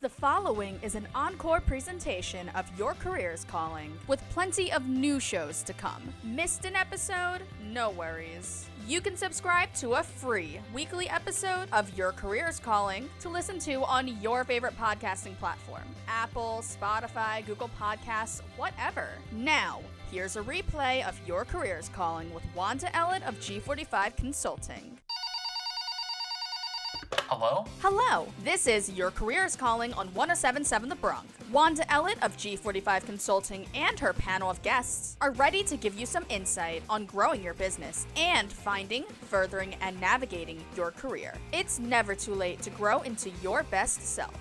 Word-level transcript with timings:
The 0.00 0.08
following 0.08 0.78
is 0.80 0.94
an 0.94 1.08
encore 1.12 1.60
presentation 1.60 2.48
of 2.50 2.66
Your 2.78 2.94
Career's 2.94 3.42
Calling, 3.42 3.92
with 4.06 4.22
plenty 4.30 4.70
of 4.70 4.86
new 4.86 5.18
shows 5.18 5.64
to 5.64 5.72
come. 5.72 6.14
Missed 6.22 6.64
an 6.64 6.76
episode? 6.76 7.40
No 7.72 7.90
worries. 7.90 8.68
You 8.86 9.00
can 9.00 9.16
subscribe 9.16 9.74
to 9.74 9.94
a 9.94 10.04
free 10.04 10.60
weekly 10.72 11.08
episode 11.08 11.68
of 11.72 11.98
Your 11.98 12.12
Career's 12.12 12.60
Calling 12.60 13.10
to 13.18 13.28
listen 13.28 13.58
to 13.58 13.82
on 13.82 14.22
your 14.22 14.44
favorite 14.44 14.78
podcasting 14.78 15.36
platform 15.40 15.82
Apple, 16.06 16.62
Spotify, 16.62 17.44
Google 17.44 17.70
Podcasts, 17.76 18.42
whatever. 18.56 19.08
Now, 19.32 19.80
here's 20.12 20.36
a 20.36 20.42
replay 20.42 21.04
of 21.08 21.20
Your 21.26 21.44
Career's 21.44 21.88
Calling 21.88 22.32
with 22.32 22.44
Wanda 22.54 22.86
Ellett 22.94 23.26
of 23.26 23.34
G45 23.40 24.14
Consulting. 24.14 24.96
Hello? 27.12 27.64
Hello, 27.80 28.26
this 28.44 28.66
is 28.66 28.90
Your 28.90 29.10
Careers 29.10 29.56
Calling 29.56 29.92
on 29.94 30.08
1077 30.08 30.88
The 30.88 30.94
Bronc. 30.96 31.26
Wanda 31.50 31.82
Ellett 31.84 32.22
of 32.22 32.36
G45 32.36 33.06
Consulting 33.06 33.66
and 33.74 33.98
her 33.98 34.12
panel 34.12 34.50
of 34.50 34.60
guests 34.62 35.16
are 35.20 35.32
ready 35.32 35.62
to 35.64 35.76
give 35.76 35.98
you 35.98 36.04
some 36.04 36.26
insight 36.28 36.82
on 36.90 37.06
growing 37.06 37.42
your 37.42 37.54
business 37.54 38.06
and 38.16 38.52
finding, 38.52 39.04
furthering, 39.04 39.74
and 39.80 39.98
navigating 40.00 40.62
your 40.76 40.90
career. 40.90 41.34
It's 41.52 41.78
never 41.78 42.14
too 42.14 42.34
late 42.34 42.60
to 42.62 42.70
grow 42.70 43.00
into 43.02 43.30
your 43.42 43.62
best 43.64 44.02
self. 44.02 44.34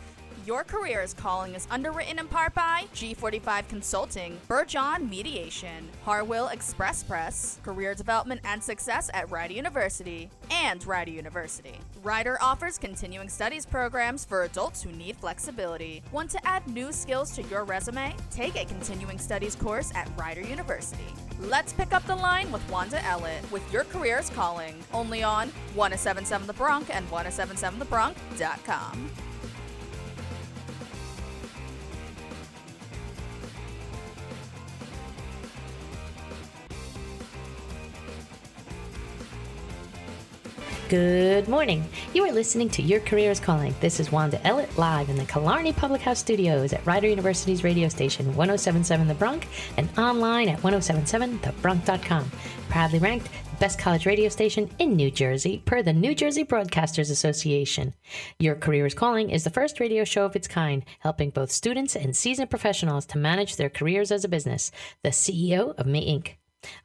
Your 0.48 0.64
Career 0.64 1.02
is 1.02 1.14
Calling 1.14 1.54
is 1.56 1.68
underwritten 1.70 2.20
in 2.20 2.28
part 2.30 2.54
by 2.54 2.86
G45 2.96 3.68
Consulting, 3.68 4.40
Burjohn 4.48 5.10
Mediation, 5.10 5.90
Harwill 6.06 6.54
Express 6.54 7.04
Press, 7.04 7.60
Career 7.64 7.94
Development 7.94 8.40
and 8.46 8.64
Success 8.64 9.10
at 9.14 9.30
Rider 9.30 9.56
University, 9.56 10.30
and 10.50 10.88
Rider 10.88 11.12
University. 11.12 11.78
Rider 12.02 12.38
offers 12.42 12.78
continuing 12.78 13.28
studies 13.28 13.66
programs 13.66 14.24
for 14.24 14.44
adults 14.44 14.82
who 14.82 14.94
need 14.94 15.18
flexibility. 15.18 16.02
Want 16.14 16.30
to 16.30 16.48
add 16.48 16.66
new 16.68 16.94
skills 16.94 17.32
to 17.32 17.44
your 17.44 17.66
resume? 17.66 18.16
Take 18.32 18.56
a 18.56 18.64
continuing 18.64 19.20
studies 19.20 19.54
course 19.54 19.92
at 19.96 20.10
Rider 20.18 20.44
University. 20.44 21.14
Let's 21.42 21.74
pick 21.74 21.92
up 21.92 22.08
the 22.08 22.16
line 22.16 22.54
with 22.54 22.62
Wanda 22.72 23.00
Ellett 23.00 23.52
with 23.52 23.70
Your 23.74 23.84
Career 23.84 24.20
is 24.20 24.30
Calling, 24.30 24.76
only 24.94 25.24
on 25.24 25.50
1077 25.76 26.48
The 26.48 26.54
Bronc 26.54 26.96
and 26.96 27.06
1077thebronc.com. 27.12 29.12
Good 40.90 41.50
morning. 41.50 41.84
You 42.14 42.24
are 42.24 42.32
listening 42.32 42.70
to 42.70 42.82
Your 42.82 43.02
Career 43.02 43.30
is 43.30 43.42
Calling. 43.42 43.76
This 43.82 44.00
is 44.00 44.10
Wanda 44.10 44.38
Ellett 44.46 44.78
live 44.78 45.10
in 45.10 45.18
the 45.18 45.26
Killarney 45.26 45.74
Public 45.74 46.00
House 46.00 46.20
studios 46.20 46.72
at 46.72 46.86
Rider 46.86 47.10
University's 47.10 47.62
radio 47.62 47.90
station 47.90 48.28
1077 48.28 49.06
The 49.06 49.14
Bronc 49.14 49.46
and 49.76 49.90
online 50.00 50.48
at 50.48 50.60
1077thebronc.com. 50.60 52.32
Proudly 52.70 53.00
ranked 53.00 53.26
the 53.26 53.58
best 53.60 53.78
college 53.78 54.06
radio 54.06 54.30
station 54.30 54.70
in 54.80 54.96
New 54.96 55.12
Jersey 55.12 55.62
per 55.66 55.84
the 55.84 55.92
New 55.92 56.16
Jersey 56.16 56.46
Broadcasters 56.46 57.12
Association. 57.12 57.94
Your 58.40 58.56
Career 58.56 58.86
is 58.86 58.94
Calling 58.94 59.30
is 59.30 59.44
the 59.44 59.50
first 59.50 59.82
radio 59.82 60.06
show 60.06 60.24
of 60.24 60.38
its 60.38 60.48
kind, 60.48 60.86
helping 61.00 61.32
both 61.32 61.52
students 61.52 61.98
and 61.98 62.16
seasoned 62.16 62.50
professionals 62.50 63.06
to 63.08 63.18
manage 63.18 63.58
their 63.58 63.70
careers 63.70 64.10
as 64.10 64.24
a 64.24 64.30
business. 64.30 64.72
The 65.04 65.10
CEO 65.10 65.78
of 65.78 65.86
Me 65.86 66.18
Inc. 66.18 66.36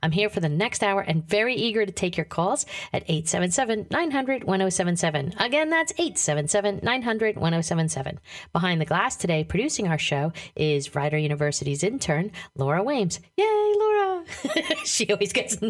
I'm 0.03 0.13
here 0.13 0.29
for 0.29 0.41
the 0.41 0.49
next 0.49 0.83
hour 0.83 1.01
and 1.01 1.27
very 1.27 1.55
eager 1.55 1.85
to 1.87 1.93
take 1.93 2.17
your 2.17 2.27
calls 2.27 2.67
at 2.93 3.03
877 3.03 3.87
900 3.91 4.45
1077. 4.45 5.35
Again, 5.39 5.71
that's 5.71 5.93
877 5.93 6.81
900 6.83 7.37
1077. 7.37 8.21
Behind 8.53 8.81
the 8.81 8.85
glass 8.85 9.17
today, 9.17 9.45
producing 9.45 9.89
our 9.89 9.99
show, 9.99 10.33
is 10.57 10.95
Rider 10.95 11.19
University's 11.19 11.83
intern, 11.83 12.33
Laura 12.57 12.83
Wames. 12.83 13.21
Yay, 13.37 13.73
Laura! 13.79 14.25
she 14.85 15.11
always 15.13 15.33
gets 15.33 15.61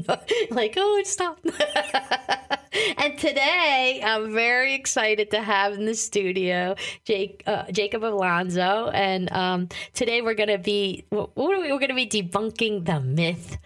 like, 0.50 0.74
oh, 0.76 1.02
stop. 1.04 1.40
and 2.98 3.18
today, 3.18 4.02
I'm 4.04 4.32
very 4.32 4.74
excited 4.74 5.30
to 5.32 5.42
have 5.42 5.74
in 5.74 5.84
the 5.84 5.94
studio 5.94 6.76
Jake, 7.04 7.42
uh, 7.46 7.70
Jacob 7.70 8.04
Alonso. 8.04 8.90
And 8.92 9.30
um, 9.32 9.68
today, 9.94 10.22
we're 10.22 10.34
going 10.34 10.48
to 10.48 10.58
be, 10.58 11.04
what 11.10 11.30
are 11.36 11.60
we? 11.60 11.72
We're 11.72 11.78
going 11.78 11.88
to 11.88 11.94
be 11.94 12.06
debunking 12.06 12.84
the 12.86 13.00
myth 13.00 13.58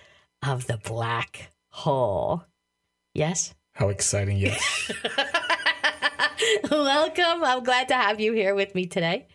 of 0.42 0.66
the 0.66 0.78
black 0.78 1.52
hole. 1.68 2.44
Yes? 3.14 3.54
How 3.72 3.88
exciting, 3.88 4.38
yes. 4.38 4.90
Welcome. 6.70 7.44
I'm 7.44 7.62
glad 7.64 7.88
to 7.88 7.94
have 7.94 8.20
you 8.20 8.32
here 8.32 8.54
with 8.54 8.74
me 8.74 8.86
today. 8.86 9.26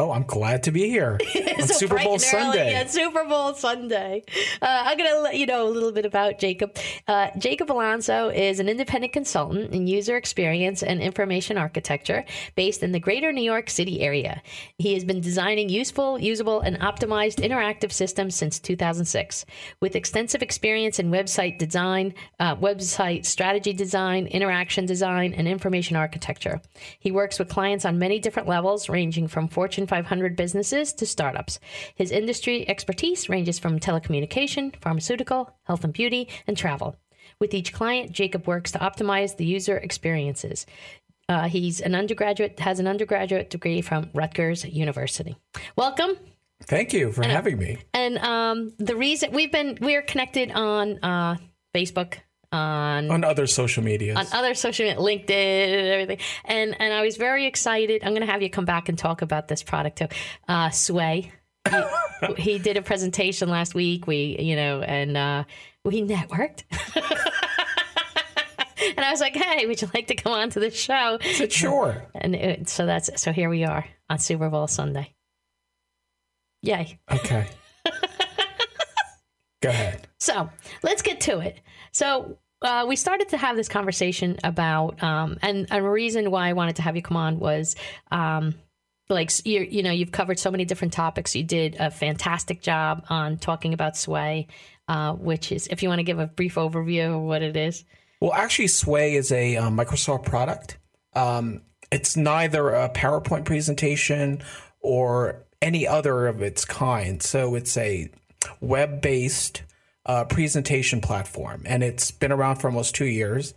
Oh, 0.00 0.12
I'm 0.12 0.22
glad 0.22 0.62
to 0.62 0.72
be 0.72 0.88
here 0.88 1.18
on 1.58 1.68
So 1.68 1.74
Super 1.74 1.98
Bowl 1.98 2.18
Sunday. 2.18 2.80
on 2.80 2.88
Super 2.88 3.22
Bowl 3.24 3.52
Sunday. 3.52 4.22
Uh, 4.62 4.84
I'm 4.86 4.96
going 4.96 5.12
to 5.12 5.20
let 5.20 5.36
you 5.36 5.44
know 5.44 5.68
a 5.68 5.68
little 5.68 5.92
bit 5.92 6.06
about 6.06 6.38
Jacob. 6.38 6.74
Uh, 7.06 7.28
Jacob 7.36 7.70
Alonso 7.70 8.30
is 8.30 8.60
an 8.60 8.68
independent 8.70 9.12
consultant 9.12 9.74
in 9.74 9.86
user 9.86 10.16
experience 10.16 10.82
and 10.82 11.02
information 11.02 11.58
architecture 11.58 12.24
based 12.54 12.82
in 12.82 12.92
the 12.92 12.98
greater 12.98 13.30
New 13.30 13.42
York 13.42 13.68
City 13.68 14.00
area. 14.00 14.40
He 14.78 14.94
has 14.94 15.04
been 15.04 15.20
designing 15.20 15.68
useful, 15.68 16.18
usable, 16.18 16.60
and 16.60 16.78
optimized 16.80 17.46
interactive 17.46 17.92
systems 17.92 18.34
since 18.34 18.58
2006. 18.58 19.44
With 19.80 19.96
extensive 19.96 20.40
experience 20.40 20.98
in 20.98 21.10
website 21.10 21.58
design, 21.58 22.14
uh, 22.38 22.56
website 22.56 23.26
strategy 23.26 23.74
design, 23.74 24.28
interaction 24.28 24.86
design, 24.86 25.34
and 25.34 25.46
information 25.46 25.94
architecture. 25.94 26.62
He 26.98 27.10
works 27.10 27.38
with 27.38 27.50
clients 27.50 27.84
on 27.84 27.98
many 27.98 28.18
different 28.18 28.48
levels, 28.48 28.88
ranging 28.88 29.28
from 29.28 29.46
Fortune 29.46 29.88
500 29.90 30.36
businesses 30.36 30.92
to 30.94 31.04
startups. 31.04 31.58
His 31.96 32.12
industry 32.12 32.66
expertise 32.68 33.28
ranges 33.28 33.58
from 33.58 33.80
telecommunication, 33.80 34.80
pharmaceutical, 34.80 35.50
health 35.64 35.82
and 35.82 35.92
beauty, 35.92 36.28
and 36.46 36.56
travel. 36.56 36.96
With 37.40 37.52
each 37.52 37.72
client, 37.72 38.12
Jacob 38.12 38.46
works 38.46 38.70
to 38.72 38.78
optimize 38.78 39.36
the 39.36 39.44
user 39.44 39.76
experiences. 39.76 40.64
Uh, 41.28 41.48
he's 41.48 41.80
an 41.80 41.94
undergraduate, 41.94 42.60
has 42.60 42.78
an 42.78 42.86
undergraduate 42.86 43.50
degree 43.50 43.80
from 43.80 44.10
Rutgers 44.14 44.64
University. 44.64 45.36
Welcome. 45.76 46.16
Thank 46.64 46.92
you 46.92 47.10
for 47.10 47.24
having 47.24 47.58
me. 47.58 47.78
And 47.92 48.18
um, 48.18 48.72
the 48.78 48.94
reason 48.94 49.32
we've 49.32 49.50
been 49.50 49.78
we're 49.80 50.02
connected 50.02 50.52
on 50.52 50.98
uh, 51.02 51.36
Facebook, 51.74 52.18
on 52.52 53.10
On 53.10 53.24
other 53.24 53.46
social 53.46 53.82
media, 53.82 54.14
on 54.14 54.26
other 54.32 54.54
social 54.54 54.86
media, 54.86 55.00
LinkedIn 55.00 55.30
and 55.30 55.88
everything. 55.88 56.18
And 56.44 56.76
and 56.80 56.92
I 56.92 57.02
was 57.02 57.16
very 57.16 57.46
excited. 57.46 58.02
I'm 58.04 58.10
going 58.10 58.26
to 58.26 58.30
have 58.30 58.42
you 58.42 58.50
come 58.50 58.64
back 58.64 58.88
and 58.88 58.98
talk 58.98 59.22
about 59.22 59.48
this 59.48 59.62
product 59.62 59.98
too. 59.98 60.08
Uh, 60.48 60.70
Sway. 60.70 61.32
He, 61.68 62.34
he 62.42 62.58
did 62.58 62.76
a 62.76 62.82
presentation 62.82 63.48
last 63.48 63.74
week. 63.74 64.06
We, 64.06 64.36
you 64.38 64.56
know, 64.56 64.80
and 64.80 65.16
uh, 65.16 65.44
we 65.84 66.02
networked. 66.02 66.64
and 68.96 69.04
I 69.04 69.10
was 69.10 69.20
like, 69.20 69.34
"Hey, 69.36 69.66
would 69.66 69.80
you 69.80 69.88
like 69.94 70.08
to 70.08 70.14
come 70.14 70.32
on 70.32 70.50
to 70.50 70.60
the 70.60 70.70
show?" 70.70 71.18
Said, 71.34 71.52
sure. 71.52 72.04
And 72.14 72.34
it, 72.34 72.68
so 72.68 72.86
that's 72.86 73.20
so 73.20 73.32
here 73.32 73.48
we 73.48 73.64
are 73.64 73.86
on 74.08 74.18
Super 74.18 74.48
Bowl 74.48 74.66
Sunday. 74.66 75.14
Yay! 76.62 76.98
Okay. 77.10 77.46
Go 79.62 79.68
ahead. 79.68 80.08
So 80.18 80.50
let's 80.82 81.02
get 81.02 81.20
to 81.22 81.40
it. 81.40 81.60
So 81.92 82.38
uh, 82.62 82.84
we 82.86 82.96
started 82.96 83.28
to 83.30 83.36
have 83.36 83.56
this 83.56 83.68
conversation 83.68 84.38
about, 84.44 85.02
um, 85.02 85.38
and 85.42 85.66
a 85.70 85.82
reason 85.82 86.30
why 86.30 86.48
I 86.48 86.52
wanted 86.52 86.76
to 86.76 86.82
have 86.82 86.96
you 86.96 87.02
come 87.02 87.16
on 87.16 87.38
was, 87.38 87.76
um, 88.10 88.54
like 89.08 89.30
you, 89.44 89.60
you 89.62 89.82
know, 89.82 89.90
you've 89.90 90.12
covered 90.12 90.38
so 90.38 90.50
many 90.50 90.64
different 90.64 90.92
topics. 90.92 91.34
You 91.34 91.42
did 91.42 91.76
a 91.80 91.90
fantastic 91.90 92.62
job 92.62 93.04
on 93.08 93.38
talking 93.38 93.72
about 93.72 93.96
Sway, 93.96 94.46
uh, 94.88 95.14
which 95.14 95.52
is, 95.52 95.66
if 95.68 95.82
you 95.82 95.88
want 95.88 95.98
to 96.00 96.04
give 96.04 96.18
a 96.18 96.26
brief 96.26 96.54
overview 96.54 97.16
of 97.16 97.22
what 97.22 97.42
it 97.42 97.56
is. 97.56 97.84
Well, 98.20 98.34
actually, 98.34 98.68
Sway 98.68 99.14
is 99.14 99.32
a 99.32 99.56
um, 99.56 99.76
Microsoft 99.76 100.24
product. 100.24 100.78
Um, 101.14 101.62
it's 101.90 102.16
neither 102.16 102.70
a 102.70 102.90
PowerPoint 102.90 103.46
presentation 103.46 104.42
or 104.80 105.46
any 105.62 105.86
other 105.86 106.26
of 106.26 106.42
its 106.42 106.64
kind. 106.64 107.22
So 107.22 107.54
it's 107.54 107.76
a 107.76 108.10
web 108.60 109.00
based 109.00 109.62
uh, 110.06 110.24
presentation 110.24 111.00
platform, 111.00 111.62
and 111.66 111.82
it's 111.82 112.10
been 112.10 112.32
around 112.32 112.56
for 112.56 112.68
almost 112.68 112.94
two 112.94 113.06
years. 113.06 113.54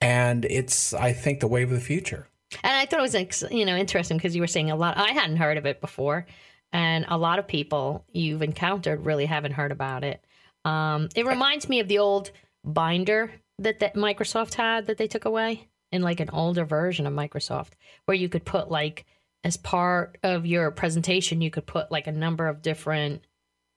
And 0.00 0.44
it's, 0.44 0.92
I 0.92 1.14
think, 1.14 1.40
the 1.40 1.46
wave 1.46 1.72
of 1.72 1.78
the 1.78 1.84
future. 1.84 2.28
And 2.62 2.76
I 2.76 2.84
thought 2.84 3.00
it 3.00 3.14
was, 3.14 3.44
you 3.50 3.64
know, 3.64 3.76
interesting 3.76 4.18
because 4.18 4.34
you 4.34 4.42
were 4.42 4.46
saying 4.46 4.70
a 4.70 4.76
lot. 4.76 4.98
I 4.98 5.12
hadn't 5.12 5.38
heard 5.38 5.56
of 5.56 5.64
it 5.64 5.80
before, 5.80 6.26
and 6.72 7.06
a 7.08 7.16
lot 7.16 7.38
of 7.38 7.48
people 7.48 8.04
you've 8.12 8.42
encountered 8.42 9.06
really 9.06 9.26
haven't 9.26 9.52
heard 9.52 9.72
about 9.72 10.04
it. 10.04 10.22
Um, 10.64 11.08
it 11.14 11.26
reminds 11.26 11.68
me 11.68 11.80
of 11.80 11.88
the 11.88 11.98
old 11.98 12.30
binder 12.64 13.32
that 13.58 13.80
that 13.80 13.94
Microsoft 13.94 14.54
had 14.54 14.86
that 14.86 14.98
they 14.98 15.06
took 15.06 15.24
away 15.24 15.68
in 15.92 16.02
like 16.02 16.20
an 16.20 16.30
older 16.30 16.64
version 16.64 17.06
of 17.06 17.14
Microsoft, 17.14 17.70
where 18.04 18.16
you 18.16 18.28
could 18.28 18.44
put 18.44 18.70
like 18.70 19.06
as 19.44 19.56
part 19.56 20.18
of 20.22 20.44
your 20.44 20.70
presentation, 20.72 21.40
you 21.40 21.50
could 21.50 21.66
put 21.66 21.90
like 21.90 22.06
a 22.06 22.12
number 22.12 22.48
of 22.48 22.62
different, 22.62 23.24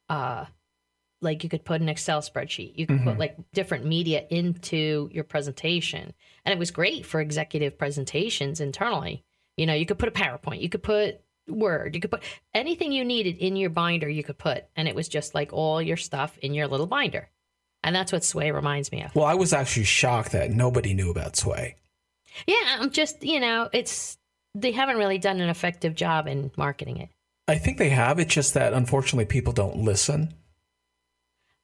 uh, 0.09 0.45
like 1.21 1.43
you 1.43 1.49
could 1.49 1.65
put 1.65 1.81
an 1.81 1.89
Excel 1.89 2.21
spreadsheet, 2.21 2.77
you 2.77 2.87
could 2.87 2.99
put 3.03 3.11
mm-hmm. 3.11 3.19
like 3.19 3.37
different 3.53 3.85
media 3.85 4.25
into 4.29 5.09
your 5.11 5.23
presentation, 5.23 6.13
and 6.45 6.53
it 6.53 6.59
was 6.59 6.71
great 6.71 7.05
for 7.05 7.19
executive 7.19 7.77
presentations 7.77 8.61
internally 8.61 9.23
You 9.59 9.65
know, 9.65 9.73
you 9.73 9.85
could 9.85 9.99
put 9.99 10.07
a 10.07 10.13
PowerPoint, 10.13 10.61
you 10.61 10.69
could 10.69 10.83
put 10.83 11.19
Word, 11.45 11.93
you 11.93 11.99
could 11.99 12.11
put 12.11 12.23
anything 12.53 12.93
you 12.93 13.03
needed 13.03 13.35
in 13.37 13.57
your 13.57 13.69
binder, 13.69 14.07
you 14.07 14.23
could 14.23 14.37
put. 14.37 14.63
And 14.77 14.87
it 14.87 14.95
was 14.95 15.09
just 15.09 15.35
like 15.35 15.51
all 15.51 15.81
your 15.81 15.97
stuff 15.97 16.37
in 16.37 16.53
your 16.53 16.65
little 16.65 16.87
binder. 16.87 17.29
And 17.83 17.93
that's 17.93 18.13
what 18.13 18.23
Sway 18.23 18.51
reminds 18.51 18.89
me 18.89 19.03
of. 19.03 19.13
Well, 19.13 19.25
I 19.25 19.33
was 19.33 19.51
actually 19.51 19.83
shocked 19.83 20.31
that 20.31 20.51
nobody 20.51 20.93
knew 20.93 21.11
about 21.11 21.35
Sway. 21.35 21.75
Yeah, 22.47 22.77
I'm 22.79 22.89
just, 22.91 23.21
you 23.21 23.41
know, 23.41 23.67
it's, 23.73 24.17
they 24.55 24.71
haven't 24.71 24.95
really 24.95 25.17
done 25.17 25.41
an 25.41 25.49
effective 25.49 25.93
job 25.93 26.25
in 26.27 26.51
marketing 26.55 26.97
it. 26.97 27.09
I 27.49 27.55
think 27.55 27.79
they 27.79 27.89
have. 27.89 28.17
It's 28.17 28.33
just 28.33 28.53
that 28.53 28.71
unfortunately 28.71 29.25
people 29.25 29.51
don't 29.51 29.79
listen. 29.79 30.33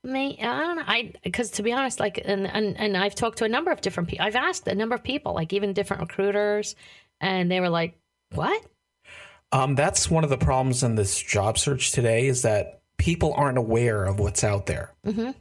Me, 0.06 0.38
I 0.40 0.60
don't 0.60 0.76
know. 0.78 0.84
I 0.86 1.14
because 1.24 1.50
to 1.52 1.64
be 1.64 1.74
honest, 1.74 2.00
like, 2.00 2.22
and, 2.24 2.46
and 2.48 2.80
and 2.80 2.96
I've 2.96 3.16
talked 3.16 3.40
to 3.40 3.46
a 3.46 3.50
number 3.50 3.72
of 3.72 3.82
different 3.82 4.08
people. 4.08 4.26
I've 4.26 4.36
asked 4.36 4.68
a 4.68 4.76
number 4.76 4.94
of 4.94 5.04
people, 5.04 5.34
like 5.34 5.52
even 5.52 5.74
different 5.74 6.02
recruiters, 6.02 6.76
and 7.20 7.52
they 7.52 7.60
were 7.60 7.70
like, 7.70 7.98
"What?" 8.34 8.64
Um, 9.52 9.74
that's 9.76 10.10
one 10.10 10.24
of 10.24 10.30
the 10.30 10.38
problems 10.38 10.84
in 10.84 10.96
this 10.96 11.20
job 11.20 11.58
search 11.58 11.92
today 11.92 12.28
is 12.28 12.44
that 12.44 12.82
people 12.98 13.34
aren't 13.36 13.58
aware 13.58 14.06
of 14.06 14.20
what's 14.20 14.44
out 14.44 14.66
there. 14.66 14.94
Mm-hmm. 15.06 15.32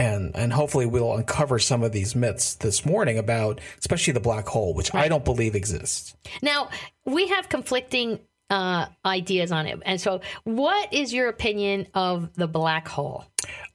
And 0.00 0.34
and 0.34 0.52
hopefully 0.52 0.86
we'll 0.86 1.14
uncover 1.14 1.58
some 1.58 1.82
of 1.82 1.92
these 1.92 2.14
myths 2.14 2.54
this 2.54 2.86
morning 2.86 3.18
about, 3.18 3.60
especially 3.78 4.12
the 4.12 4.20
black 4.20 4.46
hole, 4.46 4.74
which 4.74 4.94
I 4.94 5.08
don't 5.08 5.24
believe 5.24 5.54
exists. 5.54 6.14
Now 6.40 6.70
we 7.04 7.28
have 7.28 7.48
conflicting 7.48 8.20
uh, 8.48 8.86
ideas 9.04 9.52
on 9.52 9.66
it, 9.66 9.80
and 9.84 10.00
so 10.00 10.20
what 10.44 10.92
is 10.92 11.12
your 11.12 11.28
opinion 11.28 11.88
of 11.94 12.32
the 12.34 12.46
black 12.46 12.88
hole? 12.88 13.26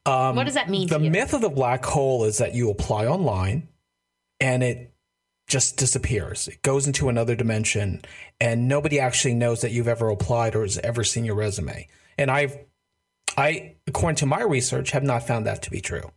Um, 0.06 0.36
What 0.36 0.46
does 0.46 0.56
that 0.56 0.70
mean 0.70 0.88
The 0.88 1.00
myth 1.00 1.34
of 1.34 1.42
the 1.42 1.50
black 1.50 1.86
hole 1.86 2.26
is 2.26 2.38
that 2.40 2.54
you 2.54 2.70
apply 2.70 3.06
online 3.06 3.70
and 4.40 4.64
it 4.64 4.94
just 5.48 5.78
disappears. 5.78 6.48
It 6.48 6.62
goes 6.62 6.88
into 6.88 7.10
another 7.10 7.36
dimension 7.36 8.02
and 8.40 8.68
nobody 8.68 9.00
actually 9.00 9.36
knows 9.36 9.62
that 9.62 9.72
you've 9.72 9.88
ever 9.88 10.10
applied 10.10 10.56
or 10.56 10.64
has 10.64 10.78
ever 10.80 11.04
seen 11.04 11.26
your 11.26 11.36
resume. 11.36 11.88
And 12.18 12.30
I've 12.30 12.58
I 13.38 13.76
according 13.88 14.18
to 14.18 14.26
my 14.26 14.42
research 14.42 14.92
have 14.92 15.04
not 15.04 15.26
found 15.26 15.46
that 15.46 15.62
to 15.64 15.72
be 15.72 15.82
true. 15.82 16.12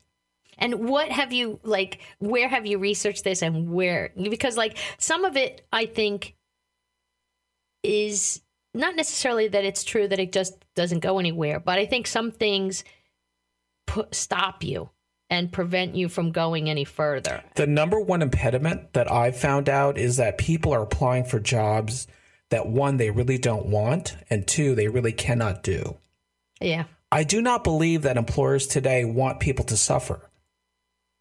And 0.58 0.88
what 0.88 1.10
have 1.10 1.32
you 1.32 1.60
like? 1.62 2.00
Where 2.18 2.48
have 2.48 2.66
you 2.66 2.78
researched 2.78 3.24
this, 3.24 3.42
and 3.42 3.70
where? 3.70 4.12
Because 4.16 4.56
like 4.56 4.78
some 4.98 5.24
of 5.24 5.36
it, 5.36 5.66
I 5.70 5.86
think 5.86 6.34
is 7.82 8.40
not 8.72 8.96
necessarily 8.96 9.48
that 9.48 9.64
it's 9.64 9.84
true 9.84 10.08
that 10.08 10.18
it 10.18 10.32
just 10.32 10.54
doesn't 10.74 11.00
go 11.00 11.18
anywhere, 11.18 11.60
but 11.60 11.78
I 11.78 11.86
think 11.86 12.06
some 12.06 12.30
things 12.30 12.84
put 13.86 14.14
stop 14.14 14.62
you 14.62 14.90
and 15.28 15.50
prevent 15.50 15.94
you 15.94 16.08
from 16.08 16.30
going 16.32 16.70
any 16.70 16.84
further. 16.84 17.42
The 17.56 17.66
number 17.66 17.98
one 18.00 18.22
impediment 18.22 18.92
that 18.92 19.10
I've 19.10 19.36
found 19.36 19.68
out 19.68 19.98
is 19.98 20.16
that 20.18 20.38
people 20.38 20.72
are 20.72 20.82
applying 20.82 21.24
for 21.24 21.40
jobs 21.40 22.06
that 22.50 22.68
one 22.68 22.96
they 22.96 23.10
really 23.10 23.38
don't 23.38 23.66
want 23.66 24.16
and 24.30 24.46
two 24.46 24.74
they 24.74 24.88
really 24.88 25.12
cannot 25.12 25.62
do. 25.62 25.96
Yeah. 26.60 26.84
I 27.10 27.24
do 27.24 27.40
not 27.40 27.64
believe 27.64 28.02
that 28.02 28.16
employers 28.16 28.66
today 28.66 29.04
want 29.04 29.40
people 29.40 29.64
to 29.66 29.76
suffer. 29.76 30.30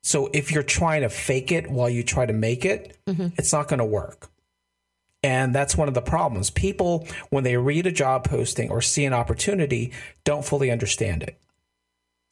So 0.03 0.29
if 0.33 0.51
you're 0.51 0.63
trying 0.63 1.01
to 1.01 1.09
fake 1.09 1.51
it 1.51 1.69
while 1.69 1.89
you 1.89 2.03
try 2.03 2.27
to 2.27 2.33
make 2.33 2.63
it, 2.63 2.97
mm-hmm. 3.07 3.27
it's 3.37 3.51
not 3.51 3.67
going 3.67 3.79
to 3.79 3.85
work. 3.85 4.29
And 5.23 5.55
that's 5.55 5.75
one 5.75 5.87
of 5.87 5.95
the 5.95 6.01
problems. 6.01 6.51
People, 6.51 7.07
when 7.31 7.43
they 7.43 7.57
read 7.57 7.87
a 7.87 7.91
job 7.91 8.23
posting 8.23 8.69
or 8.69 8.81
see 8.81 9.05
an 9.05 9.13
opportunity, 9.13 9.91
don't 10.23 10.45
fully 10.45 10.69
understand 10.69 11.23
it. 11.23 11.39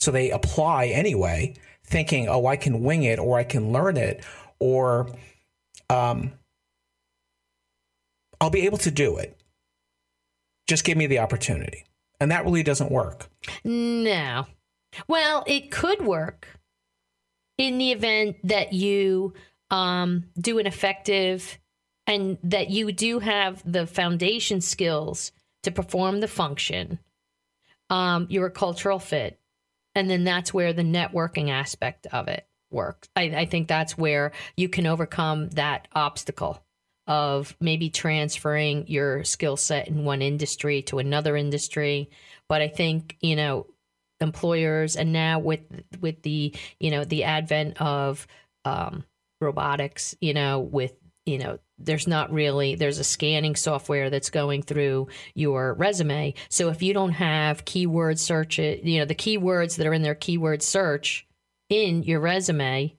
So 0.04 0.12
they 0.12 0.32
apply 0.32 0.88
anyway, 0.88 1.54
thinking, 1.86 2.28
oh, 2.28 2.46
I 2.46 2.58
can 2.58 2.84
wing 2.84 3.04
it 3.04 3.20
or 3.20 3.40
I 3.40 3.46
can 3.46 3.72
learn 3.72 3.96
it 3.96 4.22
or 4.60 5.10
um, 5.90 6.34
I'll 8.42 8.50
be 8.50 8.66
able 8.66 8.80
to 8.80 8.92
do 8.92 9.16
it. 9.18 9.40
Just 10.68 10.84
give 10.84 10.98
me 10.98 11.08
the 11.08 11.20
opportunity. 11.20 11.86
And 12.20 12.32
that 12.32 12.44
really 12.44 12.64
doesn't 12.64 12.92
work. 12.92 13.30
No. 13.64 14.46
Well, 15.08 15.46
it 15.48 15.72
could 15.72 16.06
work 16.06 16.48
in 17.58 17.78
the 17.78 17.94
event 17.94 18.38
that 18.44 18.74
you 18.74 19.34
um, 19.72 20.26
do 20.38 20.60
an 20.60 20.68
effective 20.68 21.60
and 22.08 22.38
that 22.44 22.70
you 22.70 22.92
do 22.92 23.20
have 23.20 23.64
the 23.70 23.88
foundation 23.88 24.60
skills 24.60 25.32
to 25.64 25.72
perform 25.72 26.20
the 26.20 26.28
function. 26.28 27.00
Um, 27.90 28.28
you're 28.30 28.48
a 28.48 28.52
cultural 28.52 29.00
fit. 29.00 29.40
And 29.96 30.10
then 30.10 30.24
that's 30.24 30.54
where 30.54 30.74
the 30.74 30.84
networking 30.84 31.50
aspect 31.50 32.08
of 32.08 32.28
it 32.28 32.48
works. 32.72 33.08
I, 33.16 33.24
I 33.24 33.46
think 33.46 33.68
that's 33.68 33.98
where 33.98 34.32
you 34.58 34.68
can 34.70 34.88
overcome 34.88 35.50
that 35.52 35.88
obstacle 35.94 36.64
of 37.06 37.56
maybe 37.60 37.90
transferring 37.90 38.88
your 38.88 39.24
skill 39.24 39.58
set 39.58 39.88
in 39.88 40.06
one 40.06 40.22
industry 40.22 40.82
to 40.84 41.00
another 41.00 41.36
industry. 41.36 42.10
But 42.50 42.62
I 42.62 42.70
think, 42.70 43.18
you 43.22 43.36
know, 43.36 43.68
employers 44.20 44.96
and 44.96 45.12
now 45.12 45.40
with 45.40 45.62
with 46.00 46.22
the, 46.24 46.56
you 46.80 46.92
know, 46.92 47.04
the 47.04 47.26
advent 47.26 47.82
of 47.82 48.26
um, 48.66 49.04
robotics, 49.42 50.16
you 50.22 50.34
know, 50.34 50.60
with 50.60 50.94
you 51.26 51.38
know, 51.38 51.58
there's 51.78 52.08
not 52.08 52.32
really 52.32 52.76
there's 52.76 53.00
a 53.00 53.04
scanning 53.04 53.56
software 53.56 54.10
that's 54.10 54.30
going 54.30 54.62
through 54.62 55.08
your 55.34 55.74
resume. 55.74 56.34
So 56.50 56.70
if 56.70 56.82
you 56.82 56.94
don't 56.94 57.12
have 57.12 57.66
keyword 57.66 58.20
search 58.20 58.60
it, 58.60 58.84
you 58.84 59.00
know, 59.00 59.06
the 59.06 59.16
keywords 59.16 59.78
that 59.78 59.88
are 59.88 59.94
in 59.94 60.04
their 60.04 60.16
keyword 60.16 60.62
search 60.62 61.28
in 61.70 62.04
your 62.04 62.20
resume 62.20 62.96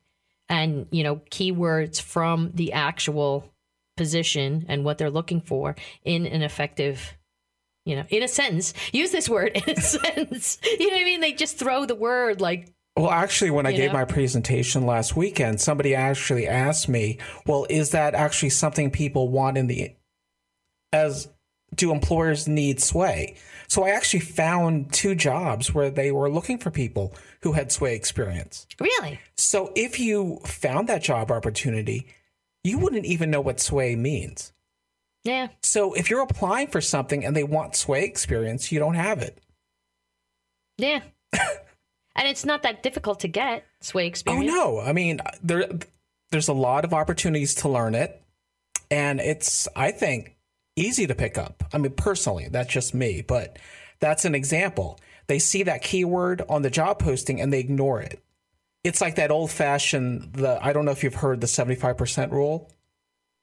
and, 0.49 0.87
you 0.91 1.03
know, 1.03 1.17
keywords 1.31 2.01
from 2.01 2.51
the 2.55 2.73
actual 2.73 3.51
position 3.97 4.67
and 4.69 4.85
what 4.85 4.99
they're 4.99 5.11
looking 5.11 5.41
for 5.41 5.77
in 6.05 6.27
an 6.27 6.43
effective 6.43 7.17
you 7.85 7.97
know, 7.97 8.05
in 8.09 8.23
a 8.23 8.29
sentence, 8.29 8.73
use 8.93 9.11
this 9.11 9.29
word 9.29 9.53
in 9.67 9.77
a 9.77 9.81
sentence. 9.81 10.59
You 10.63 10.89
know 10.89 10.95
what 10.95 11.03
I 11.03 11.05
mean? 11.05 11.21
They 11.21 11.33
just 11.33 11.59
throw 11.59 11.85
the 11.85 11.95
word 11.95 12.41
like 12.41 12.74
Well, 12.97 13.11
actually, 13.11 13.51
when 13.51 13.67
I 13.67 13.71
You 13.71 13.77
gave 13.77 13.89
know? 13.89 13.99
my 13.99 14.05
presentation 14.05 14.87
last 14.87 15.17
weekend, 15.17 15.61
somebody 15.61 15.95
actually 15.95 16.47
asked 16.47 16.89
me, 16.89 17.19
"Well, 17.47 17.67
is 17.69 17.91
that 17.91 18.15
actually 18.15 18.51
something 18.51 18.91
people 18.91 19.29
want 19.29 19.59
in 19.59 19.67
the 19.67 19.95
as 20.93 21.29
do 21.75 21.91
employers 21.91 22.47
need 22.47 22.81
sway?" 22.81 23.35
So 23.67 23.83
I 23.85 23.91
actually 23.91 24.21
found 24.21 24.93
two 24.93 25.17
jobs 25.17 25.75
where 25.75 25.91
they 25.91 26.13
were 26.13 26.31
looking 26.31 26.59
for 26.59 26.71
people 26.71 27.13
who 27.43 27.53
had 27.53 27.73
sway 27.73 27.97
experience. 27.97 28.67
really? 28.79 29.19
So 29.37 29.73
if 29.75 29.99
you 29.99 30.39
found 30.45 30.89
that 30.89 31.03
job 31.03 31.33
opportunity, 31.33 32.07
you 32.63 32.79
wouldn't 32.79 33.07
even 33.07 33.31
know 33.31 33.41
what 33.41 33.59
sway 33.59 33.97
means. 33.97 34.53
Yeah. 35.25 35.49
So 35.63 35.95
if 35.95 36.11
you're 36.11 36.21
applying 36.23 36.69
for 36.69 36.81
something 36.81 37.25
and 37.25 37.35
they 37.35 37.43
want 37.43 37.75
sway 37.75 38.05
experience, 38.05 38.71
you 38.71 38.79
don't 38.79 38.95
have 38.95 39.21
it. 39.21 39.41
Yeah. 40.79 41.01
and 42.17 42.29
it's 42.29 42.45
not 42.45 42.63
that 42.63 42.83
difficult 42.83 43.21
to 43.21 43.29
get 43.29 43.65
sway 43.81 44.07
experience. 44.07 44.51
Oh 44.51 44.55
no! 44.55 44.81
I 44.81 44.93
mean, 44.93 45.21
there 45.43 45.69
there's 46.31 46.49
a 46.49 46.53
lot 46.53 46.85
of 46.85 46.95
opportunities 46.95 47.55
to 47.57 47.69
learn 47.69 47.95
it, 47.95 48.23
and 48.91 49.21
it's 49.21 49.69
I 49.75 49.91
think 49.91 50.37
easy 50.77 51.07
to 51.07 51.15
pick 51.15 51.39
up. 51.39 51.65
I 51.73 51.79
mean, 51.79 51.93
personally, 51.93 52.49
that's 52.51 52.73
just 52.73 52.95
me, 52.95 53.23
but 53.23 53.59
that's 54.01 54.25
an 54.25 54.35
example. 54.35 54.99
They 55.27 55.39
see 55.39 55.63
that 55.63 55.83
keyword 55.83 56.43
on 56.49 56.63
the 56.63 56.71
job 56.71 56.99
posting 56.99 57.41
and 57.41 57.53
they 57.53 57.61
ignore 57.61 58.01
it. 58.01 58.23
It's 58.83 59.01
like 59.01 59.15
that 59.15 59.31
old 59.31 59.51
fashioned 59.51 60.35
the 60.35 60.59
I 60.63 60.73
don't 60.73 60.85
know 60.85 60.91
if 60.91 61.03
you've 61.03 61.15
heard 61.15 61.41
the 61.41 61.47
seventy 61.47 61.77
five 61.77 61.97
percent 61.97 62.33
rule. 62.33 62.71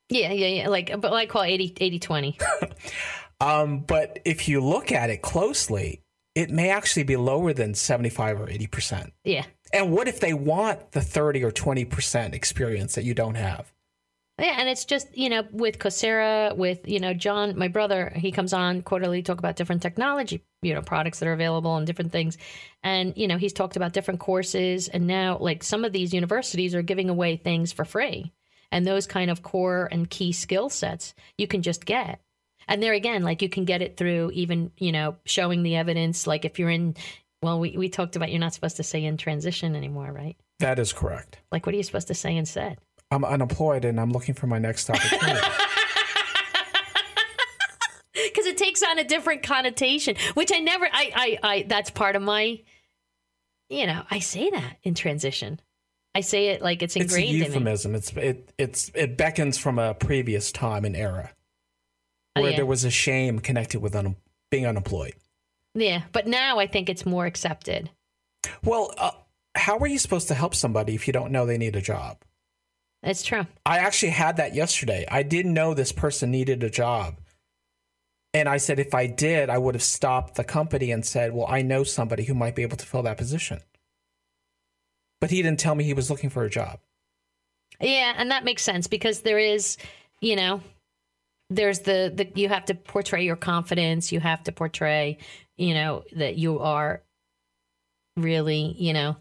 Yeah, 0.09 0.33
yeah, 0.33 0.47
yeah. 0.47 0.67
Like, 0.67 0.99
but 0.99 1.13
I 1.13 1.25
call 1.25 1.43
it 1.43 1.51
80, 1.51 1.75
80 1.79 1.99
20. 1.99 2.37
Um, 3.41 3.79
but 3.79 4.19
if 4.23 4.47
you 4.47 4.61
look 4.61 4.91
at 4.91 5.09
it 5.09 5.23
closely, 5.23 6.00
it 6.35 6.49
may 6.49 6.69
actually 6.69 7.03
be 7.03 7.15
lower 7.15 7.53
than 7.53 7.73
seventy 7.73 8.09
five 8.09 8.39
or 8.39 8.49
eighty 8.49 8.67
percent. 8.67 9.13
Yeah. 9.23 9.45
And 9.73 9.91
what 9.91 10.07
if 10.07 10.19
they 10.19 10.33
want 10.33 10.91
the 10.91 11.01
thirty 11.01 11.43
or 11.43 11.51
twenty 11.51 11.85
percent 11.85 12.33
experience 12.33 12.95
that 12.95 13.03
you 13.03 13.13
don't 13.13 13.35
have? 13.35 13.71
Yeah, 14.39 14.55
and 14.57 14.67
it's 14.67 14.85
just, 14.85 15.15
you 15.15 15.29
know, 15.29 15.43
with 15.51 15.77
Coursera, 15.77 16.55
with, 16.55 16.87
you 16.87 16.99
know, 16.99 17.13
John, 17.13 17.59
my 17.59 17.67
brother, 17.67 18.11
he 18.15 18.31
comes 18.31 18.53
on 18.53 18.81
quarterly, 18.81 19.21
talk 19.21 19.37
about 19.37 19.55
different 19.55 19.83
technology, 19.83 20.43
you 20.63 20.73
know, 20.73 20.81
products 20.81 21.19
that 21.19 21.27
are 21.27 21.33
available 21.33 21.75
and 21.75 21.85
different 21.85 22.11
things. 22.11 22.39
And, 22.81 23.13
you 23.15 23.27
know, 23.27 23.37
he's 23.37 23.53
talked 23.53 23.75
about 23.75 23.93
different 23.93 24.19
courses. 24.19 24.87
And 24.87 25.05
now, 25.05 25.37
like, 25.37 25.63
some 25.63 25.85
of 25.85 25.91
these 25.91 26.11
universities 26.11 26.73
are 26.73 26.81
giving 26.81 27.07
away 27.07 27.37
things 27.37 27.71
for 27.71 27.85
free. 27.85 28.33
And 28.71 28.87
those 28.87 29.05
kind 29.05 29.29
of 29.29 29.43
core 29.43 29.87
and 29.91 30.09
key 30.09 30.31
skill 30.31 30.69
sets 30.69 31.13
you 31.37 31.45
can 31.45 31.61
just 31.61 31.85
get. 31.85 32.19
And 32.67 32.81
there 32.81 32.93
again, 32.93 33.23
like, 33.23 33.41
you 33.41 33.49
can 33.49 33.65
get 33.65 33.81
it 33.81 33.97
through 33.97 34.31
even, 34.33 34.71
you 34.77 34.91
know, 34.91 35.17
showing 35.25 35.63
the 35.63 35.75
evidence. 35.75 36.27
Like, 36.27 36.45
if 36.45 36.59
you're 36.59 36.69
in, 36.69 36.95
well, 37.41 37.59
we, 37.59 37.77
we 37.77 37.89
talked 37.89 38.15
about 38.15 38.31
you're 38.31 38.39
not 38.39 38.53
supposed 38.53 38.77
to 38.77 38.83
say 38.83 39.03
in 39.03 39.17
transition 39.17 39.75
anymore, 39.75 40.11
right? 40.11 40.37
That 40.59 40.79
is 40.79 40.93
correct. 40.93 41.39
Like, 41.51 41.65
what 41.65 41.73
are 41.73 41.77
you 41.77 41.83
supposed 41.83 42.07
to 42.07 42.13
say 42.13 42.35
instead? 42.35 42.77
I'm 43.09 43.25
unemployed 43.25 43.83
and 43.83 43.99
I'm 43.99 44.11
looking 44.11 44.35
for 44.35 44.47
my 44.47 44.59
next 44.59 44.89
opportunity. 44.89 45.39
because 48.13 48.45
it 48.45 48.57
takes 48.57 48.81
on 48.83 48.99
a 48.99 49.03
different 49.03 49.43
connotation 49.43 50.15
which 50.33 50.51
i 50.53 50.59
never 50.59 50.85
I, 50.91 51.39
I 51.43 51.49
i 51.49 51.65
that's 51.67 51.89
part 51.89 52.15
of 52.15 52.21
my 52.21 52.61
you 53.69 53.87
know 53.87 54.03
i 54.11 54.19
say 54.19 54.49
that 54.49 54.77
in 54.83 54.93
transition 54.95 55.59
i 56.13 56.21
say 56.21 56.47
it 56.47 56.61
like 56.61 56.81
it's 56.81 56.95
it's 56.95 57.13
a 57.13 57.17
ingrained 57.17 57.35
in 57.35 57.39
me 57.39 57.45
euphemism. 57.47 57.95
It's 57.95 58.11
it 58.13 58.53
it's 58.57 58.91
it 58.93 59.17
beckons 59.17 59.57
from 59.57 59.79
a 59.79 59.93
previous 59.93 60.51
time 60.51 60.85
and 60.85 60.95
era. 60.95 61.31
Oh, 62.35 62.41
where 62.41 62.51
yeah. 62.51 62.57
there 62.57 62.65
was 62.65 62.83
a 62.83 62.89
shame 62.89 63.39
connected 63.39 63.81
with 63.81 63.95
un- 63.95 64.15
being 64.49 64.65
unemployed. 64.65 65.15
Yeah, 65.73 66.03
but 66.11 66.27
now 66.27 66.59
I 66.59 66.67
think 66.67 66.89
it's 66.89 67.05
more 67.05 67.25
accepted. 67.25 67.89
Well, 68.63 68.93
uh, 68.97 69.11
how 69.55 69.77
are 69.79 69.87
you 69.87 69.99
supposed 69.99 70.27
to 70.29 70.33
help 70.33 70.55
somebody 70.55 70.95
if 70.95 71.07
you 71.07 71.13
don't 71.13 71.31
know 71.31 71.45
they 71.45 71.57
need 71.57 71.75
a 71.75 71.81
job? 71.81 72.17
It's 73.03 73.23
true. 73.23 73.47
I 73.65 73.79
actually 73.79 74.11
had 74.11 74.37
that 74.37 74.53
yesterday. 74.53 75.05
I 75.09 75.23
didn't 75.23 75.53
know 75.53 75.73
this 75.73 75.91
person 75.91 76.31
needed 76.31 76.63
a 76.63 76.69
job. 76.69 77.17
And 78.33 78.47
I 78.47 78.57
said, 78.57 78.79
if 78.79 78.93
I 78.93 79.07
did, 79.07 79.49
I 79.49 79.57
would 79.57 79.75
have 79.75 79.83
stopped 79.83 80.35
the 80.35 80.43
company 80.43 80.91
and 80.91 81.05
said, 81.05 81.33
well, 81.33 81.47
I 81.49 81.63
know 81.63 81.83
somebody 81.83 82.23
who 82.23 82.33
might 82.33 82.55
be 82.55 82.61
able 82.61 82.77
to 82.77 82.85
fill 82.85 83.03
that 83.03 83.17
position. 83.17 83.59
But 85.19 85.31
he 85.31 85.41
didn't 85.41 85.59
tell 85.59 85.75
me 85.75 85.83
he 85.83 85.93
was 85.93 86.09
looking 86.09 86.29
for 86.29 86.43
a 86.43 86.49
job. 86.49 86.79
Yeah, 87.79 88.13
and 88.15 88.31
that 88.31 88.45
makes 88.45 88.63
sense 88.63 88.87
because 88.87 89.21
there 89.21 89.39
is, 89.39 89.77
you 90.21 90.35
know, 90.35 90.61
there's 91.51 91.79
the 91.79 92.11
the 92.15 92.31
you 92.39 92.47
have 92.47 92.65
to 92.65 92.75
portray 92.75 93.25
your 93.25 93.35
confidence. 93.35 94.11
You 94.11 94.19
have 94.21 94.43
to 94.43 94.51
portray, 94.51 95.17
you 95.57 95.73
know, 95.73 96.03
that 96.15 96.37
you 96.37 96.59
are 96.59 97.03
really, 98.15 98.73
you 98.77 98.93
know, 98.93 99.17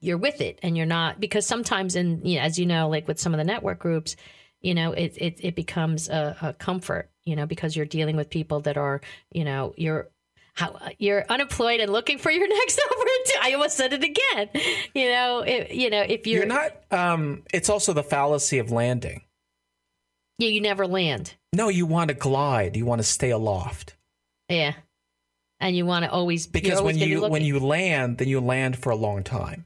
you're 0.00 0.18
with 0.18 0.40
it 0.40 0.58
and 0.62 0.76
you're 0.76 0.86
not 0.86 1.20
because 1.20 1.46
sometimes 1.46 1.94
in 1.94 2.24
you 2.24 2.36
know, 2.36 2.42
as 2.42 2.58
you 2.58 2.66
know, 2.66 2.88
like 2.88 3.06
with 3.06 3.20
some 3.20 3.32
of 3.32 3.38
the 3.38 3.44
network 3.44 3.78
groups, 3.78 4.16
you 4.60 4.74
know, 4.74 4.92
it 4.92 5.14
it 5.16 5.40
it 5.40 5.54
becomes 5.54 6.08
a, 6.08 6.36
a 6.42 6.52
comfort, 6.54 7.08
you 7.24 7.36
know, 7.36 7.46
because 7.46 7.76
you're 7.76 7.86
dealing 7.86 8.16
with 8.16 8.28
people 8.28 8.60
that 8.60 8.76
are, 8.76 9.00
you 9.30 9.44
know, 9.44 9.72
you're 9.76 10.08
how 10.54 10.76
you're 10.98 11.24
unemployed 11.28 11.78
and 11.78 11.92
looking 11.92 12.18
for 12.18 12.32
your 12.32 12.48
next 12.58 12.80
opportunity. 12.84 13.32
I 13.42 13.52
almost 13.52 13.76
said 13.76 13.92
it 13.92 14.02
again. 14.02 14.48
You 14.92 15.08
know, 15.08 15.44
if, 15.46 15.72
you 15.72 15.88
know, 15.88 16.02
if 16.02 16.26
you're, 16.26 16.40
You're 16.40 16.46
not, 16.46 16.72
um, 16.90 17.44
it's 17.54 17.70
also 17.70 17.92
the 17.92 18.02
fallacy 18.02 18.58
of 18.58 18.72
landing. 18.72 19.22
Yeah, 20.40 20.48
you 20.48 20.60
never 20.60 20.86
land. 20.86 21.34
No, 21.52 21.68
you 21.68 21.86
want 21.86 22.08
to 22.08 22.14
glide, 22.14 22.76
you 22.76 22.84
want 22.86 23.00
to 23.00 23.06
stay 23.06 23.30
aloft. 23.30 23.96
Yeah, 24.48 24.74
and 25.60 25.76
you 25.76 25.86
want 25.86 26.04
to 26.04 26.10
always 26.10 26.46
Because 26.46 26.78
always 26.80 26.94
when 26.94 27.00
gonna 27.00 27.06
be 27.06 27.10
you 27.12 27.28
when 27.28 27.42
you 27.44 27.58
land, 27.60 28.18
then 28.18 28.28
you 28.28 28.40
land 28.40 28.76
for 28.78 28.90
a 28.90 28.96
long 28.96 29.22
time. 29.22 29.64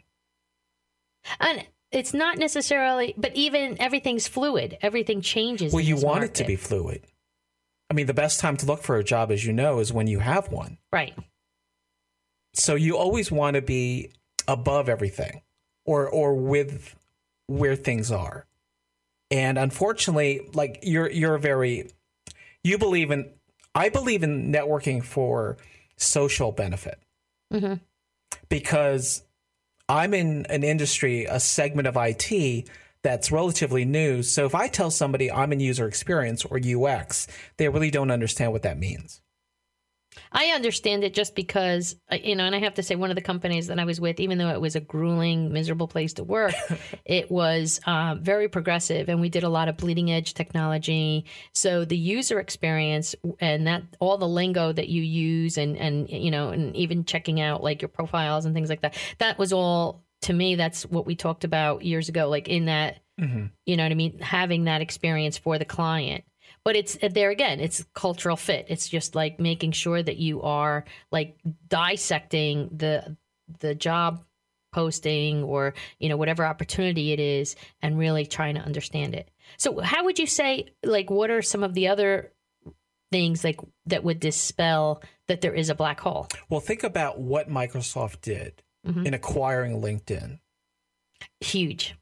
and 1.40 1.64
it's 1.90 2.12
not 2.12 2.38
necessarily, 2.38 3.14
but 3.16 3.34
even 3.36 3.80
everything's 3.80 4.26
fluid. 4.26 4.76
Everything 4.82 5.20
changes. 5.20 5.72
Well, 5.72 5.84
you 5.84 5.96
want 5.96 6.24
it 6.24 6.34
to 6.34 6.44
be 6.44 6.56
fluid. 6.56 7.02
I 7.88 7.94
mean, 7.94 8.06
the 8.06 8.14
best 8.14 8.40
time 8.40 8.56
to 8.56 8.66
look 8.66 8.82
for 8.82 8.96
a 8.96 9.04
job, 9.04 9.30
as 9.30 9.44
you 9.44 9.52
know, 9.52 9.78
is 9.78 9.92
when 9.92 10.06
you 10.08 10.18
have 10.18 10.50
one. 10.50 10.78
right. 10.92 11.14
So 12.56 12.74
you 12.76 12.96
always 12.96 13.30
want 13.32 13.54
to 13.54 13.62
be 13.62 14.10
above 14.46 14.88
everything 14.88 15.42
or 15.84 16.08
or 16.08 16.34
with 16.34 16.94
where 17.46 17.76
things 17.76 18.10
are. 18.12 18.46
And 19.30 19.58
unfortunately, 19.58 20.48
like 20.54 20.80
you're 20.82 21.10
you're 21.10 21.38
very 21.38 21.90
you 22.62 22.78
believe 22.78 23.10
in 23.10 23.30
I 23.74 23.88
believe 23.88 24.22
in 24.22 24.52
networking 24.52 25.02
for 25.02 25.56
social 25.96 26.52
benefit. 26.52 26.98
hmm 27.50 27.74
Because 28.48 29.22
I'm 29.88 30.14
in 30.14 30.46
an 30.46 30.64
industry, 30.64 31.24
a 31.24 31.40
segment 31.40 31.88
of 31.88 31.96
IT 31.96 32.68
that's 33.02 33.30
relatively 33.30 33.84
new. 33.84 34.22
So 34.22 34.46
if 34.46 34.54
I 34.54 34.68
tell 34.68 34.90
somebody 34.90 35.30
I'm 35.30 35.52
in 35.52 35.60
user 35.60 35.86
experience 35.86 36.44
or 36.44 36.58
UX, 36.58 37.26
they 37.58 37.68
really 37.68 37.90
don't 37.90 38.10
understand 38.10 38.52
what 38.52 38.62
that 38.62 38.78
means. 38.78 39.20
I 40.32 40.46
understand 40.46 41.04
it 41.04 41.14
just 41.14 41.34
because, 41.34 41.96
uh, 42.10 42.16
you 42.16 42.36
know, 42.36 42.44
and 42.44 42.54
I 42.54 42.58
have 42.60 42.74
to 42.74 42.82
say, 42.82 42.94
one 42.96 43.10
of 43.10 43.16
the 43.16 43.22
companies 43.22 43.68
that 43.68 43.78
I 43.78 43.84
was 43.84 44.00
with, 44.00 44.20
even 44.20 44.38
though 44.38 44.50
it 44.50 44.60
was 44.60 44.76
a 44.76 44.80
grueling, 44.80 45.52
miserable 45.52 45.88
place 45.88 46.12
to 46.14 46.24
work, 46.24 46.54
it 47.04 47.30
was 47.30 47.80
uh, 47.86 48.16
very 48.20 48.48
progressive 48.48 49.08
and 49.08 49.20
we 49.20 49.28
did 49.28 49.44
a 49.44 49.48
lot 49.48 49.68
of 49.68 49.76
bleeding 49.76 50.10
edge 50.10 50.34
technology. 50.34 51.24
So 51.52 51.84
the 51.84 51.96
user 51.96 52.38
experience 52.38 53.14
and 53.40 53.66
that 53.66 53.82
all 54.00 54.18
the 54.18 54.28
lingo 54.28 54.72
that 54.72 54.88
you 54.88 55.02
use 55.02 55.58
and, 55.58 55.76
and, 55.76 56.08
you 56.08 56.30
know, 56.30 56.50
and 56.50 56.74
even 56.76 57.04
checking 57.04 57.40
out 57.40 57.62
like 57.62 57.82
your 57.82 57.88
profiles 57.88 58.44
and 58.44 58.54
things 58.54 58.68
like 58.68 58.82
that, 58.82 58.96
that 59.18 59.38
was 59.38 59.52
all 59.52 60.04
to 60.22 60.32
me, 60.32 60.54
that's 60.54 60.86
what 60.86 61.04
we 61.06 61.14
talked 61.14 61.44
about 61.44 61.84
years 61.84 62.08
ago, 62.08 62.30
like 62.30 62.48
in 62.48 62.64
that, 62.66 63.00
you 63.18 63.76
know 63.76 63.82
what 63.82 63.92
I 63.92 63.94
mean? 63.94 64.18
Having 64.20 64.64
that 64.64 64.80
experience 64.80 65.36
for 65.36 65.58
the 65.58 65.64
client 65.64 66.24
but 66.64 66.76
it's 66.76 66.96
there 67.10 67.30
again 67.30 67.60
it's 67.60 67.84
cultural 67.94 68.36
fit 68.36 68.66
it's 68.68 68.88
just 68.88 69.14
like 69.14 69.38
making 69.38 69.72
sure 69.72 70.02
that 70.02 70.16
you 70.16 70.42
are 70.42 70.84
like 71.12 71.36
dissecting 71.68 72.68
the 72.72 73.16
the 73.60 73.74
job 73.74 74.24
posting 74.72 75.44
or 75.44 75.74
you 75.98 76.08
know 76.08 76.16
whatever 76.16 76.44
opportunity 76.44 77.12
it 77.12 77.20
is 77.20 77.54
and 77.82 77.96
really 77.98 78.26
trying 78.26 78.54
to 78.56 78.60
understand 78.60 79.14
it 79.14 79.30
so 79.56 79.78
how 79.80 80.04
would 80.04 80.18
you 80.18 80.26
say 80.26 80.66
like 80.82 81.10
what 81.10 81.30
are 81.30 81.42
some 81.42 81.62
of 81.62 81.74
the 81.74 81.86
other 81.88 82.32
things 83.12 83.44
like 83.44 83.60
that 83.86 84.02
would 84.02 84.18
dispel 84.18 85.00
that 85.28 85.40
there 85.42 85.54
is 85.54 85.68
a 85.70 85.74
black 85.76 86.00
hole 86.00 86.26
Well, 86.48 86.58
think 86.60 86.82
about 86.82 87.20
what 87.20 87.48
Microsoft 87.48 88.20
did 88.22 88.62
Mhm. 88.84 89.06
in 89.06 89.14
acquiring 89.14 89.80
LinkedIn. 89.80 90.40
huge 91.40 91.94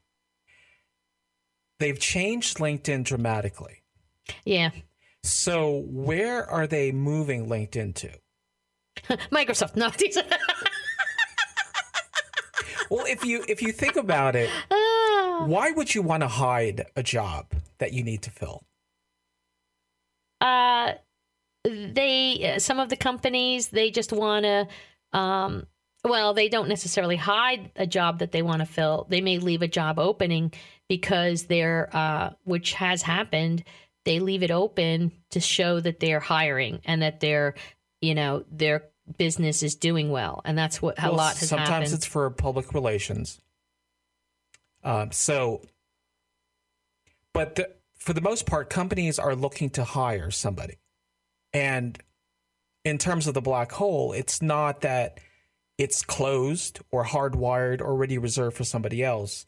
They've 1.79 1.99
changed 1.99 2.57
LinkedIn 2.57 3.03
dramatically. 3.03 3.82
Yeah 4.45 4.71
So, 5.23 5.83
where 5.87 6.49
are 6.49 6.67
they 6.67 6.91
moving 6.91 7.47
LinkedIn 7.47 7.95
to? 7.95 8.09
microsoft 9.31 9.75
no 9.75 9.89
Well, 12.89 13.05
if 13.07 13.25
you 13.25 13.43
if 13.47 13.61
you 13.61 13.71
think 13.71 13.95
about 13.95 14.35
it, 14.35 14.49
Ah. 14.71 15.45
why 15.47 15.71
would 15.71 15.95
you 15.95 16.01
want 16.03 16.21
to 16.21 16.27
hide 16.27 16.85
a 16.95 17.01
job 17.01 17.47
that 17.79 17.91
you 17.93 18.03
need 18.03 18.21
to 18.23 18.31
fill? 18.31 18.63
uh 20.41 20.93
they 21.63 22.55
some 22.57 22.79
of 22.79 22.89
the 22.89 22.97
companies 22.97 23.69
they 23.69 23.89
just 23.89 24.11
want 24.11 24.43
to 24.43 24.67
um 25.17 25.65
well 26.03 26.33
they 26.33 26.49
don't 26.49 26.67
necessarily 26.67 27.15
hide 27.15 27.71
a 27.77 27.87
job 27.87 28.19
that 28.19 28.33
they 28.33 28.41
want 28.41 28.59
to 28.59 28.65
fill 28.65 29.07
they 29.09 29.21
may 29.21 29.37
leave 29.37 29.61
a 29.61 29.67
job 29.69 29.97
opening 29.97 30.51
because 30.89 31.45
they're 31.45 31.89
uh 31.93 32.31
which 32.43 32.73
has 32.73 33.01
happened 33.01 33.63
they 34.05 34.19
leave 34.19 34.43
it 34.43 34.51
open 34.51 35.11
to 35.31 35.39
show 35.39 35.79
that 35.79 35.99
they're 35.99 36.19
hiring 36.19 36.81
and 36.85 37.01
that 37.01 37.19
their 37.19 37.55
you 38.01 38.15
know 38.15 38.43
their 38.51 38.85
business 39.17 39.63
is 39.63 39.75
doing 39.75 40.09
well 40.11 40.41
and 40.45 40.57
that's 40.57 40.81
what 40.81 41.01
a 41.03 41.11
lot 41.11 41.35
has 41.37 41.49
sometimes 41.49 41.69
happened 41.69 41.93
it's 41.93 42.05
for 42.05 42.29
public 42.29 42.73
relations. 42.73 43.39
Um, 44.85 45.11
so, 45.11 45.61
but 47.33 47.55
the, 47.55 47.69
for 47.97 48.11
the 48.11 48.21
most 48.21 48.45
part, 48.45 48.69
companies 48.69 49.17
are 49.17 49.33
looking 49.35 49.69
to 49.71 49.83
hire 49.85 50.29
somebody, 50.29 50.77
and 51.53 51.97
in 52.83 52.97
terms 52.97 53.27
of 53.27 53.33
the 53.33 53.41
black 53.41 53.71
hole, 53.71 54.11
it's 54.11 54.41
not 54.41 54.81
that 54.81 55.19
it's 55.77 56.01
closed 56.03 56.81
or 56.91 57.05
hardwired 57.05 57.79
or 57.79 57.91
already 57.91 58.17
reserved 58.17 58.57
for 58.57 58.65
somebody 58.65 59.03
else. 59.03 59.45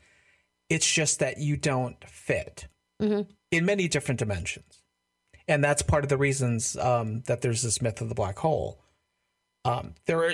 It's 0.70 0.90
just 0.90 1.20
that 1.20 1.38
you 1.38 1.58
don't 1.58 2.02
fit 2.10 2.68
Mhm. 3.02 3.28
In 3.52 3.66
many 3.66 3.88
different 3.88 4.20
dimensions, 4.20 4.82
and 5.48 5.64
that's 5.64 5.82
part 5.82 6.04
of 6.04 6.10
the 6.10 6.18
reasons 6.18 6.76
um, 6.78 7.22
that 7.28 7.42
there's 7.42 7.62
this 7.62 7.82
myth 7.82 8.02
of 8.02 8.10
the 8.10 8.16
black 8.16 8.40
hole. 8.40 8.80
Um, 9.64 9.96
there 10.06 10.24
are 10.24 10.34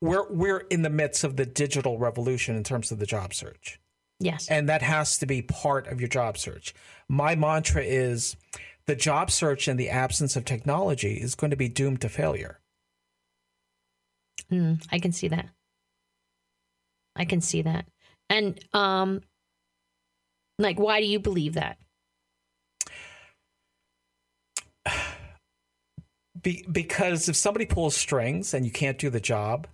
we're 0.00 0.30
we're 0.30 0.60
in 0.70 0.82
the 0.82 0.90
midst 0.90 1.24
of 1.24 1.36
the 1.36 1.46
digital 1.46 1.98
revolution 1.98 2.56
in 2.56 2.64
terms 2.64 2.92
of 2.92 2.98
the 3.00 3.06
job 3.06 3.34
search 3.34 3.80
yes 4.20 4.46
and 4.48 4.68
that 4.68 4.80
has 4.80 5.18
to 5.18 5.26
be 5.26 5.42
part 5.42 5.88
of 5.88 6.00
your 6.00 6.08
job 6.08 6.38
search 6.38 6.72
my 7.08 7.34
mantra 7.34 7.82
is 7.82 8.36
the 8.86 8.94
job 8.94 9.28
search 9.28 9.66
in 9.66 9.76
the 9.76 9.90
absence 9.90 10.36
of 10.36 10.44
technology 10.44 11.14
is 11.14 11.34
going 11.34 11.50
to 11.50 11.56
be 11.56 11.68
doomed 11.68 12.00
to 12.00 12.08
failure 12.08 12.60
Mm, 14.50 14.82
I 14.90 14.98
can 14.98 15.12
see 15.12 15.28
that. 15.28 15.48
I 17.16 17.24
can 17.24 17.40
see 17.40 17.62
that. 17.62 17.86
And 18.30 18.58
um 18.72 19.20
like 20.58 20.78
why 20.78 21.00
do 21.00 21.06
you 21.06 21.18
believe 21.18 21.54
that? 21.54 21.78
Be, 26.42 26.64
because 26.70 27.28
if 27.28 27.36
somebody 27.36 27.66
pulls 27.66 27.96
strings 27.96 28.54
and 28.54 28.64
you 28.64 28.72
can't 28.72 28.98
do 28.98 29.10
the 29.10 29.20
job 29.20 29.66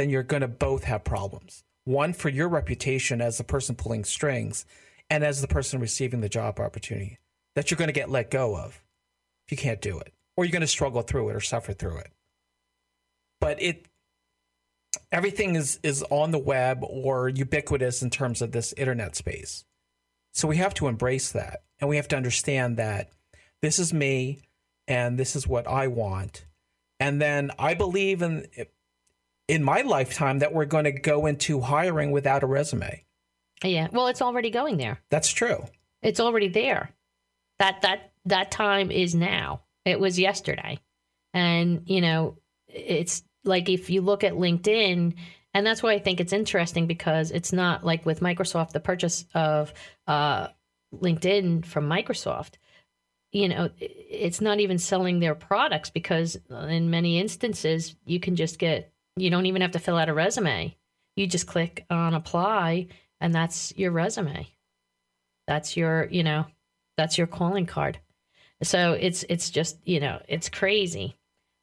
then 0.00 0.08
you're 0.08 0.22
going 0.22 0.40
to 0.40 0.48
both 0.48 0.84
have 0.84 1.04
problems. 1.04 1.62
One 1.84 2.14
for 2.14 2.30
your 2.30 2.48
reputation 2.48 3.20
as 3.20 3.36
the 3.36 3.44
person 3.44 3.74
pulling 3.74 4.04
strings 4.04 4.64
and 5.10 5.22
as 5.22 5.42
the 5.42 5.48
person 5.48 5.78
receiving 5.78 6.20
the 6.20 6.28
job 6.28 6.58
opportunity 6.58 7.18
that 7.54 7.70
you're 7.70 7.76
going 7.76 7.88
to 7.88 7.92
get 7.92 8.08
let 8.08 8.30
go 8.30 8.56
of 8.56 8.82
if 9.46 9.52
you 9.52 9.58
can't 9.58 9.82
do 9.82 9.98
it 9.98 10.14
or 10.36 10.44
you're 10.44 10.52
going 10.52 10.60
to 10.62 10.66
struggle 10.66 11.02
through 11.02 11.28
it 11.28 11.36
or 11.36 11.40
suffer 11.40 11.74
through 11.74 11.98
it. 11.98 12.12
But 13.40 13.60
it 13.60 13.86
everything 15.12 15.54
is 15.54 15.78
is 15.82 16.02
on 16.08 16.30
the 16.30 16.38
web 16.38 16.82
or 16.82 17.28
ubiquitous 17.28 18.02
in 18.02 18.08
terms 18.08 18.40
of 18.40 18.52
this 18.52 18.72
internet 18.74 19.16
space. 19.16 19.66
So 20.32 20.48
we 20.48 20.56
have 20.56 20.72
to 20.74 20.86
embrace 20.86 21.32
that 21.32 21.62
and 21.78 21.90
we 21.90 21.96
have 21.96 22.08
to 22.08 22.16
understand 22.16 22.78
that 22.78 23.10
this 23.60 23.78
is 23.78 23.92
me 23.92 24.40
and 24.90 25.16
this 25.16 25.36
is 25.36 25.46
what 25.46 25.66
I 25.66 25.86
want. 25.86 26.44
And 26.98 27.22
then 27.22 27.52
I 27.58 27.72
believe 27.72 28.20
in 28.20 28.46
in 29.48 29.64
my 29.64 29.80
lifetime 29.82 30.40
that 30.40 30.52
we're 30.52 30.66
going 30.66 30.84
to 30.84 30.92
go 30.92 31.26
into 31.26 31.60
hiring 31.60 32.10
without 32.10 32.42
a 32.42 32.46
resume. 32.46 33.04
Yeah. 33.64 33.88
Well, 33.92 34.08
it's 34.08 34.20
already 34.20 34.50
going 34.50 34.76
there. 34.76 35.00
That's 35.08 35.30
true. 35.30 35.64
It's 36.02 36.20
already 36.20 36.48
there. 36.48 36.90
That 37.58 37.82
that 37.82 38.12
that 38.26 38.50
time 38.50 38.90
is 38.90 39.14
now. 39.14 39.62
It 39.84 39.98
was 39.98 40.18
yesterday. 40.18 40.78
And, 41.32 41.82
you 41.86 42.00
know, 42.00 42.36
it's 42.66 43.22
like 43.44 43.68
if 43.68 43.90
you 43.90 44.02
look 44.02 44.24
at 44.24 44.34
LinkedIn, 44.34 45.14
and 45.54 45.66
that's 45.66 45.82
why 45.82 45.92
I 45.92 45.98
think 46.00 46.20
it's 46.20 46.32
interesting 46.32 46.86
because 46.86 47.30
it's 47.30 47.52
not 47.52 47.84
like 47.84 48.04
with 48.04 48.20
Microsoft, 48.20 48.72
the 48.72 48.80
purchase 48.80 49.24
of 49.34 49.72
uh, 50.06 50.48
LinkedIn 50.94 51.64
from 51.64 51.88
Microsoft, 51.88 52.54
you 53.32 53.48
know, 53.48 53.70
it's 53.78 54.40
not 54.40 54.60
even 54.60 54.78
selling 54.78 55.20
their 55.20 55.34
products 55.34 55.90
because 55.90 56.36
in 56.50 56.90
many 56.90 57.18
instances, 57.18 57.94
you 58.04 58.18
can 58.18 58.36
just 58.36 58.58
get, 58.58 58.92
you 59.16 59.30
don't 59.30 59.46
even 59.46 59.62
have 59.62 59.70
to 59.72 59.78
fill 59.78 59.96
out 59.96 60.08
a 60.08 60.14
resume. 60.14 60.76
You 61.16 61.26
just 61.26 61.46
click 61.46 61.84
on 61.90 62.14
apply, 62.14 62.88
and 63.20 63.34
that's 63.34 63.72
your 63.76 63.92
resume. 63.92 64.48
That's 65.46 65.76
your, 65.76 66.06
you 66.06 66.22
know, 66.22 66.46
that's 66.96 67.18
your 67.18 67.26
calling 67.26 67.66
card. 67.66 67.98
So 68.62 68.92
it's 68.92 69.24
it's 69.28 69.50
just 69.50 69.78
you 69.84 70.00
know 70.00 70.20
it's 70.28 70.48
crazy. 70.48 71.16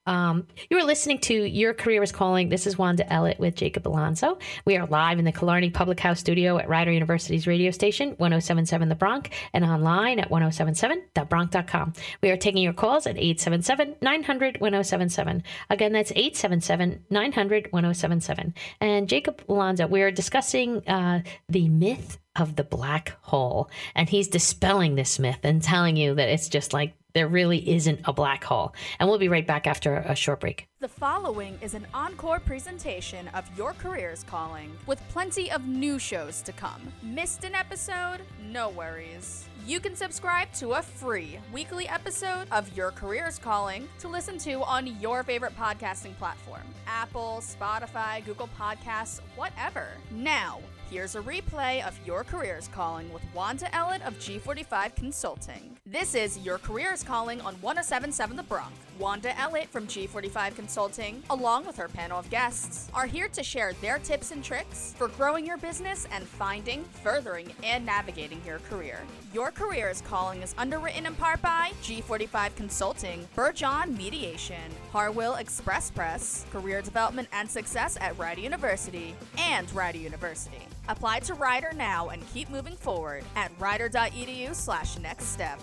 Um, 0.07 0.47
you 0.69 0.77
are 0.77 0.85
listening 0.85 1.19
to 1.19 1.33
Your 1.33 1.73
Career 1.73 2.01
is 2.01 2.13
Calling. 2.13 2.47
This 2.47 2.65
is 2.65 2.77
Wanda 2.77 3.03
Ellett 3.03 3.39
with 3.39 3.55
Jacob 3.55 3.85
Alonso. 3.87 4.39
We 4.63 4.77
are 4.77 4.87
live 4.87 5.19
in 5.19 5.25
the 5.25 5.33
Killarney 5.33 5.69
Public 5.69 5.99
House 5.99 6.19
studio 6.19 6.57
at 6.57 6.69
Rider 6.69 6.91
University's 6.93 7.45
radio 7.45 7.71
station, 7.71 8.11
1077 8.11 8.87
The 8.87 8.95
Bronc, 8.95 9.31
and 9.51 9.65
online 9.65 10.19
at 10.19 10.29
1077thebronc.com. 10.29 11.93
We 12.21 12.29
are 12.29 12.37
taking 12.37 12.63
your 12.63 12.73
calls 12.73 13.05
at 13.05 13.17
877 13.17 13.97
900 14.01 14.61
1077. 14.61 15.43
Again, 15.69 15.91
that's 15.91 16.11
877 16.11 17.03
900 17.09 17.67
1077. 17.71 18.53
And 18.79 19.09
Jacob 19.09 19.43
Alonso, 19.49 19.87
we 19.87 20.01
are 20.01 20.11
discussing 20.11 20.87
uh, 20.87 21.21
the 21.49 21.67
myth 21.67 22.17
of 22.37 22.55
the 22.55 22.63
black 22.63 23.17
hole. 23.21 23.69
And 23.93 24.07
he's 24.07 24.27
dispelling 24.27 24.95
this 24.95 25.19
myth 25.19 25.39
and 25.43 25.61
telling 25.61 25.97
you 25.97 26.15
that 26.15 26.29
it's 26.29 26.47
just 26.47 26.71
like 26.71 26.93
there 27.17 27.27
really 27.27 27.67
isn't 27.67 27.99
a 28.05 28.13
black 28.13 28.43
hole. 28.43 28.75
And 28.99 29.09
we'll 29.09 29.17
be 29.17 29.27
right 29.27 29.45
back 29.45 29.65
after 29.65 29.95
a 29.95 30.15
short 30.15 30.39
break. 30.39 30.67
The 30.79 30.87
following 30.87 31.57
is 31.63 31.73
an 31.73 31.87
encore 31.91 32.39
presentation 32.39 33.27
of 33.29 33.45
Your 33.57 33.73
Career's 33.73 34.23
Calling, 34.23 34.71
with 34.85 35.01
plenty 35.09 35.49
of 35.51 35.65
new 35.65 35.97
shows 35.97 36.43
to 36.43 36.51
come. 36.51 36.81
Missed 37.01 37.43
an 37.43 37.55
episode? 37.55 38.19
No 38.51 38.69
worries. 38.69 39.45
You 39.65 39.79
can 39.79 39.95
subscribe 39.95 40.53
to 40.53 40.73
a 40.73 40.81
free 40.83 41.39
weekly 41.51 41.87
episode 41.89 42.47
of 42.51 42.71
Your 42.77 42.91
Career's 42.91 43.39
Calling 43.39 43.89
to 43.97 44.07
listen 44.07 44.37
to 44.39 44.61
on 44.61 45.01
your 45.01 45.23
favorite 45.23 45.57
podcasting 45.57 46.15
platform 46.17 46.61
Apple, 46.85 47.41
Spotify, 47.41 48.23
Google 48.23 48.49
Podcasts, 48.59 49.21
whatever. 49.35 49.87
Now, 50.11 50.59
Here's 50.89 51.15
a 51.15 51.21
replay 51.21 51.85
of 51.85 51.99
Your 52.07 52.23
Career's 52.23 52.69
Calling 52.69 53.11
with 53.11 53.21
Wanda 53.33 53.65
Ellett 53.73 54.07
of 54.07 54.17
G45 54.19 54.95
Consulting. 54.95 55.76
This 55.89 56.15
is 56.15 56.37
Your 56.39 56.57
Career's 56.57 57.01
Calling 57.01 57.39
on 57.39 57.53
1077 57.61 58.35
The 58.35 58.43
Bronc. 58.43 58.73
Wanda 58.99 59.29
Ellett 59.29 59.69
from 59.69 59.87
G45 59.87 60.53
Consulting, 60.53 61.23
along 61.29 61.65
with 61.65 61.77
her 61.77 61.87
panel 61.87 62.19
of 62.19 62.29
guests, 62.29 62.89
are 62.93 63.05
here 63.05 63.29
to 63.29 63.41
share 63.41 63.71
their 63.79 63.97
tips 63.97 64.31
and 64.31 64.43
tricks 64.43 64.93
for 64.97 65.07
growing 65.07 65.45
your 65.45 65.55
business 65.55 66.05
and 66.11 66.25
finding, 66.25 66.83
furthering, 67.01 67.53
and 67.63 67.85
navigating 67.85 68.41
your 68.45 68.59
career. 68.59 68.99
Your 69.33 69.49
Career's 69.49 70.01
Calling 70.01 70.41
is 70.41 70.53
underwritten 70.57 71.05
in 71.05 71.15
part 71.15 71.41
by 71.41 71.71
G45 71.83 72.53
Consulting, 72.57 73.25
Burjohn 73.33 73.95
Mediation, 73.95 74.69
Harwill 74.91 75.39
Express 75.39 75.89
Press, 75.89 76.45
Career 76.51 76.81
Development 76.81 77.29
and 77.31 77.49
Success 77.49 77.97
at 78.01 78.17
Rider 78.17 78.41
University, 78.41 79.15
and 79.37 79.73
Rider 79.73 79.99
University. 79.99 80.67
Apply 80.89 81.19
to 81.19 81.33
Rider 81.33 81.71
now 81.75 82.09
and 82.09 82.25
keep 82.33 82.49
moving 82.49 82.75
forward 82.75 83.23
at 83.35 83.51
rider.edu 83.59 84.55
slash 84.55 84.97
next 84.99 85.25
step. 85.25 85.61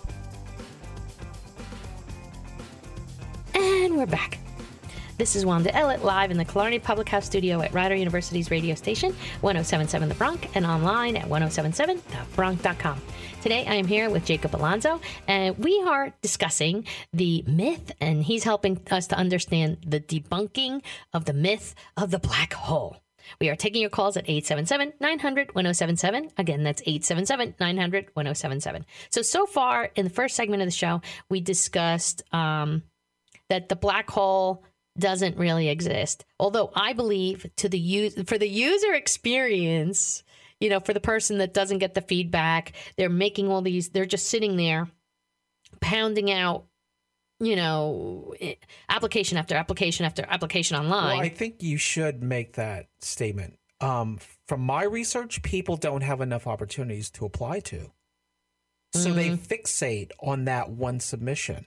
And 3.53 3.97
we're 3.97 4.05
back. 4.05 4.39
This 5.17 5.37
is 5.37 5.45
Wanda 5.45 5.71
Ellett 5.71 6.03
live 6.03 6.29
in 6.29 6.37
the 6.37 6.43
Killarney 6.43 6.77
Public 6.77 7.07
House 7.07 7.25
studio 7.25 7.61
at 7.61 7.73
Rider 7.73 7.95
University's 7.95 8.51
radio 8.51 8.75
station, 8.75 9.15
1077 9.39 10.09
The 10.09 10.15
Bronc, 10.15 10.53
and 10.57 10.65
online 10.65 11.15
at 11.15 11.29
1077thebronc.com. 11.29 13.01
Today 13.41 13.65
I 13.65 13.75
am 13.75 13.87
here 13.87 14.09
with 14.09 14.25
Jacob 14.25 14.53
Alonso, 14.57 14.99
and 15.29 15.57
we 15.57 15.81
are 15.87 16.13
discussing 16.21 16.85
the 17.13 17.45
myth, 17.47 17.93
and 18.01 18.23
he's 18.23 18.43
helping 18.43 18.81
us 18.91 19.07
to 19.07 19.15
understand 19.15 19.77
the 19.87 20.01
debunking 20.01 20.81
of 21.13 21.23
the 21.23 21.33
myth 21.33 21.75
of 21.95 22.11
the 22.11 22.19
black 22.19 22.51
hole. 22.51 22.97
We 23.39 23.49
are 23.49 23.55
taking 23.55 23.81
your 23.81 23.89
calls 23.89 24.17
at 24.17 24.29
877 24.29 24.93
900 24.99 25.55
1077. 25.55 26.31
Again, 26.37 26.63
that's 26.63 26.81
877 26.85 27.55
900 27.59 28.09
1077. 28.13 28.85
So, 29.09 29.21
so 29.21 29.45
far 29.45 29.89
in 29.95 30.05
the 30.05 30.11
first 30.11 30.35
segment 30.35 30.61
of 30.61 30.67
the 30.67 30.71
show, 30.71 31.01
we 31.29 31.41
discussed 31.41 32.23
um, 32.33 32.83
that 33.49 33.69
the 33.69 33.75
black 33.75 34.09
hole 34.09 34.63
doesn't 34.97 35.37
really 35.37 35.69
exist. 35.69 36.25
Although 36.39 36.71
I 36.73 36.93
believe 36.93 37.45
to 37.57 37.69
the 37.69 38.09
for 38.25 38.37
the 38.37 38.47
user 38.47 38.93
experience, 38.93 40.23
you 40.59 40.69
know, 40.69 40.79
for 40.79 40.93
the 40.93 40.99
person 40.99 41.37
that 41.39 41.53
doesn't 41.53 41.79
get 41.79 41.93
the 41.93 42.01
feedback, 42.01 42.73
they're 42.97 43.09
making 43.09 43.49
all 43.49 43.61
these, 43.61 43.89
they're 43.89 44.05
just 44.05 44.29
sitting 44.29 44.55
there 44.55 44.87
pounding 45.81 46.31
out 46.31 46.65
you 47.39 47.55
know, 47.55 48.33
eh, 48.39 48.55
application 48.89 49.37
after 49.37 49.55
application 49.55 50.05
after 50.05 50.25
application 50.27 50.77
online. 50.77 51.17
Well, 51.17 51.25
I 51.25 51.29
think 51.29 51.61
you 51.61 51.77
should 51.77 52.23
make 52.23 52.53
that 52.53 52.87
statement. 52.99 53.57
Um, 53.81 54.19
from 54.47 54.61
my 54.61 54.83
research, 54.83 55.41
people 55.43 55.75
don't 55.75 56.01
have 56.01 56.21
enough 56.21 56.47
opportunities 56.47 57.09
to 57.11 57.25
apply 57.25 57.59
to. 57.61 57.91
So 58.93 59.09
mm-hmm. 59.09 59.15
they 59.17 59.29
fixate 59.31 60.11
on 60.21 60.45
that 60.45 60.69
one 60.69 60.99
submission. 60.99 61.65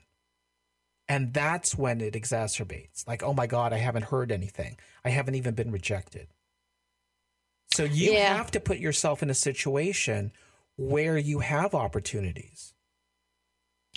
And 1.09 1.33
that's 1.33 1.77
when 1.77 2.01
it 2.01 2.15
exacerbates. 2.15 3.07
Like, 3.07 3.23
oh 3.23 3.33
my 3.33 3.47
God, 3.47 3.73
I 3.73 3.79
haven't 3.79 4.05
heard 4.05 4.31
anything. 4.31 4.79
I 5.05 5.11
haven't 5.11 5.35
even 5.35 5.55
been 5.55 5.71
rejected. 5.71 6.29
So 7.71 7.85
you 7.85 8.13
yeah. 8.13 8.37
have 8.37 8.51
to 8.53 8.61
put 8.61 8.79
yourself 8.79 9.23
in 9.23 9.31
a 9.31 9.35
situation 9.35 10.33
where 10.77 11.19
you 11.19 11.41
have 11.41 11.75
opportunities. 11.75 12.75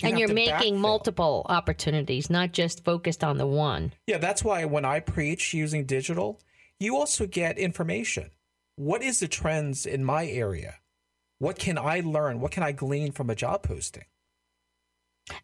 You 0.02 0.08
and 0.08 0.18
you're 0.18 0.32
making 0.32 0.74
backfill. 0.74 0.80
multiple 0.80 1.46
opportunities, 1.48 2.30
not 2.30 2.52
just 2.52 2.84
focused 2.84 3.22
on 3.22 3.38
the 3.38 3.46
one. 3.46 3.92
Yeah, 4.06 4.18
that's 4.18 4.44
why 4.44 4.64
when 4.64 4.84
I 4.84 5.00
preach 5.00 5.54
using 5.54 5.84
digital, 5.84 6.40
you 6.78 6.96
also 6.96 7.26
get 7.26 7.58
information. 7.58 8.30
What 8.76 9.02
is 9.02 9.20
the 9.20 9.28
trends 9.28 9.86
in 9.86 10.04
my 10.04 10.26
area? 10.26 10.76
What 11.38 11.58
can 11.58 11.78
I 11.78 12.00
learn? 12.00 12.40
What 12.40 12.52
can 12.52 12.62
I 12.62 12.72
glean 12.72 13.12
from 13.12 13.30
a 13.30 13.34
job 13.34 13.62
posting? 13.62 14.04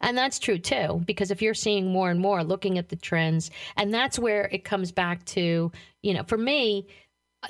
And 0.01 0.17
that's 0.17 0.39
true 0.39 0.57
too, 0.57 1.01
because 1.05 1.31
if 1.31 1.41
you're 1.41 1.53
seeing 1.53 1.91
more 1.91 2.09
and 2.09 2.19
more 2.19 2.43
looking 2.43 2.77
at 2.77 2.89
the 2.89 2.95
trends, 2.95 3.51
and 3.77 3.93
that's 3.93 4.19
where 4.19 4.49
it 4.51 4.63
comes 4.63 4.91
back 4.91 5.23
to, 5.25 5.71
you 6.03 6.13
know, 6.13 6.23
for 6.23 6.37
me, 6.37 6.87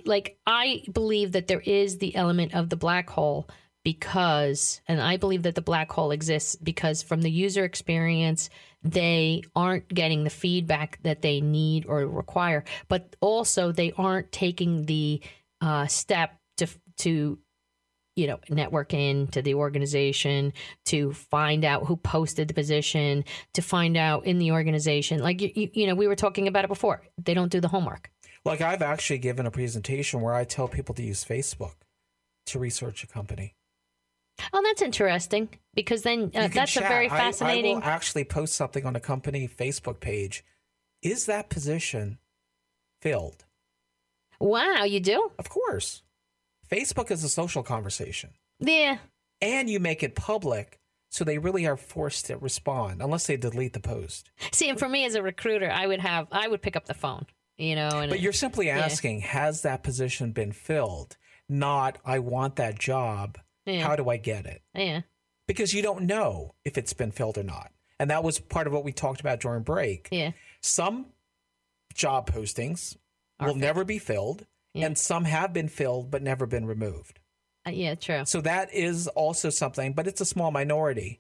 like 0.05 0.37
I 0.45 0.83
believe 0.91 1.31
that 1.31 1.47
there 1.47 1.61
is 1.61 1.97
the 1.97 2.15
element 2.15 2.53
of 2.53 2.69
the 2.69 2.75
black 2.75 3.09
hole 3.09 3.49
because, 3.83 4.81
and 4.87 5.01
I 5.01 5.17
believe 5.17 5.43
that 5.43 5.55
the 5.55 5.61
black 5.61 5.91
hole 5.91 6.11
exists 6.11 6.55
because 6.55 7.01
from 7.01 7.21
the 7.21 7.31
user 7.31 7.63
experience, 7.63 8.49
they 8.83 9.43
aren't 9.55 9.87
getting 9.87 10.23
the 10.23 10.29
feedback 10.29 10.99
that 11.03 11.21
they 11.21 11.41
need 11.41 11.85
or 11.85 12.05
require, 12.05 12.63
but 12.87 13.15
also 13.21 13.71
they 13.71 13.91
aren't 13.97 14.31
taking 14.31 14.85
the 14.85 15.21
uh, 15.61 15.87
step 15.87 16.37
to 16.57 16.67
to 16.97 17.39
you 18.15 18.27
know 18.27 18.39
network 18.49 18.93
into 18.93 19.41
the 19.41 19.53
organization 19.53 20.51
to 20.85 21.13
find 21.13 21.63
out 21.63 21.85
who 21.85 21.95
posted 21.95 22.47
the 22.49 22.53
position 22.53 23.23
to 23.53 23.61
find 23.61 23.95
out 23.95 24.25
in 24.25 24.39
the 24.39 24.51
organization. 24.51 25.21
Like 25.21 25.41
you, 25.41 25.69
you 25.73 25.87
know 25.87 25.95
we 25.95 26.07
were 26.07 26.15
talking 26.15 26.47
about 26.47 26.65
it 26.65 26.69
before. 26.69 27.01
They 27.17 27.33
don't 27.33 27.51
do 27.51 27.61
the 27.61 27.69
homework. 27.69 28.11
Like 28.45 28.61
i've 28.61 28.81
actually 28.81 29.19
given 29.19 29.45
a 29.45 29.51
presentation 29.51 30.21
where 30.21 30.33
i 30.33 30.45
tell 30.45 30.69
people 30.69 30.95
to 30.95 31.03
use 31.03 31.25
facebook 31.25 31.75
to 32.45 32.57
research 32.57 33.03
a 33.03 33.07
company 33.07 33.53
Oh, 34.53 34.61
that's 34.63 34.81
interesting 34.81 35.49
because 35.73 36.01
then 36.01 36.31
uh, 36.35 36.47
that's 36.47 36.73
chat. 36.73 36.83
a 36.83 36.87
very 36.87 37.09
fascinating. 37.09 37.77
I, 37.77 37.79
I 37.79 37.81
will 37.81 37.93
actually 37.93 38.23
post 38.23 38.55
something 38.55 38.85
on 38.85 38.95
a 38.95 38.99
company 38.99 39.47
Facebook 39.47 39.99
page. 39.99 40.43
Is 41.01 41.25
that 41.27 41.49
position 41.49 42.19
filled? 43.01 43.45
Wow, 44.39 44.83
you 44.83 44.99
do? 44.99 45.31
Of 45.37 45.49
course. 45.49 46.03
Facebook 46.69 47.11
is 47.11 47.23
a 47.23 47.29
social 47.29 47.63
conversation. 47.63 48.31
Yeah. 48.59 48.97
And 49.41 49.69
you 49.69 49.79
make 49.79 50.03
it 50.03 50.15
public, 50.15 50.79
so 51.09 51.23
they 51.23 51.37
really 51.37 51.65
are 51.65 51.77
forced 51.77 52.25
to 52.27 52.37
respond 52.37 53.01
unless 53.01 53.27
they 53.27 53.37
delete 53.37 53.73
the 53.73 53.79
post. 53.79 54.29
See, 54.51 54.69
and 54.69 54.77
for 54.77 54.89
me 54.89 55.05
as 55.05 55.15
a 55.15 55.23
recruiter, 55.23 55.71
I 55.71 55.87
would 55.87 55.99
have 56.01 56.27
I 56.31 56.47
would 56.47 56.61
pick 56.61 56.75
up 56.75 56.85
the 56.85 56.93
phone, 56.93 57.25
you 57.57 57.75
know. 57.75 57.89
but 57.91 58.13
it, 58.13 58.19
you're 58.19 58.33
simply 58.33 58.69
asking, 58.69 59.21
yeah. 59.21 59.27
has 59.27 59.61
that 59.61 59.83
position 59.83 60.31
been 60.31 60.51
filled? 60.51 61.17
Not, 61.47 61.97
I 62.05 62.19
want 62.19 62.57
that 62.57 62.77
job 62.77 63.39
yeah. 63.69 63.85
How 63.85 63.95
do 63.95 64.09
I 64.09 64.17
get 64.17 64.45
it? 64.45 64.61
Yeah. 64.73 65.01
Because 65.47 65.73
you 65.73 65.81
don't 65.81 66.03
know 66.03 66.55
if 66.63 66.77
it's 66.77 66.93
been 66.93 67.11
filled 67.11 67.37
or 67.37 67.43
not. 67.43 67.71
And 67.99 68.09
that 68.09 68.23
was 68.23 68.39
part 68.39 68.67
of 68.67 68.73
what 68.73 68.83
we 68.83 68.91
talked 68.91 69.19
about 69.19 69.39
during 69.39 69.63
break. 69.63 70.07
Yeah. 70.11 70.31
Some 70.61 71.07
job 71.93 72.29
postings 72.31 72.95
Are 73.39 73.47
will 73.47 73.53
filled. 73.53 73.61
never 73.61 73.83
be 73.83 73.97
filled, 73.99 74.45
yeah. 74.73 74.85
and 74.85 74.97
some 74.97 75.25
have 75.25 75.53
been 75.53 75.67
filled 75.67 76.11
but 76.11 76.21
never 76.21 76.45
been 76.45 76.65
removed. 76.65 77.19
Uh, 77.67 77.71
yeah, 77.71 77.95
true. 77.95 78.23
So 78.25 78.41
that 78.41 78.73
is 78.73 79.07
also 79.09 79.49
something, 79.49 79.93
but 79.93 80.07
it's 80.07 80.21
a 80.21 80.25
small 80.25 80.51
minority. 80.51 81.19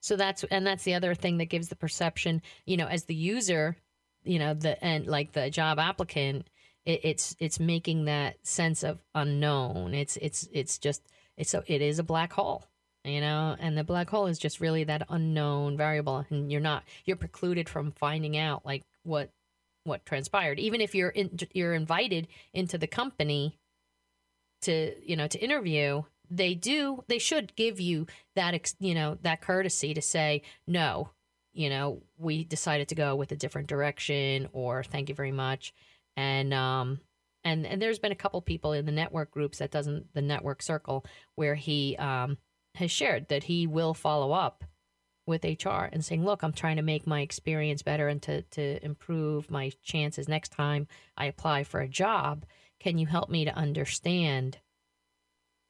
So 0.00 0.16
that's 0.16 0.44
and 0.44 0.66
that's 0.66 0.84
the 0.84 0.94
other 0.94 1.14
thing 1.14 1.38
that 1.38 1.46
gives 1.46 1.68
the 1.68 1.76
perception, 1.76 2.42
you 2.66 2.76
know, 2.76 2.86
as 2.86 3.04
the 3.04 3.14
user, 3.14 3.76
you 4.22 4.38
know, 4.38 4.54
the 4.54 4.82
and 4.84 5.06
like 5.06 5.32
the 5.32 5.50
job 5.50 5.78
applicant, 5.78 6.48
it, 6.84 7.00
it's 7.02 7.36
it's 7.40 7.58
making 7.58 8.04
that 8.04 8.36
sense 8.46 8.82
of 8.84 9.02
unknown. 9.14 9.94
It's 9.94 10.16
it's 10.18 10.46
it's 10.52 10.78
just 10.78 11.02
a, 11.38 11.62
it 11.66 11.82
is 11.82 11.98
a 11.98 12.04
black 12.04 12.32
hole, 12.32 12.64
you 13.04 13.20
know, 13.20 13.56
and 13.58 13.76
the 13.76 13.84
black 13.84 14.08
hole 14.10 14.26
is 14.26 14.38
just 14.38 14.60
really 14.60 14.84
that 14.84 15.06
unknown 15.08 15.76
variable, 15.76 16.24
and 16.30 16.50
you're 16.50 16.60
not 16.60 16.84
you're 17.04 17.16
precluded 17.16 17.68
from 17.68 17.92
finding 17.92 18.36
out 18.36 18.64
like 18.64 18.84
what 19.02 19.30
what 19.84 20.06
transpired, 20.06 20.58
even 20.58 20.80
if 20.80 20.94
you're 20.94 21.10
in, 21.10 21.38
you're 21.52 21.74
invited 21.74 22.28
into 22.52 22.78
the 22.78 22.86
company 22.86 23.58
to 24.62 24.94
you 25.02 25.16
know 25.16 25.26
to 25.26 25.38
interview 25.38 26.02
they 26.30 26.54
do 26.54 27.04
they 27.06 27.18
should 27.18 27.54
give 27.54 27.80
you 27.80 28.06
that 28.34 28.72
you 28.80 28.94
know 28.94 29.18
that 29.22 29.40
courtesy 29.40 29.94
to 29.94 30.02
say 30.02 30.42
no 30.66 31.10
you 31.52 31.68
know 31.68 32.02
we 32.18 32.44
decided 32.44 32.88
to 32.88 32.94
go 32.94 33.14
with 33.14 33.30
a 33.30 33.36
different 33.36 33.68
direction 33.68 34.48
or 34.52 34.82
thank 34.82 35.08
you 35.08 35.14
very 35.14 35.32
much 35.32 35.74
and 36.16 36.54
um 36.54 36.98
and 37.44 37.66
and 37.66 37.80
there's 37.80 37.98
been 37.98 38.12
a 38.12 38.16
couple 38.16 38.40
people 38.42 38.72
in 38.72 38.86
the 38.86 38.92
network 38.92 39.30
groups 39.30 39.58
that 39.58 39.70
doesn't 39.70 40.12
the 40.14 40.22
network 40.22 40.62
circle 40.62 41.04
where 41.34 41.54
he 41.54 41.96
um 41.98 42.38
has 42.74 42.90
shared 42.90 43.28
that 43.28 43.44
he 43.44 43.66
will 43.66 43.94
follow 43.94 44.32
up 44.32 44.64
with 45.26 45.44
HR 45.44 45.84
and 45.92 46.04
saying, 46.04 46.24
"Look, 46.24 46.42
I'm 46.42 46.52
trying 46.52 46.76
to 46.76 46.82
make 46.82 47.06
my 47.06 47.20
experience 47.20 47.82
better 47.82 48.08
and 48.08 48.20
to 48.22 48.42
to 48.42 48.84
improve 48.84 49.50
my 49.50 49.70
chances 49.82 50.28
next 50.28 50.50
time 50.50 50.86
I 51.16 51.26
apply 51.26 51.64
for 51.64 51.80
a 51.80 51.88
job. 51.88 52.44
Can 52.80 52.98
you 52.98 53.06
help 53.06 53.30
me 53.30 53.44
to 53.44 53.54
understand 53.54 54.58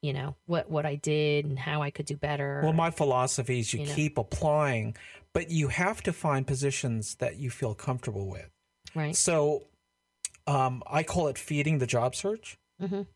you 0.03 0.13
know 0.13 0.37
what 0.45 0.71
what 0.71 0.85
I 0.85 0.97
did 0.97 1.47
and 1.47 1.59
how 1.59 1.81
I 1.81 1.91
could 1.91 2.05
do 2.05 2.17
better. 2.17 2.61
Well, 2.63 2.75
my 2.75 2.91
philosophy 2.91 3.61
is 3.61 3.73
you, 3.73 3.81
You 3.81 3.87
know. 3.87 3.95
keep 3.95 4.19
applying, 4.19 4.97
but 5.33 5.51
you 5.51 5.69
have 5.69 6.03
to 6.03 6.13
find 6.13 6.47
positions 6.47 7.15
that 7.17 7.37
you 7.37 7.49
feel 7.49 7.75
comfortable 7.75 8.29
with. 8.29 8.51
right. 8.95 9.17
So, 9.17 9.63
um, 10.47 10.83
I 10.87 11.03
call 11.03 11.29
it 11.29 11.39
feeding 11.39 11.79
the 11.79 11.87
job 11.87 12.15
search. 12.15 12.59
Mhm. 12.81 13.07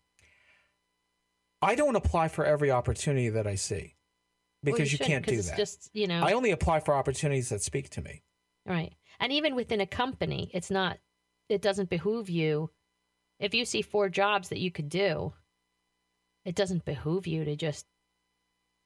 I 1.60 1.74
don't 1.74 1.96
apply 1.96 2.28
for 2.28 2.44
every 2.44 2.70
opportunity 2.70 3.28
that 3.30 3.46
I 3.46 3.56
see 3.56 3.96
Well, 4.62 4.72
because 4.74 4.92
you, 4.92 4.98
can't 4.98 5.26
do 5.26 5.34
it's 5.34 5.48
that. 5.50 5.56
Just 5.56 5.90
you 5.92 6.06
know, 6.06 6.22
I 6.22 6.32
only 6.32 6.52
apply 6.52 6.80
for 6.80 6.94
opportunities 6.94 7.48
that 7.48 7.62
speak 7.62 7.90
to 7.90 8.00
me. 8.02 8.22
right. 8.66 8.94
And 9.20 9.32
even 9.32 9.56
within 9.56 9.80
a 9.80 9.86
company, 9.86 10.48
it's 10.54 10.70
not. 10.70 10.98
It 11.48 11.60
doesn't 11.60 11.90
behoove 11.90 12.30
you. 12.30 12.70
If 13.40 13.52
you 13.54 13.64
see 13.64 13.82
four 13.82 14.08
jobs 14.08 14.48
that 14.50 14.60
you 14.60 14.70
could 14.70 14.88
do, 14.88 15.32
it 16.44 16.54
doesn't 16.54 16.84
behoove 16.84 17.26
you 17.26 17.44
to 17.44 17.56
just 17.56 17.84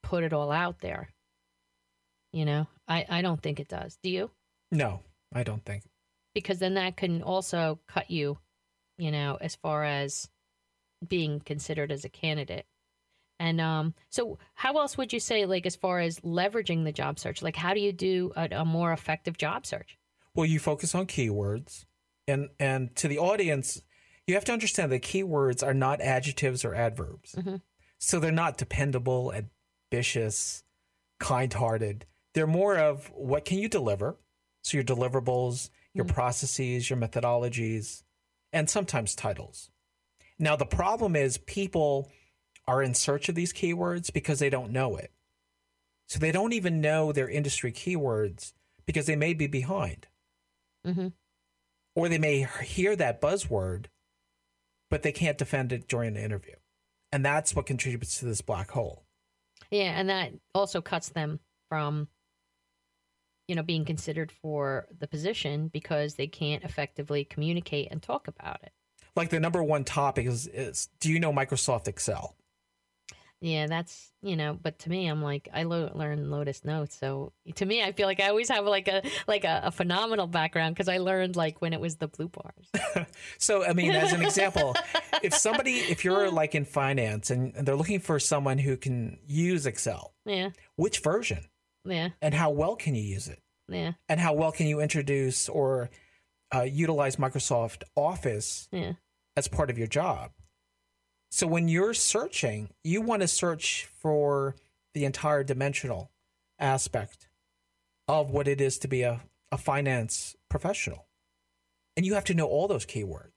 put 0.03 0.25
it 0.25 0.33
all 0.33 0.51
out 0.51 0.79
there. 0.81 1.13
You 2.33 2.47
know, 2.47 2.67
I 2.89 3.05
I 3.11 3.21
don't 3.23 3.43
think 3.43 3.61
it 3.61 3.69
does. 3.69 3.99
Do 4.03 4.09
you? 4.09 4.31
No, 4.71 5.01
I 5.35 5.43
don't 5.43 5.63
think. 5.67 5.83
Because 6.35 6.59
then 6.59 6.75
that 6.75 6.97
can 6.97 7.23
also 7.23 7.79
cut 7.87 8.11
you, 8.11 8.39
you 8.99 9.11
know, 9.11 9.39
as 9.41 9.57
far 9.57 9.85
as 9.85 10.29
being 11.07 11.41
considered 11.41 11.91
as 11.91 12.05
a 12.05 12.09
candidate. 12.09 12.67
And 13.39 13.61
um, 13.61 13.95
so, 14.09 14.39
how 14.55 14.79
else 14.79 14.97
would 14.97 15.13
you 15.13 15.19
say, 15.19 15.47
like, 15.47 15.67
as 15.67 15.75
far 15.75 15.99
as 15.99 16.21
leveraging 16.21 16.85
the 16.85 16.93
job 16.93 17.19
search, 17.19 17.43
like, 17.43 17.57
how 17.57 17.75
do 17.75 17.81
you 17.81 17.93
do 17.93 18.33
a, 18.37 18.49
a 18.53 18.65
more 18.65 18.93
effective 18.93 19.37
job 19.37 19.67
search? 19.67 19.99
Well, 20.35 20.47
you 20.47 20.61
focus 20.61 20.95
on 20.95 21.07
keywords, 21.07 21.85
and 22.29 22.51
and 22.61 22.95
to 22.97 23.09
the 23.09 23.19
audience, 23.19 23.83
you 24.27 24.35
have 24.35 24.45
to 24.45 24.53
understand 24.53 24.93
that 24.93 25.03
keywords 25.03 25.67
are 25.67 25.75
not 25.75 26.01
adjectives 26.01 26.65
or 26.65 26.75
adverbs. 26.75 27.35
So 27.99 28.19
they're 28.21 28.33
not 28.33 28.59
dependable, 28.59 29.33
ambitious, 29.93 30.65
kind-hearted. 31.21 32.07
They're 32.35 32.47
more 32.47 32.77
of 32.77 33.11
what 33.15 33.45
can 33.45 33.59
you 33.59 33.69
deliver? 33.69 34.17
So 34.63 34.77
your 34.77 34.85
deliverables, 34.85 35.71
your 35.95 36.05
processes, 36.05 36.89
your 36.89 36.99
methodologies, 36.99 38.03
and 38.53 38.69
sometimes 38.69 39.15
titles. 39.15 39.71
Now 40.39 40.57
the 40.57 40.67
problem 40.67 41.17
is 41.17 41.39
people 41.39 42.11
are 42.67 42.83
in 42.83 42.95
search 42.95 43.29
of 43.29 43.35
these 43.35 43.53
keywords 43.53 44.13
because 44.13 44.39
they 44.39 44.51
don't 44.51 44.73
know 44.73 44.97
it. 44.97 45.13
So 46.09 46.19
they 46.19 46.33
don't 46.33 46.53
even 46.53 46.81
know 46.81 47.13
their 47.13 47.29
industry 47.29 47.73
keywords 47.73 48.53
because 48.87 49.07
they 49.07 49.17
may 49.17 49.35
be 49.35 49.47
behind 49.47 50.07
Mm-hmm. 50.87 51.09
or 51.95 52.09
they 52.09 52.19
may 52.19 52.47
hear 52.65 52.97
that 52.97 53.21
buzzword, 53.21 53.87
but 54.91 55.03
they 55.05 55.13
can't 55.13 55.39
defend 55.39 55.73
it 55.73 55.87
during 55.87 56.15
the 56.15 56.23
interview. 56.23 56.57
And 57.13 57.25
that's 57.25 57.55
what 57.55 57.67
contributes 57.67 58.19
to 58.19 58.25
this 58.25 58.41
black 58.41 58.73
hole. 58.73 59.05
Yeah, 59.71 59.93
and 59.99 60.09
that 60.09 60.33
also 60.57 60.81
cuts 60.81 61.11
them 61.11 61.39
from, 61.69 62.09
you 63.49 63.55
know, 63.55 63.63
being 63.63 63.85
considered 63.85 64.31
for 64.31 64.87
the 64.99 65.07
position 65.07 65.69
because 65.69 66.15
they 66.15 66.27
can't 66.27 66.65
effectively 66.65 67.25
communicate 67.25 67.89
and 67.91 68.03
talk 68.03 68.29
about 68.29 68.61
it. 68.63 68.73
Like 69.15 69.31
the 69.31 69.41
number 69.41 69.63
one 69.63 69.85
topic 69.85 70.27
is, 70.27 70.47
is 70.47 70.89
do 71.01 71.11
you 71.11 71.21
know 71.21 71.33
Microsoft 71.33 71.89
Excel? 71.89 72.37
Yeah, 73.43 73.67
that's 73.67 74.13
you 74.23 74.37
know, 74.37 74.57
but 74.63 74.79
to 74.81 74.91
me, 74.91 75.09
I'm 75.09 75.21
like 75.21 75.49
I 75.53 75.65
lo- 75.65 75.91
learned 75.95 76.31
Lotus 76.31 76.65
Notes, 76.65 76.97
so 76.97 77.33
to 77.57 77.67
me, 77.67 77.83
I 77.83 77.91
feel 77.91 78.07
like 78.07 78.21
I 78.21 78.29
always 78.29 78.49
have 78.49 78.65
like 78.65 78.87
a 78.87 79.03
like 79.27 79.43
a, 79.43 79.63
a 79.65 79.71
phenomenal 79.73 80.29
background 80.29 80.77
because 80.77 80.89
I 80.89 80.99
learned 80.99 81.35
like 81.35 81.61
when 81.61 81.73
it 81.73 81.81
was 81.81 81.97
the 81.97 82.09
blue 82.09 82.29
bars. 82.29 83.07
So, 83.39 83.65
I 83.65 83.73
mean, 83.73 83.91
as 83.93 84.13
an 84.13 84.23
example, 84.23 84.75
if 85.23 85.35
somebody, 85.35 85.75
if 85.79 86.05
you're 86.05 86.31
like 86.31 86.55
in 86.55 86.65
finance 86.65 87.31
and, 87.31 87.55
and 87.57 87.67
they're 87.67 87.77
looking 87.77 88.01
for 88.01 88.19
someone 88.19 88.59
who 88.59 88.77
can 88.77 89.19
use 89.27 89.67
Excel, 89.67 90.15
yeah, 90.25 90.51
which 90.77 91.01
version 91.01 91.45
yeah, 91.85 92.11
and 92.21 92.35
how 92.35 92.51
well 92.51 92.77
can 92.77 92.95
you 92.95 93.03
use 93.03 93.29
it? 93.29 93.41
yeah, 93.69 93.93
And 94.09 94.21
how 94.21 94.35
well 94.35 94.53
can 94.53 94.67
you 94.67 94.81
introduce 94.81 95.49
or 95.49 95.91
uh, 96.55 96.63
utilize 96.63 97.17
Microsoft 97.17 97.83
Office 97.97 98.69
yeah, 98.71 98.93
as 99.37 99.49
part 99.49 99.71
of 99.71 99.79
your 99.79 99.87
job. 99.87 100.33
So 101.31 101.47
when 101.47 101.69
you're 101.69 101.95
searching, 101.95 102.71
you 102.85 103.01
want 103.01 103.23
to 103.23 103.29
search 103.29 103.89
for 103.99 104.55
the 104.93 105.05
entire 105.05 105.43
dimensional 105.43 106.11
aspect 106.59 107.29
of 108.07 108.31
what 108.31 108.47
it 108.47 108.61
is 108.61 108.79
to 108.81 108.89
be 108.89 109.03
a, 109.03 109.23
a 109.51 109.57
finance 109.57 110.37
professional. 110.51 111.07
And 111.97 112.05
you 112.05 112.15
have 112.15 112.25
to 112.25 112.35
know 112.35 112.47
all 112.47 112.69
those 112.69 112.85
keywords. 112.85 113.31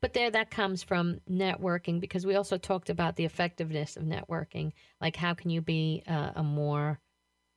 But 0.00 0.12
there, 0.12 0.30
that 0.30 0.50
comes 0.50 0.82
from 0.82 1.20
networking 1.28 1.98
because 1.98 2.26
we 2.26 2.36
also 2.36 2.58
talked 2.58 2.90
about 2.90 3.16
the 3.16 3.24
effectiveness 3.24 3.96
of 3.96 4.04
networking. 4.04 4.72
Like, 5.00 5.16
how 5.16 5.34
can 5.34 5.50
you 5.50 5.60
be 5.60 6.04
uh, 6.06 6.32
a 6.36 6.42
more 6.42 7.00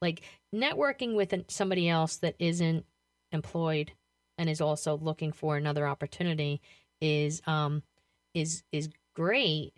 like 0.01 0.21
networking 0.53 1.15
with 1.15 1.33
somebody 1.47 1.87
else 1.87 2.17
that 2.17 2.35
isn't 2.39 2.85
employed 3.31 3.91
and 4.37 4.49
is 4.49 4.61
also 4.61 4.97
looking 4.97 5.31
for 5.31 5.55
another 5.55 5.87
opportunity 5.87 6.61
is 6.99 7.41
um 7.47 7.83
is 8.33 8.63
is 8.71 8.89
great. 9.15 9.73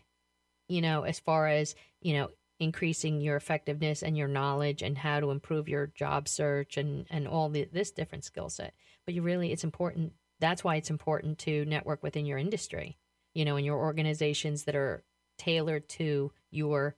You 0.70 0.82
know, 0.82 1.04
as 1.04 1.20
far 1.20 1.48
as 1.48 1.76
you 2.02 2.14
know, 2.14 2.30
increasing 2.60 3.22
your 3.22 3.36
effectiveness 3.36 4.04
and 4.04 4.18
your 4.18 4.28
knowledge 4.28 4.82
and 4.82 4.98
how 4.98 5.20
to 5.20 5.32
improve 5.32 5.68
your 5.68 5.88
job 5.88 6.28
search 6.28 6.78
and 6.78 7.06
and 7.10 7.28
all 7.28 7.50
the, 7.50 7.68
this 7.72 7.92
different 7.92 8.24
skill 8.24 8.50
set. 8.50 8.74
But 9.06 9.14
you 9.14 9.22
really, 9.22 9.52
it's 9.52 9.64
important. 9.64 10.14
That's 10.40 10.64
why 10.64 10.76
it's 10.78 10.90
important 10.90 11.38
to 11.40 11.66
network 11.66 12.04
within 12.04 12.26
your 12.26 12.38
industry. 12.38 12.98
You 13.34 13.46
know, 13.46 13.58
in 13.58 13.66
your 13.66 13.78
organizations 13.78 14.64
that 14.64 14.76
are 14.76 15.04
tailored 15.38 15.90
to 15.90 16.32
your 16.52 16.96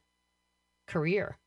career 0.87 1.39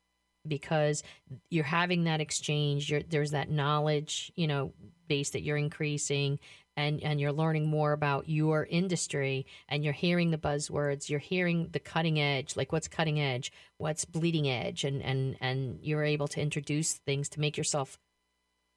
because 0.46 1.02
you're 1.50 1.64
having 1.64 2.04
that 2.04 2.20
exchange 2.20 2.90
you're, 2.90 3.02
there's 3.02 3.32
that 3.32 3.50
knowledge 3.50 4.32
you 4.36 4.46
know 4.46 4.72
base 5.08 5.30
that 5.30 5.42
you're 5.42 5.56
increasing 5.56 6.38
and 6.76 7.02
and 7.02 7.20
you're 7.20 7.32
learning 7.32 7.66
more 7.66 7.92
about 7.92 8.28
your 8.28 8.64
industry 8.70 9.46
and 9.68 9.84
you're 9.84 9.92
hearing 9.92 10.30
the 10.30 10.38
buzzwords 10.38 11.08
you're 11.08 11.18
hearing 11.18 11.68
the 11.72 11.80
cutting 11.80 12.20
edge 12.20 12.56
like 12.56 12.72
what's 12.72 12.88
cutting 12.88 13.20
edge 13.20 13.52
what's 13.78 14.04
bleeding 14.04 14.48
edge 14.48 14.84
and 14.84 15.02
and 15.02 15.36
and 15.40 15.78
you're 15.82 16.04
able 16.04 16.28
to 16.28 16.40
introduce 16.40 16.94
things 16.94 17.28
to 17.28 17.40
make 17.40 17.56
yourself 17.56 17.98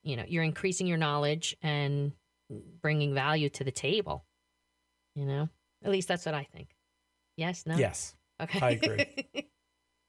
you 0.03 0.15
know 0.15 0.25
you're 0.27 0.43
increasing 0.43 0.87
your 0.87 0.97
knowledge 0.97 1.55
and 1.61 2.11
bringing 2.81 3.13
value 3.13 3.49
to 3.49 3.63
the 3.63 3.71
table 3.71 4.25
you 5.15 5.25
know? 5.25 5.49
At 5.83 5.91
least 5.91 6.07
that's 6.07 6.25
what 6.25 6.35
i 6.35 6.43
think. 6.43 6.69
Yes? 7.37 7.65
No? 7.65 7.75
Yes, 7.75 8.15
okay. 8.41 8.59
I 8.61 8.69
agree. 8.71 9.05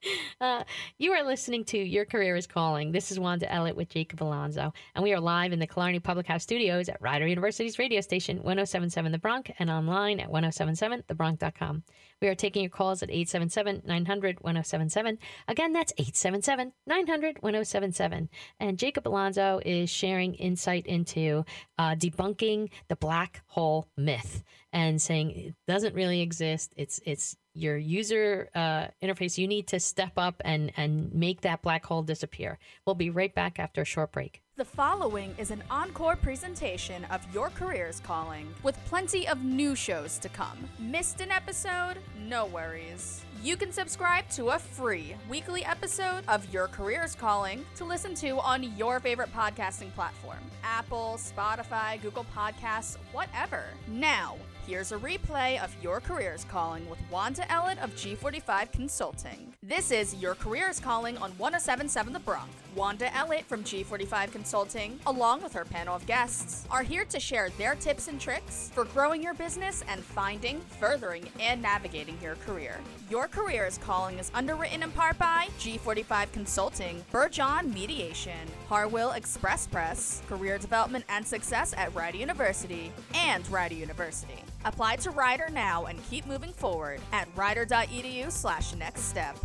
Uh, 0.41 0.65
you 0.99 1.13
are 1.13 1.23
listening 1.23 1.65
to 1.65 1.79
Your 1.79 2.05
Career 2.05 2.35
is 2.35 2.49
Calling. 2.49 2.91
This 2.91 3.13
is 3.13 3.21
Wanda 3.21 3.47
Ellett 3.47 3.77
with 3.77 3.89
Jacob 3.89 4.25
Alonso, 4.25 4.73
and 4.97 5.05
we 5.05 5.13
are 5.13 5.21
live 5.21 5.53
in 5.53 5.61
the 5.61 5.69
Killarney 5.69 6.01
Public 6.01 6.27
House 6.27 6.43
studios 6.43 6.89
at 6.89 7.01
Rider 7.01 7.29
University's 7.29 7.79
radio 7.79 8.01
station 8.01 8.39
1077 8.39 9.13
The 9.13 9.19
Bronc 9.19 9.53
and 9.61 9.71
online 9.71 10.19
at 10.19 10.33
1077thebronc.com. 10.33 11.85
We 12.21 12.27
are 12.27 12.35
taking 12.35 12.63
your 12.63 12.71
calls 12.71 13.05
at 13.05 13.11
877 13.11 13.83
900 13.87 14.41
1077. 14.41 15.19
Again, 15.47 15.73
that's 15.73 15.93
877 15.97 16.73
900 16.89 17.37
1077. 17.41 18.29
And 18.59 18.79
Jacob 18.79 19.07
Alonso 19.07 19.61
is 19.65 19.91
sharing 19.91 20.35
insight 20.35 20.87
into 20.87 21.45
uh, 21.79 21.95
debunking 21.95 22.71
the 22.89 22.97
black 22.97 23.43
hole 23.47 23.87
myth 23.97 24.43
and 24.73 25.01
saying 25.01 25.31
it 25.31 25.55
doesn't 25.69 25.95
really 25.95 26.21
exist. 26.21 26.75
It's, 26.77 26.99
it's, 27.07 27.37
your 27.55 27.77
user 27.77 28.49
uh, 28.55 28.87
interface, 29.03 29.39
you 29.39 29.47
need 29.47 29.67
to 29.69 29.81
step 29.81 30.13
up 30.17 30.41
and, 30.45 30.73
and 30.77 31.13
make 31.15 31.43
that 31.43 31.63
black 31.63 31.85
hole 31.85 32.03
disappear. 32.03 32.59
We'll 32.87 32.95
be 32.95 33.11
right 33.11 33.35
back 33.35 33.59
after 33.59 33.83
a 33.83 33.85
short 33.85 34.13
break. 34.13 34.43
The 34.57 34.65
following 34.67 35.35
is 35.39 35.51
an 35.51 35.65
encore 35.71 36.15
presentation 36.15 37.05
of 37.07 37.21
Your 37.33 37.49
Career's 37.51 38.01
Calling, 38.01 38.53
with 38.63 38.77
plenty 38.85 39.27
of 39.27 39.43
new 39.43 39.75
shows 39.75 40.19
to 40.19 40.29
come. 40.29 40.59
Missed 40.79 41.21
an 41.21 41.31
episode? 41.31 41.95
No 42.29 42.47
worries. 42.47 43.25
You 43.43 43.57
can 43.57 43.73
subscribe 43.73 44.29
to 44.31 44.51
a 44.51 44.59
free 44.59 45.17
weekly 45.29 45.65
episode 45.65 46.23
of 46.29 46.47
Your 46.53 46.69
Career's 46.69 47.15
Calling 47.15 47.65
to 47.77 47.85
listen 47.85 48.15
to 48.17 48.39
on 48.39 48.77
your 48.77 49.01
favorite 49.01 49.33
podcasting 49.35 49.93
platform 49.95 50.39
Apple, 50.63 51.19
Spotify, 51.19 52.01
Google 52.03 52.27
Podcasts, 52.37 52.99
whatever. 53.13 53.65
Now, 53.89 54.37
Here's 54.73 54.91
a 54.91 54.97
replay 54.97 55.63
of 55.63 55.77
Your 55.83 56.01
Career's 56.01 56.45
Calling 56.45 56.89
with 56.89 56.99
Wanda 57.11 57.43
Ellett 57.43 57.77
of 57.85 57.95
G45 57.95 58.73
Consulting. 58.73 59.53
This 59.63 59.91
is 59.91 60.15
Your 60.15 60.35
Career's 60.35 60.81
Calling 60.81 61.19
on 61.19 61.33
1077 61.33 62.15
The 62.15 62.19
Bronc. 62.21 62.49
Wanda 62.75 63.09
Ellett 63.09 63.45
from 63.45 63.63
G45 63.65 64.33
Consulting, 64.33 64.99
along 65.07 65.43
with 65.43 65.53
her 65.53 65.67
panel 65.67 65.95
of 65.95 66.07
guests, 66.07 66.67
are 66.71 66.83
here 66.83 67.05
to 67.05 67.21
share 67.21 67.51
their 67.59 67.75
tips 67.75 68.09
and 68.09 68.19
tricks 68.19 68.71
for 68.75 68.87
growing 68.87 69.23
your 69.23 69.35
business 69.35 69.85
and 69.89 70.01
finding, 70.01 70.59
furthering, 70.81 71.29
and 71.39 71.61
navigating 71.61 72.17
your 72.23 72.37
career. 72.37 72.81
Your 73.11 73.29
Career's 73.29 73.77
Calling 73.77 74.19
is 74.19 74.31
underwritten 74.33 74.83
in 74.83 74.91
part 74.93 75.19
by 75.19 75.49
G45 75.59 76.33
Consulting, 76.33 77.05
Burjohn 77.13 77.75
Mediation, 77.75 78.49
Harwill 78.71 79.15
Express 79.15 79.67
Press, 79.67 80.23
Career 80.31 80.57
Development 80.57 81.05
and 81.11 81.27
Success 81.27 81.75
at 81.77 81.95
Rider 81.95 82.17
University, 82.17 82.91
and 83.13 83.47
Rider 83.51 83.75
University. 83.75 84.43
Apply 84.65 84.97
to 84.97 85.11
Rider 85.11 85.49
now 85.51 85.87
and 85.87 85.99
keep 86.09 86.27
moving 86.27 86.53
forward 86.53 87.01
at 87.13 87.29
rider.edu 87.37 88.31
slash 88.31 88.75
next 88.75 89.03
step. 89.03 89.37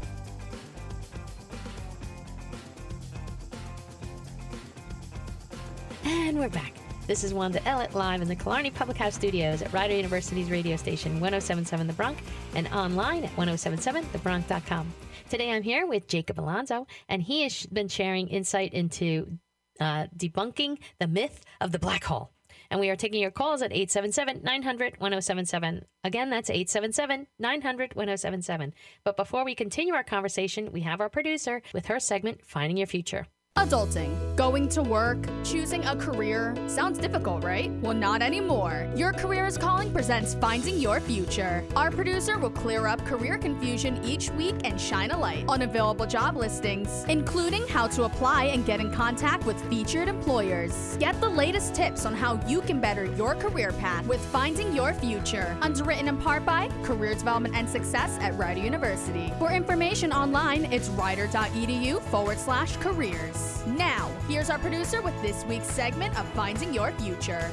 And 6.03 6.39
we're 6.39 6.49
back. 6.49 6.73
This 7.07 7.23
is 7.23 7.33
Wanda 7.33 7.59
Ellett 7.61 7.93
live 7.93 8.21
in 8.21 8.27
the 8.27 8.35
Killarney 8.35 8.69
Public 8.69 8.97
House 8.97 9.15
studios 9.15 9.61
at 9.61 9.71
Rider 9.71 9.95
University's 9.95 10.49
radio 10.49 10.75
station 10.75 11.21
1077 11.21 11.87
The 11.87 11.93
Bronc 11.93 12.17
and 12.53 12.67
online 12.69 13.23
at 13.23 13.33
1077thebronc.com. 13.37 14.93
Today 15.29 15.51
I'm 15.51 15.63
here 15.63 15.87
with 15.87 16.07
Jacob 16.07 16.39
Alonso, 16.39 16.85
and 17.07 17.21
he 17.21 17.43
has 17.43 17.65
been 17.65 17.87
sharing 17.87 18.27
insight 18.27 18.73
into 18.73 19.37
uh, 19.79 20.07
debunking 20.17 20.79
the 20.99 21.07
myth 21.07 21.43
of 21.61 21.71
the 21.71 21.79
black 21.79 22.03
hole. 22.03 22.31
And 22.69 22.79
we 22.79 22.89
are 22.89 22.95
taking 22.95 23.21
your 23.21 23.31
calls 23.31 23.61
at 23.61 23.71
877 23.71 24.43
900 24.43 24.99
1077. 24.99 25.85
Again, 26.03 26.29
that's 26.29 26.49
877 26.49 27.27
900 27.39 27.95
1077. 27.95 28.73
But 29.03 29.17
before 29.17 29.45
we 29.45 29.55
continue 29.55 29.93
our 29.93 30.03
conversation, 30.03 30.71
we 30.71 30.81
have 30.81 31.01
our 31.01 31.09
producer 31.09 31.61
with 31.73 31.87
her 31.87 31.99
segment, 31.99 32.45
Finding 32.45 32.77
Your 32.77 32.87
Future. 32.87 33.27
Adulting, 33.57 34.35
going 34.35 34.69
to 34.69 34.83
work, 34.83 35.17
choosing 35.43 35.83
a 35.85 35.95
career. 35.95 36.55
Sounds 36.67 36.99
difficult, 36.99 37.43
right? 37.43 37.71
Well, 37.81 37.95
not 37.95 38.21
anymore. 38.21 38.87
Your 38.95 39.13
Career 39.13 39.47
is 39.47 39.57
Calling 39.57 39.91
presents 39.91 40.35
Finding 40.35 40.77
Your 40.77 40.99
Future. 40.99 41.65
Our 41.75 41.89
producer 41.89 42.37
will 42.37 42.51
clear 42.51 42.85
up 42.85 43.03
career 43.03 43.39
confusion 43.39 43.99
each 44.05 44.29
week 44.29 44.53
and 44.63 44.79
shine 44.79 45.09
a 45.09 45.17
light 45.17 45.43
on 45.47 45.63
available 45.63 46.05
job 46.05 46.37
listings, 46.37 47.03
including 47.09 47.67
how 47.67 47.87
to 47.87 48.03
apply 48.03 48.43
and 48.43 48.63
get 48.63 48.79
in 48.79 48.91
contact 48.91 49.43
with 49.47 49.59
featured 49.71 50.07
employers. 50.07 50.95
Get 50.99 51.19
the 51.19 51.29
latest 51.29 51.73
tips 51.73 52.05
on 52.05 52.13
how 52.13 52.39
you 52.47 52.61
can 52.61 52.79
better 52.79 53.05
your 53.05 53.33
career 53.33 53.71
path 53.71 54.05
with 54.05 54.23
Finding 54.25 54.71
Your 54.71 54.93
Future. 54.93 55.57
Underwritten 55.63 56.07
in 56.07 56.17
part 56.17 56.45
by 56.45 56.69
Career 56.83 57.15
Development 57.15 57.55
and 57.55 57.67
Success 57.67 58.19
at 58.21 58.37
Rider 58.37 58.59
University. 58.59 59.33
For 59.39 59.51
information 59.51 60.11
online, 60.11 60.65
it's 60.71 60.89
rider.edu 60.89 62.01
forward 62.03 62.37
slash 62.37 62.77
careers. 62.77 63.46
Now, 63.65 64.11
here's 64.27 64.49
our 64.49 64.59
producer 64.59 65.01
with 65.01 65.19
this 65.21 65.45
week's 65.45 65.67
segment 65.67 66.17
of 66.19 66.27
Finding 66.29 66.73
Your 66.73 66.91
Future. 66.93 67.49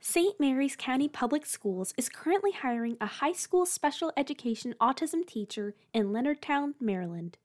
St. 0.00 0.38
Mary's 0.38 0.76
County 0.76 1.08
Public 1.08 1.46
Schools 1.46 1.94
is 1.96 2.08
currently 2.08 2.52
hiring 2.52 2.96
a 3.00 3.06
high 3.06 3.32
school 3.32 3.64
special 3.64 4.12
education 4.16 4.74
autism 4.80 5.26
teacher 5.26 5.74
in 5.94 6.08
Leonardtown, 6.08 6.74
Maryland. 6.80 7.38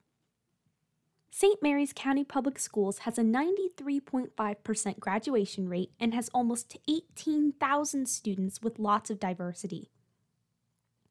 St. 1.32 1.62
Mary's 1.62 1.94
County 1.94 2.24
Public 2.24 2.58
Schools 2.58 3.00
has 3.00 3.18
a 3.18 3.22
93.5% 3.22 5.00
graduation 5.00 5.70
rate 5.70 5.92
and 6.00 6.14
has 6.14 6.30
almost 6.34 6.76
18,000 6.90 8.10
students 8.10 8.62
with 8.62 8.80
lots 8.80 9.10
of 9.10 9.20
diversity. 9.20 9.92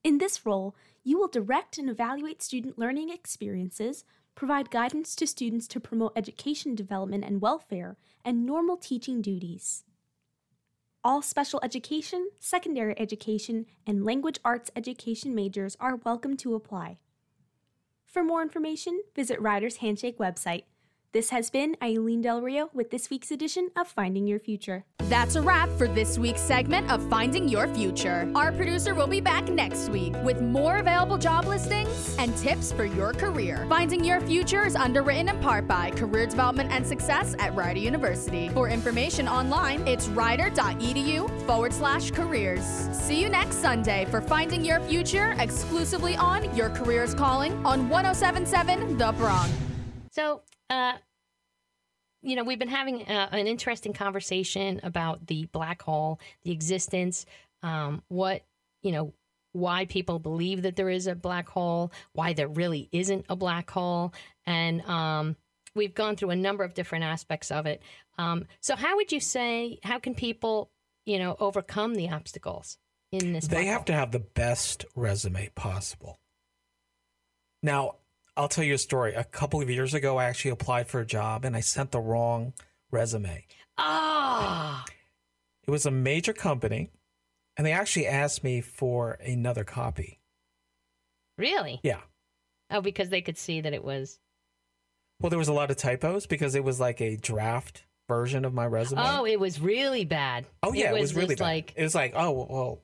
In 0.03 0.19
this 0.19 0.45
role, 0.45 0.75
you 1.05 1.19
will 1.19 1.29
direct 1.29 1.79
and 1.79 1.89
evaluate 1.89 2.43
student 2.43 2.79
learning 2.79 3.11
experiences, 3.11 4.05
provide 4.37 4.71
guidance 4.71 5.17
to 5.17 5.27
students 5.27 5.67
to 5.67 5.81
promote 5.81 6.13
education 6.15 6.77
development 6.77 7.25
and 7.25 7.41
welfare, 7.41 7.97
and 8.25 8.47
normal 8.47 8.77
teaching 8.77 9.21
duties. 9.21 9.83
All 11.03 11.23
special 11.23 11.59
education, 11.63 12.29
secondary 12.39 12.97
education, 13.01 13.67
and 13.87 14.05
language 14.05 14.39
arts 14.45 14.71
education 14.77 15.35
majors 15.35 15.77
are 15.81 15.97
welcome 16.05 16.37
to 16.37 16.55
apply. 16.55 16.99
For 18.05 18.23
more 18.23 18.43
information, 18.43 19.01
visit 19.15 19.41
Rider's 19.41 19.79
Handshake 19.79 20.19
website 20.19 20.65
this 21.17 21.31
has 21.31 21.49
been 21.49 21.75
Eileen 21.83 22.21
Del 22.21 22.43
Rio 22.43 22.69
with 22.75 22.91
this 22.91 23.09
week's 23.09 23.31
edition 23.31 23.71
of 23.75 23.89
Finding 23.89 24.27
Your 24.27 24.39
Future. 24.39 24.85
That's 25.05 25.35
a 25.35 25.41
wrap 25.41 25.71
for 25.79 25.89
this 25.89 26.19
week's 26.19 26.43
segment 26.43 26.91
of 26.91 27.09
Finding 27.09 27.49
Your 27.49 27.69
Future. 27.69 28.31
Our 28.35 28.53
producer 28.53 28.95
will 28.95 29.07
be 29.07 29.23
back 29.23 29.49
next 29.49 29.89
week 29.89 30.13
with 30.23 30.43
more 30.43 30.77
available 30.77 31.17
job 31.17 31.47
listings 31.47 32.15
and 32.19 32.37
tips 32.37 32.71
for 32.71 32.85
your 32.85 33.15
career. 33.15 33.65
Finding 33.67 34.05
Your 34.05 34.21
Future 34.21 34.67
is 34.67 34.77
underwritten 34.77 35.31
in 35.31 35.41
part 35.41 35.67
by 35.67 35.91
Career 35.93 36.27
Development 36.27 36.71
and 36.71 36.87
Success 36.87 37.35
at 37.39 37.55
Rider 37.55 37.81
University. 37.81 38.51
For 38.51 38.69
information 38.69 39.27
online, 39.27 39.89
it's 39.89 40.09
rider.edu 40.09 41.47
forward 41.47 41.73
slash 41.73 42.11
careers. 42.11 42.63
See 42.93 43.23
you 43.23 43.31
next 43.31 43.57
Sunday 43.57 44.05
for 44.11 44.21
Finding 44.21 44.63
Your 44.63 44.81
Future 44.81 45.35
exclusively 45.39 46.15
on 46.17 46.55
Your 46.55 46.69
Career's 46.69 47.15
Calling 47.15 47.55
on 47.65 47.89
1077 47.89 48.99
The 48.99 49.13
Bronc. 49.13 49.51
So, 50.11 50.43
uh, 50.71 50.95
you 52.23 52.35
know, 52.35 52.45
we've 52.45 52.59
been 52.59 52.69
having 52.69 53.03
uh, 53.03 53.29
an 53.33 53.47
interesting 53.47 53.93
conversation 53.93 54.81
about 54.83 55.27
the 55.27 55.47
black 55.53 55.83
hole, 55.83 56.21
the 56.43 56.51
existence, 56.51 57.25
um, 57.63 58.03
what, 58.09 58.45
you 58.83 58.93
know, 58.93 59.13
why 59.53 59.87
people 59.87 60.19
believe 60.19 60.63
that 60.63 60.77
there 60.77 60.91
is 60.91 61.07
a 61.07 61.15
black 61.15 61.49
hole, 61.49 61.93
why 62.13 62.33
there 62.33 62.49
really 62.49 62.89
isn't 62.93 63.25
a 63.29 63.37
black 63.37 63.71
hole. 63.71 64.13
And 64.45 64.83
um, 64.83 65.37
we've 65.75 65.95
gone 65.95 66.17
through 66.17 66.31
a 66.31 66.37
number 66.37 66.65
of 66.65 66.75
different 66.75 67.05
aspects 67.05 67.51
of 67.51 67.67
it. 67.67 67.83
Um, 68.19 68.47
so, 68.61 68.77
how 68.77 68.97
would 68.97 69.13
you 69.13 69.21
say, 69.21 69.79
how 69.83 69.99
can 69.99 70.15
people, 70.15 70.71
you 71.05 71.19
know, 71.19 71.37
overcome 71.39 71.95
the 71.95 72.11
obstacles 72.11 72.79
in 73.13 73.33
this? 73.33 73.47
They 73.47 73.67
have 73.67 73.79
hole? 73.79 73.85
to 73.85 73.93
have 73.95 74.11
the 74.11 74.21
best 74.21 74.85
resume 74.95 75.51
possible. 75.55 76.19
Now, 77.63 77.97
I'll 78.37 78.49
tell 78.49 78.65
you 78.65 78.75
a 78.75 78.79
story. 78.79 79.15
A 79.15 79.25
couple 79.25 79.61
of 79.63 79.71
years 79.71 79.95
ago, 79.95 80.19
I 80.19 80.25
actually 80.25 80.51
applied 80.51 80.89
for 80.89 81.01
a 81.01 81.07
job 81.07 81.45
and 81.45 81.57
I 81.57 81.61
sent 81.61 81.91
the 81.91 82.01
wrong 82.01 82.53
resume. 82.91 83.47
Ah. 83.79 84.85
It 85.67 85.71
was 85.71 85.87
a 85.87 85.91
major 85.91 86.33
company, 86.33 86.91
and 87.57 87.67
they 87.67 87.73
actually 87.73 88.07
asked 88.07 88.45
me 88.45 88.61
for 88.61 89.13
another 89.25 89.65
copy. 89.65 90.21
Really? 91.39 91.81
Yeah. 91.83 92.01
Oh, 92.71 92.81
because 92.81 93.11
they 93.11 93.21
could 93.21 93.37
see 93.39 93.61
that 93.61 93.75
it 93.75 93.85
was. 93.85 94.19
Well, 95.21 95.31
there 95.31 95.39
was 95.39 95.49
a 95.49 95.53
lot 95.53 95.71
of 95.71 95.77
typos 95.77 96.27
because 96.27 96.55
it 96.55 96.63
was 96.65 96.79
like 96.79 97.01
a 97.01 97.17
draft 97.17 97.85
version 98.09 98.45
of 98.45 98.55
my 98.55 98.67
resume. 98.67 99.01
Oh, 99.05 99.25
it 99.25 99.41
was 99.41 99.61
really 99.61 100.05
bad. 100.05 100.47
Oh, 100.63 100.73
yeah, 100.73 100.93
it 100.95 101.01
was, 101.01 101.15
really 101.15 101.35
bad. 101.35 101.45
like 101.45 101.73
it 101.77 101.83
was 101.83 101.95
like, 101.95 102.13
oh 102.15 102.47
well, 102.49 102.83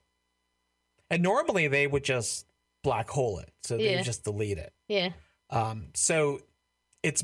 and 1.09 1.21
normally 1.23 1.67
they 1.67 1.85
would 1.87 2.03
just 2.03 2.45
black 2.83 3.09
hole 3.09 3.39
it, 3.39 3.49
so 3.63 3.77
they 3.77 3.91
Yeah. 3.91 3.95
would 3.97 4.05
just 4.05 4.23
delete 4.23 4.57
it. 4.57 4.73
yeah. 4.87 5.09
Um, 5.49 5.87
so 5.93 6.39
it's 7.03 7.23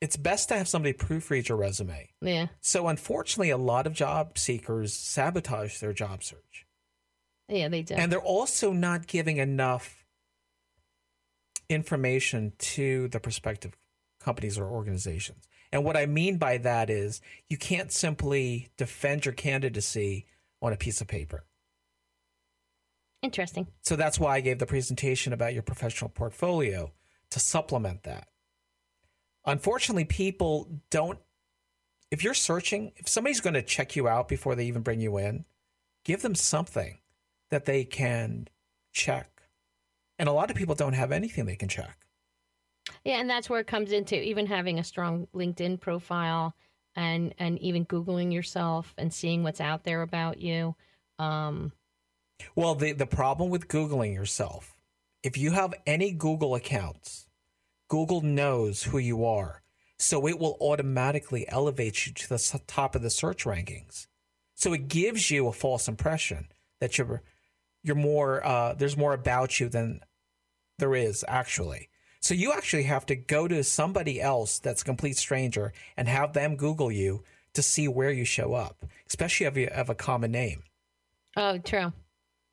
it's 0.00 0.16
best 0.16 0.48
to 0.50 0.56
have 0.56 0.68
somebody 0.68 0.92
proofread 0.92 1.48
your 1.48 1.56
resume. 1.56 2.10
Yeah. 2.20 2.48
So 2.60 2.88
unfortunately, 2.88 3.50
a 3.50 3.56
lot 3.56 3.86
of 3.86 3.94
job 3.94 4.36
seekers 4.38 4.92
sabotage 4.92 5.78
their 5.78 5.92
job 5.94 6.22
search, 6.22 6.66
Yeah, 7.48 7.68
they 7.68 7.82
do. 7.82 7.94
and 7.94 8.12
they're 8.12 8.20
also 8.20 8.72
not 8.72 9.06
giving 9.06 9.38
enough 9.38 10.04
information 11.70 12.52
to 12.58 13.08
the 13.08 13.20
prospective 13.20 13.72
companies 14.20 14.58
or 14.58 14.66
organizations. 14.68 15.48
And 15.72 15.84
what 15.84 15.96
I 15.96 16.06
mean 16.06 16.36
by 16.36 16.58
that 16.58 16.90
is 16.90 17.20
you 17.48 17.56
can't 17.56 17.90
simply 17.90 18.68
defend 18.76 19.24
your 19.24 19.34
candidacy 19.34 20.26
on 20.60 20.72
a 20.72 20.76
piece 20.76 21.00
of 21.00 21.08
paper. 21.08 21.44
Interesting. 23.22 23.68
So 23.82 23.96
that's 23.96 24.18
why 24.18 24.36
I 24.36 24.40
gave 24.40 24.58
the 24.58 24.66
presentation 24.66 25.32
about 25.32 25.54
your 25.54 25.62
professional 25.62 26.10
portfolio 26.10 26.92
to 27.30 27.40
supplement 27.40 28.04
that. 28.04 28.28
Unfortunately, 29.46 30.04
people 30.04 30.80
don't, 30.90 31.18
if 32.10 32.24
you're 32.24 32.34
searching, 32.34 32.92
if 32.96 33.08
somebody's 33.08 33.40
going 33.40 33.54
to 33.54 33.62
check 33.62 33.96
you 33.96 34.08
out 34.08 34.28
before 34.28 34.54
they 34.54 34.66
even 34.66 34.82
bring 34.82 35.00
you 35.00 35.18
in, 35.18 35.44
give 36.04 36.22
them 36.22 36.34
something 36.34 36.98
that 37.50 37.64
they 37.66 37.84
can 37.84 38.48
check 38.92 39.42
And 40.18 40.28
a 40.28 40.32
lot 40.32 40.50
of 40.50 40.56
people 40.56 40.74
don't 40.74 40.92
have 40.94 41.12
anything 41.12 41.44
they 41.44 41.56
can 41.56 41.68
check. 41.68 41.98
Yeah, 43.04 43.20
and 43.20 43.28
that's 43.28 43.50
where 43.50 43.60
it 43.60 43.66
comes 43.66 43.92
into 43.92 44.20
even 44.20 44.46
having 44.46 44.78
a 44.78 44.84
strong 44.84 45.26
LinkedIn 45.34 45.80
profile 45.80 46.54
and 46.96 47.34
and 47.38 47.58
even 47.60 47.84
googling 47.86 48.32
yourself 48.32 48.94
and 48.98 49.12
seeing 49.12 49.42
what's 49.42 49.60
out 49.60 49.84
there 49.84 50.02
about 50.02 50.40
you. 50.40 50.76
Um, 51.18 51.72
well, 52.54 52.74
the 52.74 52.92
the 52.92 53.06
problem 53.06 53.50
with 53.50 53.68
googling 53.68 54.14
yourself, 54.14 54.73
if 55.24 55.38
you 55.38 55.52
have 55.52 55.74
any 55.86 56.12
Google 56.12 56.54
accounts, 56.54 57.26
Google 57.88 58.20
knows 58.20 58.84
who 58.84 58.98
you 58.98 59.24
are, 59.24 59.62
so 59.98 60.28
it 60.28 60.38
will 60.38 60.58
automatically 60.60 61.46
elevate 61.48 62.06
you 62.06 62.12
to 62.12 62.28
the 62.28 62.60
top 62.66 62.94
of 62.94 63.02
the 63.02 63.10
search 63.10 63.44
rankings. 63.44 64.06
So 64.54 64.74
it 64.74 64.86
gives 64.86 65.30
you 65.30 65.48
a 65.48 65.52
false 65.52 65.88
impression 65.88 66.48
that 66.80 66.98
you're 66.98 67.22
you're 67.82 67.96
more 67.96 68.46
uh, 68.46 68.74
there's 68.74 68.96
more 68.96 69.14
about 69.14 69.58
you 69.58 69.68
than 69.68 70.00
there 70.78 70.94
is 70.94 71.24
actually. 71.26 71.88
So 72.20 72.34
you 72.34 72.52
actually 72.52 72.84
have 72.84 73.06
to 73.06 73.16
go 73.16 73.48
to 73.48 73.64
somebody 73.64 74.20
else 74.20 74.58
that's 74.58 74.82
a 74.82 74.84
complete 74.84 75.16
stranger 75.16 75.72
and 75.96 76.06
have 76.06 76.32
them 76.32 76.56
Google 76.56 76.92
you 76.92 77.22
to 77.54 77.62
see 77.62 77.88
where 77.88 78.10
you 78.10 78.24
show 78.24 78.54
up, 78.54 78.84
especially 79.06 79.46
if 79.46 79.56
you 79.56 79.68
have 79.72 79.90
a 79.90 79.94
common 79.94 80.32
name. 80.32 80.62
Oh, 81.36 81.58
true. 81.58 81.92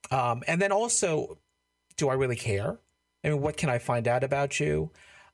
Um, 0.10 0.44
and 0.48 0.62
then 0.62 0.72
also, 0.72 1.38
do 2.02 2.10
I 2.10 2.16
really 2.16 2.36
care? 2.36 2.80
I 3.24 3.30
mean, 3.30 3.42
what 3.42 3.58
can 3.58 3.70
I 3.70 3.78
find 3.78 4.08
out 4.08 4.24
about 4.24 4.60
you? 4.60 4.90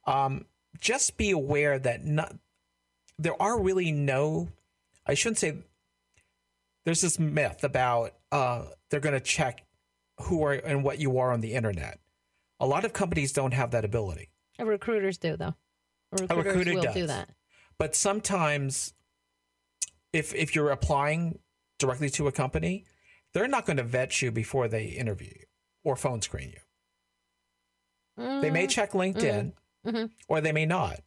Um, 0.05 0.45
just 0.81 1.15
be 1.15 1.31
aware 1.31 1.79
that 1.79 2.03
not, 2.03 2.35
there 3.17 3.41
are 3.41 3.57
really 3.57 3.93
no, 3.93 4.49
I 5.05 5.13
shouldn't 5.13 5.37
say, 5.37 5.55
there's 6.83 6.99
this 6.99 7.19
myth 7.19 7.63
about 7.63 8.15
uh, 8.33 8.65
they're 8.89 8.99
going 8.99 9.15
to 9.15 9.21
check 9.21 9.63
who 10.23 10.43
are 10.43 10.51
and 10.51 10.83
what 10.83 10.99
you 10.99 11.19
are 11.19 11.31
on 11.31 11.39
the 11.39 11.53
internet. 11.53 11.99
A 12.59 12.67
lot 12.67 12.83
of 12.83 12.91
companies 12.91 13.31
don't 13.31 13.53
have 13.53 13.71
that 13.71 13.85
ability. 13.85 14.29
Recruiters 14.59 15.17
do, 15.17 15.37
though. 15.37 15.55
Recruiters 16.11 16.37
a 16.37 16.49
recruiter 16.49 16.73
will 16.73 16.81
does. 16.81 16.93
do 16.93 17.07
that. 17.07 17.29
But 17.77 17.95
sometimes, 17.95 18.93
if 20.11 20.33
if 20.33 20.55
you're 20.55 20.71
applying 20.71 21.39
directly 21.77 22.09
to 22.11 22.27
a 22.27 22.31
company, 22.31 22.85
they're 23.33 23.47
not 23.47 23.65
going 23.65 23.77
to 23.77 23.83
vet 23.83 24.21
you 24.21 24.31
before 24.31 24.67
they 24.67 24.85
interview 24.85 25.29
you 25.33 25.46
or 25.87 25.95
phone 25.95 26.21
screen 26.21 26.49
you. 26.49 28.23
Mm-hmm. 28.23 28.41
They 28.41 28.49
may 28.49 28.63
mm-hmm. 28.63 28.69
check 28.69 28.91
LinkedIn, 28.91 29.53
mm-hmm. 29.85 29.89
mm-hmm. 29.89 30.05
or 30.27 30.41
they 30.41 30.51
may 30.51 30.65
not. 30.65 30.99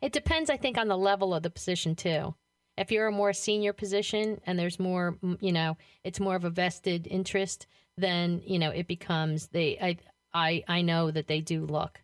It 0.00 0.12
depends, 0.12 0.50
I 0.50 0.56
think, 0.56 0.78
on 0.78 0.88
the 0.88 0.98
level 0.98 1.32
of 1.32 1.44
the 1.44 1.50
position 1.50 1.94
too. 1.94 2.34
If 2.76 2.90
you're 2.90 3.06
a 3.06 3.12
more 3.12 3.32
senior 3.32 3.72
position 3.72 4.40
and 4.46 4.58
there's 4.58 4.80
more, 4.80 5.16
you 5.40 5.52
know, 5.52 5.76
it's 6.02 6.18
more 6.18 6.34
of 6.34 6.44
a 6.44 6.50
vested 6.50 7.06
interest, 7.06 7.68
then 7.96 8.42
you 8.44 8.58
know 8.58 8.70
it 8.70 8.88
becomes 8.88 9.46
they. 9.48 9.78
I 9.80 9.96
I 10.34 10.64
I 10.66 10.82
know 10.82 11.10
that 11.10 11.28
they 11.28 11.40
do 11.40 11.66
look 11.66 12.02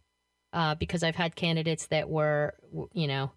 uh, 0.53 0.77
because 0.77 1.03
I've 1.03 1.17
had 1.17 1.35
candidates 1.35 1.87
that 1.87 2.09
were, 2.09 2.55
you 2.93 3.09
know, 3.09 3.33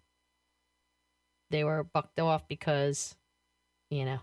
they 1.50 1.64
were 1.64 1.82
bucked 1.82 2.20
off 2.20 2.46
because, 2.46 3.16
you 3.90 4.04
know. 4.04 4.20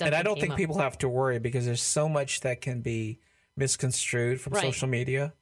And 0.00 0.14
I 0.14 0.22
don't 0.22 0.40
think 0.40 0.52
up. 0.52 0.58
people 0.58 0.78
have 0.78 0.98
to 0.98 1.08
worry 1.08 1.38
because 1.38 1.64
there's 1.64 1.82
so 1.82 2.08
much 2.08 2.40
that 2.40 2.60
can 2.60 2.80
be 2.80 3.20
misconstrued 3.56 4.40
from 4.40 4.54
right. 4.54 4.62
social 4.62 4.88
media. 4.88 5.32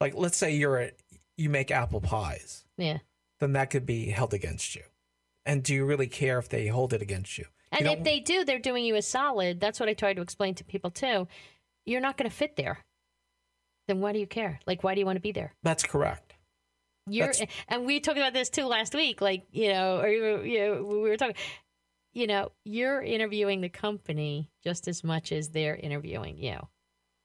Like, 0.00 0.14
let's 0.14 0.36
say 0.36 0.54
you're 0.54 0.78
a, 0.78 0.90
you 1.36 1.50
make 1.50 1.70
apple 1.70 2.00
pies. 2.00 2.64
Yeah. 2.76 2.98
Then 3.40 3.52
that 3.52 3.70
could 3.70 3.86
be 3.86 4.06
held 4.06 4.34
against 4.34 4.74
you. 4.74 4.82
And 5.44 5.62
do 5.62 5.74
you 5.74 5.84
really 5.84 6.06
care 6.06 6.38
if 6.38 6.48
they 6.48 6.68
hold 6.68 6.92
it 6.92 7.02
against 7.02 7.38
you? 7.38 7.46
And 7.72 7.86
you 7.86 7.92
if 7.92 8.04
they 8.04 8.20
do, 8.20 8.44
they're 8.44 8.58
doing 8.58 8.84
you 8.84 8.96
a 8.96 9.02
solid. 9.02 9.60
That's 9.60 9.80
what 9.80 9.88
I 9.88 9.94
try 9.94 10.14
to 10.14 10.20
explain 10.20 10.54
to 10.56 10.64
people 10.64 10.90
too. 10.90 11.26
You're 11.86 12.00
not 12.00 12.16
going 12.16 12.28
to 12.28 12.36
fit 12.36 12.56
there 12.56 12.84
then 13.88 14.00
why 14.00 14.12
do 14.12 14.20
you 14.20 14.26
care? 14.26 14.60
Like, 14.66 14.84
why 14.84 14.94
do 14.94 15.00
you 15.00 15.06
want 15.06 15.16
to 15.16 15.20
be 15.20 15.32
there? 15.32 15.54
That's 15.64 15.82
correct. 15.82 16.34
You're, 17.08 17.26
That's... 17.26 17.42
and 17.66 17.86
we 17.86 17.98
talked 17.98 18.18
about 18.18 18.34
this 18.34 18.50
too 18.50 18.66
last 18.66 18.94
week. 18.94 19.20
Like, 19.20 19.46
you 19.50 19.72
know, 19.72 19.98
or 19.98 20.08
you 20.08 20.58
know, 20.60 20.84
we 20.84 20.98
were 20.98 21.16
talking. 21.16 21.34
You 22.12 22.26
know, 22.26 22.52
you're 22.64 23.02
interviewing 23.02 23.60
the 23.60 23.68
company 23.68 24.50
just 24.64 24.88
as 24.88 25.04
much 25.04 25.30
as 25.30 25.50
they're 25.50 25.76
interviewing 25.76 26.38
you, 26.38 26.58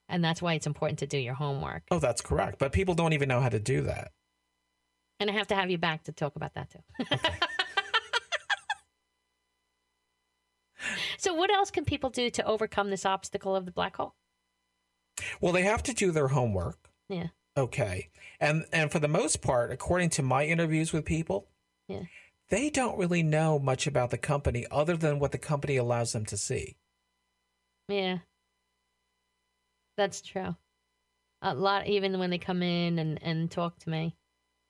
and 0.10 0.24
that's 0.24 0.42
why 0.42 0.54
it's 0.54 0.68
important 0.68 1.00
to 1.00 1.08
do 1.08 1.18
your 1.18 1.34
homework. 1.34 1.84
Oh, 1.92 2.00
that's 2.00 2.22
correct. 2.22 2.60
But 2.60 2.72
people 2.72 2.96
don't 2.96 3.14
even 3.14 3.30
know 3.30 3.40
how 3.40 3.50
to 3.50 3.60
do 3.60 3.82
that. 3.82 4.12
And 5.20 5.30
I 5.30 5.34
have 5.34 5.48
to 5.48 5.56
have 5.56 5.70
you 5.70 5.78
back 5.78 6.04
to 6.06 6.12
talk 6.12 6.36
about 6.36 6.54
that 6.56 6.70
too. 6.70 6.80
Okay. 7.00 7.18
so, 11.18 11.34
what 11.34 11.52
else 11.52 11.72
can 11.72 11.86
people 11.86 12.10
do 12.10 12.30
to 12.32 12.46
overcome 12.46 12.90
this 12.90 13.06
obstacle 13.06 13.56
of 13.56 13.66
the 13.66 13.72
black 13.72 13.96
hole? 13.96 14.16
Well, 15.40 15.54
they 15.54 15.64
have 15.64 15.84
to 15.84 15.94
do 15.94 16.12
their 16.12 16.30
homework. 16.30 16.90
Yeah. 17.10 17.28
Okay. 17.56 18.10
And 18.40 18.66
and 18.74 18.92
for 18.92 19.00
the 19.00 19.08
most 19.08 19.42
part, 19.42 19.72
according 19.72 20.10
to 20.12 20.24
my 20.24 20.46
interviews 20.46 20.92
with 20.92 21.06
people, 21.06 21.48
yeah. 21.88 22.04
they 22.50 22.70
don't 22.70 22.98
really 22.98 23.24
know 23.24 23.60
much 23.60 23.88
about 23.88 24.10
the 24.10 24.18
company 24.18 24.66
other 24.72 24.98
than 24.98 25.20
what 25.20 25.32
the 25.32 25.38
company 25.38 25.78
allows 25.78 26.14
them 26.14 26.26
to 26.26 26.38
see. 26.38 26.76
Yeah. 27.88 28.20
That's 29.98 30.22
true. 30.22 30.56
A 31.42 31.54
lot 31.54 31.88
even 31.88 32.20
when 32.20 32.30
they 32.30 32.38
come 32.38 32.64
in 32.64 33.00
and, 33.00 33.22
and 33.22 33.52
talk 33.52 33.80
to 33.80 33.90
me. 33.90 34.16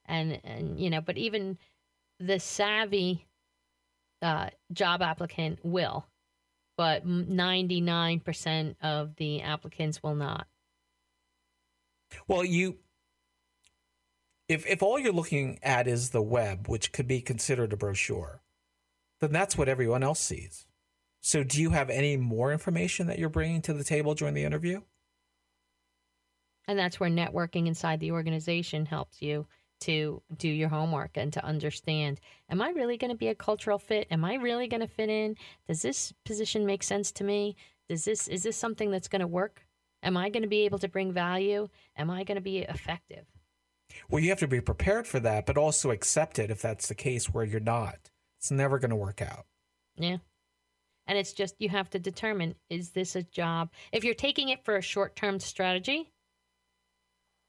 And 0.06 0.40
and 0.44 0.78
you 0.78 0.90
know, 0.90 1.00
but 1.00 1.16
even 1.16 1.58
the 2.20 2.38
savvy 2.38 3.26
uh, 4.22 4.50
job 4.72 5.02
applicant 5.02 5.60
will 5.62 6.06
but 6.76 7.06
99% 7.06 8.76
of 8.82 9.16
the 9.16 9.42
applicants 9.42 10.02
will 10.02 10.14
not. 10.14 10.46
Well, 12.28 12.44
you 12.44 12.78
if 14.48 14.66
if 14.66 14.82
all 14.82 14.98
you're 14.98 15.12
looking 15.12 15.58
at 15.62 15.88
is 15.88 16.10
the 16.10 16.22
web, 16.22 16.68
which 16.68 16.92
could 16.92 17.08
be 17.08 17.20
considered 17.20 17.72
a 17.72 17.76
brochure, 17.76 18.42
then 19.20 19.32
that's 19.32 19.56
what 19.56 19.68
everyone 19.68 20.02
else 20.02 20.20
sees. 20.20 20.66
So, 21.22 21.42
do 21.42 21.60
you 21.60 21.70
have 21.70 21.90
any 21.90 22.16
more 22.16 22.52
information 22.52 23.06
that 23.06 23.18
you're 23.18 23.30
bringing 23.30 23.62
to 23.62 23.72
the 23.72 23.84
table 23.84 24.14
during 24.14 24.34
the 24.34 24.44
interview? 24.44 24.82
And 26.66 26.78
that's 26.78 26.98
where 26.98 27.10
networking 27.10 27.66
inside 27.66 28.00
the 28.00 28.12
organization 28.12 28.86
helps 28.86 29.20
you 29.20 29.46
to 29.80 30.22
do 30.38 30.48
your 30.48 30.68
homework 30.68 31.16
and 31.16 31.32
to 31.32 31.44
understand 31.44 32.20
am 32.48 32.62
I 32.62 32.70
really 32.70 32.96
going 32.96 33.10
to 33.10 33.16
be 33.16 33.28
a 33.28 33.34
cultural 33.34 33.78
fit? 33.78 34.06
Am 34.10 34.24
I 34.24 34.34
really 34.34 34.66
going 34.66 34.80
to 34.80 34.86
fit 34.86 35.10
in? 35.10 35.36
Does 35.68 35.82
this 35.82 36.12
position 36.24 36.64
make 36.64 36.82
sense 36.82 37.12
to 37.12 37.24
me? 37.24 37.56
Does 37.88 38.04
this 38.04 38.28
is 38.28 38.42
this 38.42 38.56
something 38.56 38.90
that's 38.90 39.08
going 39.08 39.20
to 39.20 39.26
work? 39.26 39.66
Am 40.02 40.16
I 40.16 40.30
going 40.30 40.42
to 40.42 40.48
be 40.48 40.64
able 40.64 40.78
to 40.78 40.88
bring 40.88 41.12
value? 41.12 41.68
Am 41.96 42.10
I 42.10 42.24
going 42.24 42.36
to 42.36 42.42
be 42.42 42.58
effective? 42.58 43.26
Well, 44.10 44.22
you 44.22 44.30
have 44.30 44.38
to 44.40 44.48
be 44.48 44.60
prepared 44.60 45.06
for 45.06 45.20
that, 45.20 45.46
but 45.46 45.58
also 45.58 45.90
accept 45.90 46.38
it 46.38 46.50
if 46.50 46.62
that's 46.62 46.88
the 46.88 46.94
case 46.94 47.26
where 47.26 47.44
you're 47.44 47.60
not. 47.60 48.10
It's 48.38 48.50
never 48.50 48.78
going 48.78 48.90
to 48.90 48.96
work 48.96 49.22
out. 49.22 49.46
Yeah. 49.96 50.18
And 51.06 51.18
it's 51.18 51.32
just 51.32 51.60
you 51.60 51.68
have 51.68 51.90
to 51.90 51.98
determine 51.98 52.54
is 52.70 52.90
this 52.90 53.16
a 53.16 53.22
job? 53.22 53.70
If 53.92 54.04
you're 54.04 54.14
taking 54.14 54.48
it 54.48 54.64
for 54.64 54.76
a 54.76 54.82
short 54.82 55.16
term 55.16 55.38
strategy, 55.40 56.10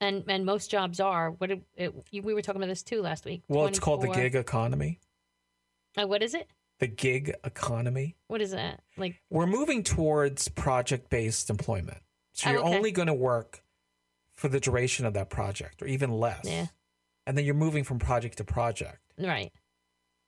and 0.02 0.24
and 0.28 0.46
most 0.46 0.70
jobs 0.70 1.00
are. 1.00 1.32
What 1.32 1.52
it, 1.52 1.62
it, 1.76 1.94
we 2.24 2.34
were 2.34 2.42
talking 2.42 2.62
about 2.62 2.70
this 2.70 2.84
too 2.84 3.02
last 3.02 3.26
week. 3.26 3.44
Well, 3.48 3.68
it's 3.68 3.80
called 3.80 4.02
the 4.02 4.10
gig 4.10 4.36
economy. 4.36 5.00
Uh, 5.98 6.08
what 6.08 6.22
is 6.22 6.34
it? 6.34 6.50
The 6.80 6.88
gig 6.88 7.34
economy. 7.44 8.16
What 8.28 8.42
is 8.42 8.52
that? 8.52 8.82
Like 8.98 9.22
we're 9.30 9.48
moving 9.48 9.84
towards 9.84 10.48
project 10.50 11.10
based 11.10 11.50
employment. 11.50 12.00
So 12.34 12.50
you're 12.50 12.60
oh, 12.60 12.68
okay. 12.68 12.78
only 12.78 12.92
going 12.92 13.08
to 13.08 13.14
work 13.14 13.64
for 14.34 14.50
the 14.50 14.60
duration 14.60 15.06
of 15.06 15.14
that 15.14 15.30
project, 15.30 15.82
or 15.82 15.88
even 15.88 16.12
less. 16.12 16.42
Yeah. 16.44 16.68
And 17.26 17.38
then 17.38 17.46
you're 17.46 17.56
moving 17.56 17.86
from 17.86 17.98
project 17.98 18.38
to 18.38 18.44
project. 18.44 19.00
Right. 19.18 19.52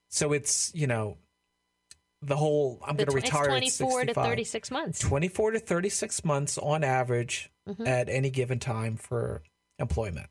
So 0.08 0.32
it's 0.32 0.72
you 0.74 0.88
know 0.88 1.18
the 2.22 2.38
whole 2.38 2.80
I'm 2.86 2.96
going 2.96 3.10
to 3.10 3.16
retire 3.16 3.48
24 3.48 4.06
to 4.06 4.14
36 4.14 4.72
months. 4.72 5.00
24 5.00 5.52
to 5.52 5.60
36 5.60 6.26
months 6.26 6.58
on 6.58 6.84
average 6.84 7.52
mm-hmm. 7.68 7.86
at 7.86 8.10
any 8.10 8.30
given 8.30 8.60
time 8.60 8.96
for 8.96 9.44
employment. 9.80 10.28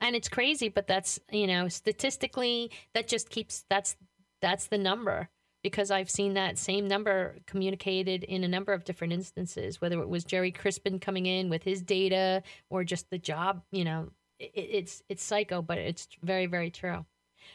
And 0.00 0.14
it's 0.14 0.28
crazy, 0.28 0.68
but 0.68 0.86
that's, 0.86 1.18
you 1.32 1.46
know, 1.46 1.68
statistically 1.68 2.70
that 2.94 3.08
just 3.08 3.30
keeps 3.30 3.64
that's 3.70 3.96
that's 4.42 4.66
the 4.66 4.78
number 4.78 5.30
because 5.62 5.90
I've 5.90 6.10
seen 6.10 6.34
that 6.34 6.58
same 6.58 6.86
number 6.86 7.36
communicated 7.46 8.22
in 8.24 8.44
a 8.44 8.48
number 8.48 8.72
of 8.72 8.84
different 8.84 9.12
instances, 9.12 9.80
whether 9.80 10.00
it 10.00 10.08
was 10.08 10.24
Gerry 10.24 10.52
Crispin 10.52 11.00
coming 11.00 11.26
in 11.26 11.48
with 11.48 11.62
his 11.62 11.82
data 11.82 12.42
or 12.70 12.84
just 12.84 13.10
the 13.10 13.18
job, 13.18 13.62
you 13.72 13.84
know, 13.84 14.10
it, 14.38 14.52
it's 14.54 15.02
it's 15.08 15.22
psycho, 15.22 15.62
but 15.62 15.78
it's 15.78 16.08
very 16.22 16.46
very 16.46 16.70
true. 16.70 17.04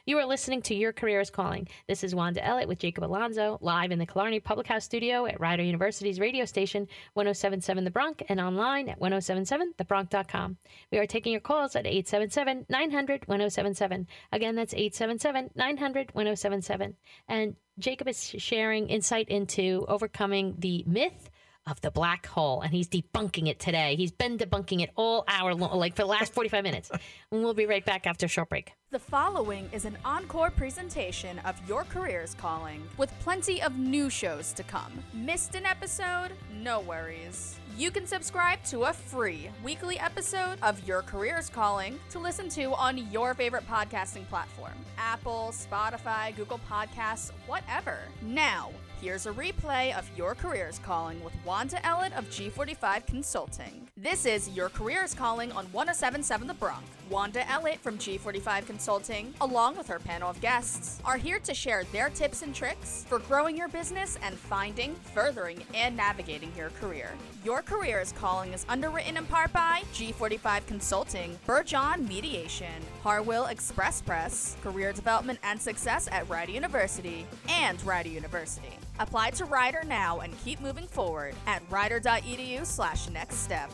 You 0.06 0.18
are 0.20 0.26
listening 0.26 0.62
to 0.64 0.76
Your 0.76 0.94
Career 0.94 1.20
is 1.20 1.30
Calling. 1.30 1.68
This 1.88 2.04
is 2.04 2.14
Wanda 2.14 2.42
Ellett 2.42 2.68
with 2.68 2.80
Jacob 2.80 3.04
Alonso, 3.04 3.58
live 3.62 3.92
in 3.92 3.98
the 3.98 4.06
Killarney 4.06 4.40
Public 4.40 4.68
House 4.68 4.86
studio 4.86 5.26
at 5.26 5.40
Rider 5.40 5.64
University's 5.64 6.20
radio 6.20 6.46
station, 6.46 6.88
1077 7.14 7.84
The 7.84 7.92
Bronc, 7.92 8.22
and 8.30 8.40
online 8.40 8.90
at 8.90 9.00
1077thebronc.com. 9.00 10.58
We 10.92 10.98
are 11.00 11.08
taking 11.08 11.32
your 11.32 11.42
calls 11.42 11.76
at 11.76 11.88
877 11.88 12.68
900 12.70 13.28
1077. 13.28 14.08
Again, 14.32 14.56
that's 14.56 14.74
877 14.74 15.50
900 15.56 16.10
1077. 16.14 16.96
And 17.28 17.56
Jacob 17.80 18.08
is 18.08 18.36
sharing 18.38 18.90
insight 18.90 19.30
into 19.30 19.86
overcoming 19.88 20.56
the 20.60 20.84
myth 20.86 21.31
of 21.68 21.80
the 21.82 21.92
black 21.92 22.26
hole, 22.26 22.62
and 22.62 22.74
he's 22.74 22.88
debunking 22.88 23.48
it 23.48 23.60
today. 23.60 23.96
He's 23.96 24.12
been 24.12 24.38
debunking 24.38 24.82
it 24.82 24.92
all 24.96 25.24
hour 25.28 25.54
long, 25.54 25.78
like 25.78 25.96
for 25.96 26.02
the 26.04 26.08
last 26.08 26.34
45 26.34 26.64
minutes. 26.64 26.90
And 26.92 27.02
we'll 27.44 27.54
be 27.54 27.66
right 27.66 27.86
back 27.86 28.08
after 28.08 28.26
a 28.26 28.30
short 28.30 28.50
break. 28.50 28.74
The 28.90 29.00
following 29.00 29.70
is 29.72 29.86
an 29.86 29.98
encore 30.04 30.52
presentation 30.52 31.40
of 31.40 31.56
Your 31.68 31.84
Career's 31.84 32.34
Calling, 32.34 32.82
with 32.98 33.12
plenty 33.20 33.62
of 33.62 33.78
new 33.78 34.10
shows 34.10 34.54
to 34.54 34.64
come. 34.64 34.92
Missed 35.14 35.56
an 35.56 35.66
episode? 35.66 36.32
No 36.62 36.82
worries. 36.82 37.58
You 37.78 37.90
can 37.90 38.06
subscribe 38.06 38.62
to 38.66 38.84
a 38.84 38.94
free 38.94 39.50
weekly 39.64 39.98
episode 39.98 40.58
of 40.62 40.86
Your 40.86 41.04
Career's 41.04 41.50
Calling 41.50 42.00
to 42.10 42.20
listen 42.20 42.50
to 42.50 42.74
on 42.74 43.10
your 43.12 43.34
favorite 43.34 43.66
podcasting 43.68 44.28
platform 44.28 44.74
Apple, 44.98 45.54
Spotify, 45.54 46.36
Google 46.36 46.60
Podcasts, 46.70 47.32
whatever. 47.48 48.00
Now, 48.22 48.72
Here's 49.02 49.26
a 49.26 49.32
replay 49.32 49.98
of 49.98 50.08
Your 50.16 50.36
Career's 50.36 50.78
Calling 50.78 51.24
with 51.24 51.34
Wanda 51.44 51.78
Ellett 51.78 52.16
of 52.16 52.30
G45 52.30 53.08
Consulting. 53.08 53.88
This 53.98 54.28
is 54.28 54.50
Your 54.50 54.70
Career's 54.70 55.16
Calling 55.16 55.52
on 55.54 55.66
1077 55.72 56.46
The 56.46 56.54
Bronc. 56.54 56.86
Wanda 57.10 57.42
Ellett 57.42 57.80
from 57.80 57.98
G45 57.98 58.68
Consulting, 58.68 59.34
along 59.42 59.76
with 59.76 59.88
her 59.88 59.98
panel 59.98 60.30
of 60.30 60.40
guests, 60.40 61.02
are 61.04 61.18
here 61.18 61.40
to 61.40 61.54
share 61.54 61.84
their 61.86 62.10
tips 62.12 62.44
and 62.44 62.54
tricks 62.54 63.04
for 63.10 63.18
growing 63.18 63.58
your 63.58 63.70
business 63.70 64.20
and 64.22 64.36
finding, 64.36 64.94
furthering, 65.16 65.64
and 65.74 65.98
navigating 65.98 66.52
your 66.56 66.70
career. 66.70 67.10
Your 67.44 67.64
Career's 67.64 68.12
Calling 68.12 68.54
is 68.54 68.68
underwritten 68.70 69.18
in 69.18 69.26
part 69.26 69.52
by 69.52 69.82
G45 69.96 70.68
Consulting, 70.68 71.40
Burjohn 71.48 72.08
Mediation, 72.08 72.84
Harwill 73.04 73.50
Express 73.50 74.00
Press, 74.00 74.58
Career 74.62 74.94
Development 74.94 75.40
and 75.44 75.60
Success 75.60 76.08
at 76.12 76.30
Rider 76.30 76.52
University, 76.52 77.26
and 77.50 77.84
Rider 77.84 78.10
University. 78.10 78.78
Apply 79.00 79.32
to 79.32 79.46
Rider 79.46 79.84
now 79.86 80.20
and 80.20 80.38
keep 80.44 80.60
moving 80.62 80.88
forward 80.88 81.36
at 81.48 81.62
rider.edu 81.70 82.66
slash 82.66 83.10
next 83.10 83.38
step. 83.38 83.72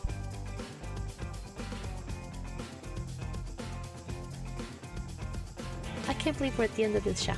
I 6.06 6.14
can't 6.14 6.36
believe 6.36 6.56
we're 6.58 6.64
at 6.64 6.74
the 6.74 6.84
end 6.84 6.96
of 6.96 7.04
this 7.04 7.20
show. 7.20 7.34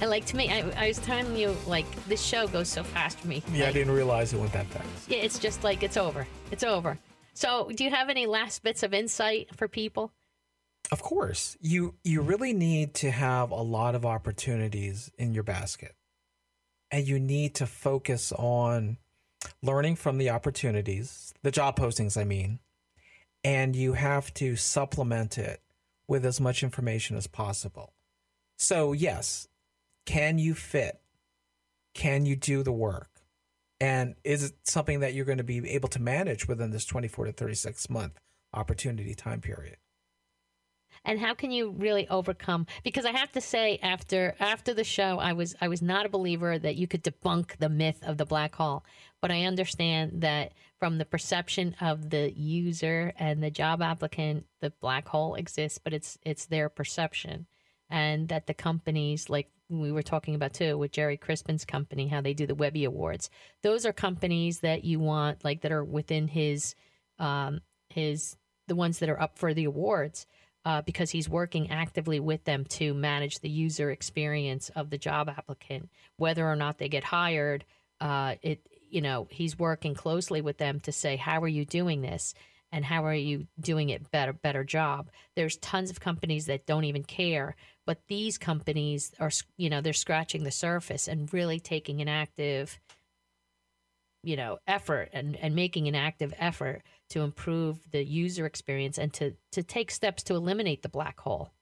like 0.06 0.24
to 0.26 0.36
me, 0.36 0.50
I, 0.50 0.84
I 0.84 0.88
was 0.88 0.98
telling 0.98 1.36
you, 1.36 1.56
like 1.66 1.86
this 2.06 2.22
show 2.22 2.46
goes 2.48 2.68
so 2.68 2.82
fast 2.82 3.20
for 3.20 3.28
me. 3.28 3.42
Yeah, 3.52 3.68
I 3.68 3.72
didn't 3.72 3.92
realize 3.92 4.32
it 4.32 4.40
went 4.40 4.52
that 4.52 4.66
fast. 4.66 5.08
yeah, 5.08 5.18
it's 5.18 5.38
just 5.38 5.62
like 5.64 5.82
it's 5.82 5.96
over. 5.96 6.26
It's 6.50 6.64
over. 6.64 6.98
So, 7.34 7.70
do 7.74 7.84
you 7.84 7.90
have 7.90 8.08
any 8.08 8.26
last 8.26 8.62
bits 8.62 8.82
of 8.82 8.94
insight 8.94 9.54
for 9.54 9.68
people? 9.68 10.12
Of 10.90 11.02
course, 11.02 11.56
you 11.60 11.94
you 12.04 12.22
really 12.22 12.52
need 12.52 12.94
to 12.94 13.10
have 13.10 13.50
a 13.50 13.62
lot 13.62 13.94
of 13.94 14.06
opportunities 14.06 15.10
in 15.18 15.34
your 15.34 15.42
basket, 15.42 15.94
and 16.90 17.06
you 17.06 17.18
need 17.18 17.54
to 17.56 17.66
focus 17.66 18.32
on 18.32 18.98
learning 19.62 19.96
from 19.96 20.18
the 20.18 20.30
opportunities, 20.30 21.34
the 21.42 21.50
job 21.50 21.78
postings, 21.78 22.16
I 22.20 22.24
mean, 22.24 22.60
and 23.44 23.76
you 23.76 23.94
have 23.94 24.32
to 24.34 24.56
supplement 24.56 25.38
it 25.38 25.60
with 26.08 26.24
as 26.24 26.40
much 26.40 26.62
information 26.62 27.16
as 27.16 27.26
possible. 27.26 27.92
So, 28.58 28.92
yes, 28.92 29.48
can 30.04 30.38
you 30.38 30.54
fit? 30.54 31.00
Can 31.94 32.26
you 32.26 32.36
do 32.36 32.62
the 32.62 32.72
work? 32.72 33.10
And 33.80 34.14
is 34.24 34.42
it 34.42 34.54
something 34.64 35.00
that 35.00 35.14
you're 35.14 35.24
going 35.24 35.38
to 35.38 35.44
be 35.44 35.68
able 35.70 35.88
to 35.90 36.00
manage 36.00 36.48
within 36.48 36.70
this 36.70 36.86
24 36.86 37.26
to 37.26 37.32
36 37.32 37.90
month 37.90 38.18
opportunity 38.54 39.14
time 39.14 39.40
period? 39.40 39.76
And 41.06 41.18
how 41.20 41.32
can 41.34 41.50
you 41.50 41.70
really 41.70 42.06
overcome? 42.08 42.66
Because 42.84 43.06
i 43.06 43.12
have 43.12 43.32
to 43.32 43.40
say 43.40 43.78
after 43.82 44.34
after 44.40 44.74
the 44.74 44.84
show 44.84 45.18
i 45.18 45.32
was 45.32 45.54
i 45.60 45.68
was 45.68 45.80
not 45.80 46.04
a 46.04 46.10
believer 46.10 46.58
that 46.58 46.76
you 46.76 46.86
could 46.86 47.02
debunk 47.02 47.56
the 47.58 47.68
myth 47.68 48.02
of 48.02 48.18
the 48.18 48.26
black 48.26 48.54
hole. 48.56 48.84
But 49.22 49.30
i 49.30 49.44
understand 49.44 50.20
that 50.20 50.52
from 50.78 50.98
the 50.98 51.04
perception 51.04 51.74
of 51.80 52.10
the 52.10 52.32
user 52.36 53.12
and 53.18 53.42
the 53.42 53.50
job 53.50 53.80
applicant 53.80 54.46
the 54.60 54.70
black 54.80 55.08
hole 55.08 55.36
exists 55.36 55.78
but 55.82 55.94
it's 55.94 56.18
it's 56.22 56.46
their 56.46 56.68
perception. 56.68 57.46
And 57.88 58.28
that 58.28 58.48
the 58.48 58.54
companies 58.54 59.30
like 59.30 59.48
we 59.68 59.92
were 59.92 60.02
talking 60.02 60.34
about 60.34 60.54
too 60.54 60.78
with 60.78 60.92
Gerry 60.92 61.16
Crispin's 61.16 61.64
company, 61.64 62.08
how 62.08 62.20
they 62.20 62.34
do 62.34 62.46
the 62.46 62.54
Webby 62.54 62.84
Awards. 62.84 63.30
Those 63.62 63.84
are 63.84 63.92
companies 63.92 64.60
that 64.60 64.84
you 64.84 65.00
want, 65.00 65.44
like 65.44 65.62
that 65.62 65.72
are 65.72 65.84
within 65.84 66.28
his, 66.28 66.74
um, 67.18 67.60
his 67.88 68.36
the 68.68 68.76
ones 68.76 68.98
that 68.98 69.08
are 69.08 69.20
up 69.20 69.38
for 69.38 69.54
the 69.54 69.64
awards, 69.64 70.26
uh, 70.66 70.82
because 70.82 71.10
he's 71.12 71.28
working 71.28 71.70
actively 71.70 72.18
with 72.18 72.42
them 72.42 72.64
to 72.64 72.92
manage 72.92 73.38
the 73.38 73.48
user 73.48 73.92
experience 73.92 74.68
of 74.74 74.90
the 74.90 74.98
job 74.98 75.28
applicant, 75.28 75.88
whether 76.16 76.44
or 76.44 76.56
not 76.56 76.76
they 76.78 76.88
get 76.88 77.04
hired. 77.04 77.64
Uh, 78.00 78.34
it 78.42 78.60
you 78.90 79.00
know 79.00 79.26
he's 79.30 79.58
working 79.58 79.94
closely 79.94 80.40
with 80.40 80.58
them 80.58 80.80
to 80.80 80.92
say 80.92 81.16
how 81.16 81.40
are 81.40 81.48
you 81.48 81.64
doing 81.64 82.02
this 82.02 82.34
and 82.72 82.84
how 82.84 83.04
are 83.04 83.14
you 83.14 83.46
doing 83.58 83.88
it 83.88 84.10
better 84.10 84.32
better 84.32 84.64
job 84.64 85.08
there's 85.34 85.56
tons 85.56 85.90
of 85.90 85.98
companies 85.98 86.46
that 86.46 86.66
don't 86.66 86.84
even 86.84 87.02
care 87.02 87.56
but 87.84 87.98
these 88.08 88.38
companies 88.38 89.12
are 89.18 89.30
you 89.56 89.70
know 89.70 89.80
they're 89.80 89.92
scratching 89.92 90.44
the 90.44 90.50
surface 90.50 91.08
and 91.08 91.32
really 91.32 91.58
taking 91.58 92.00
an 92.00 92.08
active 92.08 92.78
you 94.22 94.36
know 94.36 94.58
effort 94.66 95.08
and 95.12 95.36
and 95.36 95.54
making 95.54 95.88
an 95.88 95.94
active 95.94 96.34
effort 96.38 96.82
to 97.10 97.20
improve 97.20 97.78
the 97.92 98.04
user 98.04 98.46
experience 98.46 98.98
and 98.98 99.12
to 99.14 99.34
to 99.52 99.62
take 99.62 99.90
steps 99.90 100.22
to 100.24 100.34
eliminate 100.34 100.82
the 100.82 100.88
black 100.88 101.20
hole 101.20 101.52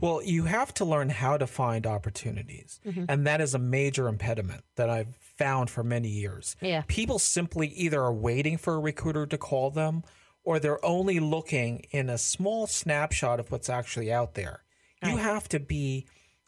Well, 0.00 0.22
you 0.22 0.44
have 0.44 0.72
to 0.74 0.84
learn 0.84 1.08
how 1.08 1.36
to 1.38 1.46
find 1.46 1.84
opportunities. 1.86 2.80
And 3.08 3.26
that 3.26 3.40
is 3.40 3.54
a 3.54 3.58
major 3.58 4.06
impediment 4.06 4.62
that 4.76 4.88
I've 4.88 5.16
found 5.16 5.70
for 5.70 5.82
many 5.82 6.08
years. 6.08 6.54
Yeah. 6.60 6.82
People 6.86 7.18
simply 7.18 7.66
either 7.68 8.00
are 8.00 8.12
waiting 8.12 8.58
for 8.58 8.74
a 8.74 8.78
recruiter 8.78 9.26
to 9.26 9.36
call 9.38 9.70
them 9.70 10.04
or 10.44 10.58
they're 10.60 10.84
only 10.84 11.18
looking 11.18 11.84
in 11.90 12.08
a 12.08 12.16
small 12.16 12.66
snapshot 12.66 13.40
of 13.40 13.50
what's 13.50 13.68
actually 13.68 14.12
out 14.12 14.34
there. 14.34 14.62
You 15.02 15.16
have 15.16 15.48
to 15.50 15.60
be 15.60 16.06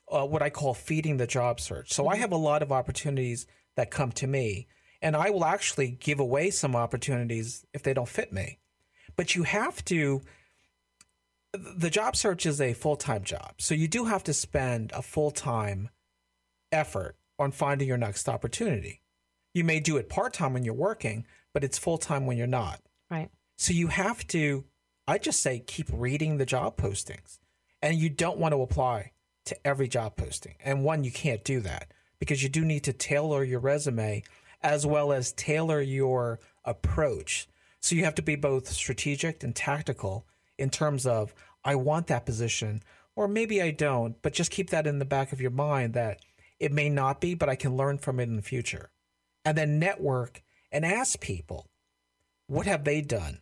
uh, 0.09 0.27
what 0.27 0.43
I 0.43 0.51
call 0.51 0.75
feeding 0.75 1.17
the 1.19 1.27
job 1.27 1.61
search. 1.61 1.93
So 1.93 2.09
I 2.09 2.17
have 2.17 2.33
a 2.33 2.37
lot 2.37 2.63
of 2.63 2.73
opportunities 2.73 3.47
that 3.77 3.91
come 3.91 4.13
to 4.13 4.27
me, 4.27 4.69
and 5.03 5.17
I 5.17 5.31
will 5.31 5.45
actually 5.45 5.89
give 5.89 6.21
away 6.21 6.51
some 6.51 6.77
opportunities 6.77 7.65
if 7.73 7.83
they 7.83 7.95
don't 7.95 8.09
fit 8.09 8.33
me. 8.33 8.59
But 9.17 9.35
you 9.35 9.43
have 9.45 9.85
to 9.87 10.23
the 11.53 11.91
job 11.91 12.15
search 12.17 12.47
is 12.47 12.61
a 12.61 12.73
full 12.73 12.97
time 12.97 13.25
job. 13.25 13.55
So 13.59 13.75
you 13.75 13.89
do 13.89 14.05
have 14.05 14.25
to 14.25 14.33
spend 14.33 14.93
a 14.93 15.03
full 15.03 15.31
time 15.31 15.89
effort 16.73 17.17
on 17.39 17.53
finding 17.53 17.89
your 17.89 17.97
next 17.97 18.29
opportunity. 18.29 19.03
You 19.55 19.65
may 19.65 19.81
do 19.81 19.97
it 19.97 20.09
part 20.09 20.33
time 20.33 20.53
when 20.53 20.65
you're 20.65 20.75
working, 20.75 21.27
but 21.53 21.65
it's 21.65 21.79
full 21.79 21.99
time 21.99 22.27
when 22.27 22.37
you're 22.37 22.47
not. 22.47 22.81
right 23.11 23.31
So 23.57 23.73
you 23.73 23.89
have 23.89 24.27
to, 24.29 24.65
I 25.09 25.19
just 25.19 25.43
say, 25.43 25.59
keep 25.59 25.89
reading 25.93 26.37
the 26.37 26.47
job 26.47 26.77
postings. 26.77 27.39
And 27.83 27.97
you 27.97 28.11
don't 28.11 28.39
want 28.39 28.53
to 28.53 28.63
apply 28.63 29.13
to 29.47 29.67
every 29.67 29.89
job 29.89 30.17
posting. 30.17 30.55
And 30.63 30.85
one, 30.85 31.03
you 31.03 31.11
can't 31.11 31.43
do 31.43 31.61
that 31.61 31.93
because 32.19 32.43
you 32.43 32.49
do 32.49 32.65
need 32.65 32.85
to 32.85 32.93
tailor 32.93 33.43
your 33.43 33.59
resume 33.59 34.23
as 34.63 34.87
well 34.87 35.13
as 35.13 35.33
tailor 35.33 35.81
your 35.81 36.41
approach. 36.65 37.49
So 37.81 37.95
you 37.95 38.05
have 38.05 38.15
to 38.17 38.23
be 38.23 38.37
both 38.37 38.69
strategic 38.69 39.43
and 39.43 39.55
tactical 39.55 40.27
in 40.59 40.71
terms 40.71 41.07
of, 41.07 41.35
I 41.65 41.75
want 41.75 42.09
that 42.09 42.27
position, 42.27 42.83
or 43.17 43.27
maybe 43.29 43.63
I 43.63 43.71
don't, 43.71 44.21
but 44.23 44.33
just 44.33 44.51
keep 44.51 44.71
that 44.71 44.87
in 44.87 44.99
the 44.99 45.05
back 45.05 45.33
of 45.33 45.41
your 45.41 45.51
mind 45.51 45.95
that 45.95 46.21
it 46.59 46.73
may 46.73 46.89
not 46.91 47.21
be, 47.21 47.35
but 47.35 47.49
I 47.49 47.55
can 47.55 47.77
learn 47.77 47.99
from 47.99 48.21
it 48.21 48.25
in 48.25 48.37
the 48.37 48.43
future. 48.43 48.91
And 49.45 49.57
then 49.57 49.79
network 49.79 50.43
and 50.71 50.85
ask 50.85 51.21
people, 51.21 51.71
what 52.47 52.67
have 52.67 52.85
they 52.85 53.01
done? 53.01 53.41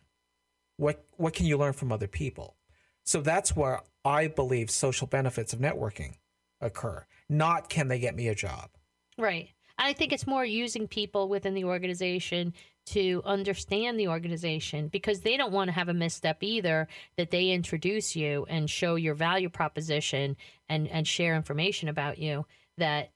What 0.77 1.03
what 1.17 1.33
can 1.33 1.45
you 1.45 1.57
learn 1.57 1.73
from 1.73 1.91
other 1.91 2.07
people? 2.07 2.55
So 3.03 3.21
that's 3.21 3.55
where 3.55 3.81
I 4.05 4.27
believe 4.27 4.71
social 4.71 5.07
benefits 5.07 5.51
of 5.51 5.59
networking 5.59 6.15
occur. 6.61 7.05
Not 7.27 7.69
can 7.69 7.89
they 7.89 7.99
get 7.99 8.15
me 8.15 8.27
a 8.27 8.35
job? 8.35 8.69
Right. 9.17 9.49
I 9.79 9.93
think 9.93 10.13
it's 10.13 10.27
more 10.27 10.45
using 10.45 10.87
people 10.87 11.29
within 11.29 11.55
the 11.55 11.63
organization 11.63 12.53
to 12.87 13.21
understand 13.25 13.99
the 13.99 14.09
organization 14.09 14.87
because 14.87 15.21
they 15.21 15.37
don't 15.37 15.51
want 15.51 15.69
to 15.69 15.73
have 15.73 15.89
a 15.89 15.93
misstep 15.93 16.43
either 16.43 16.87
that 17.17 17.31
they 17.31 17.49
introduce 17.49 18.15
you 18.15 18.45
and 18.49 18.69
show 18.69 18.95
your 18.95 19.15
value 19.15 19.49
proposition 19.49 20.35
and 20.67 20.87
and 20.87 21.07
share 21.07 21.35
information 21.35 21.89
about 21.89 22.19
you 22.19 22.45
that 22.77 23.11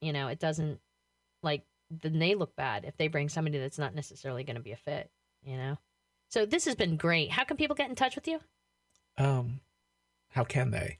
you 0.00 0.12
know 0.12 0.28
it 0.28 0.38
doesn't 0.38 0.80
like 1.42 1.64
then 1.90 2.18
they 2.18 2.34
look 2.34 2.54
bad 2.56 2.84
if 2.84 2.96
they 2.96 3.08
bring 3.08 3.28
somebody 3.28 3.58
that's 3.58 3.78
not 3.78 3.94
necessarily 3.94 4.44
going 4.44 4.56
to 4.56 4.62
be 4.62 4.72
a 4.72 4.76
fit 4.76 5.10
you 5.44 5.56
know? 5.56 5.78
So 6.28 6.44
this 6.44 6.64
has 6.66 6.74
been 6.74 6.96
great. 6.96 7.30
How 7.30 7.44
can 7.44 7.56
people 7.56 7.76
get 7.76 7.88
in 7.88 7.96
touch 7.96 8.14
with 8.14 8.28
you? 8.28 8.40
Um, 9.16 9.60
how 10.30 10.44
can 10.44 10.70
they? 10.70 10.98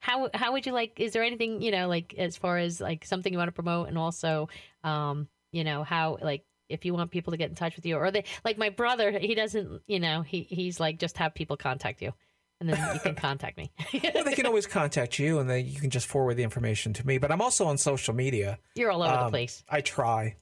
How 0.00 0.30
how 0.34 0.52
would 0.52 0.64
you 0.66 0.72
like 0.72 1.00
is 1.00 1.12
there 1.12 1.22
anything 1.24 1.60
you 1.62 1.70
know 1.70 1.88
like 1.88 2.14
as 2.16 2.36
far 2.36 2.58
as 2.58 2.80
like 2.80 3.04
something 3.04 3.32
you 3.32 3.38
want 3.38 3.48
to 3.48 3.52
promote 3.52 3.88
and 3.88 3.98
also 3.98 4.48
um 4.84 5.28
you 5.52 5.64
know 5.64 5.82
how 5.82 6.18
like 6.22 6.44
if 6.68 6.84
you 6.84 6.92
want 6.94 7.10
people 7.10 7.30
to 7.32 7.36
get 7.36 7.48
in 7.48 7.54
touch 7.56 7.74
with 7.76 7.84
you 7.86 7.96
or 7.96 8.10
they 8.10 8.24
like 8.44 8.58
my 8.58 8.68
brother 8.68 9.10
he 9.18 9.34
doesn't 9.34 9.80
you 9.86 9.98
know 9.98 10.22
he 10.22 10.42
he's 10.42 10.78
like 10.78 10.98
just 10.98 11.16
have 11.18 11.34
people 11.34 11.56
contact 11.56 12.00
you 12.02 12.12
and 12.60 12.68
then 12.68 12.94
you 12.94 13.00
can 13.00 13.14
contact 13.28 13.56
me 13.56 13.70
Well, 14.14 14.24
they 14.24 14.34
can 14.34 14.44
always 14.46 14.66
contact 14.66 15.18
you, 15.20 15.38
and 15.38 15.48
then 15.48 15.64
you 15.64 15.78
can 15.80 15.90
just 15.90 16.08
forward 16.08 16.34
the 16.34 16.42
information 16.42 16.92
to 16.94 17.06
me. 17.06 17.18
But 17.18 17.30
I'm 17.30 17.40
also 17.40 17.66
on 17.66 17.78
social 17.78 18.12
media. 18.14 18.58
you're 18.74 18.90
all 18.90 19.04
over 19.04 19.16
the 19.16 19.24
Um, 19.26 19.30
place 19.30 19.62
I 19.68 19.80
try. 19.80 20.34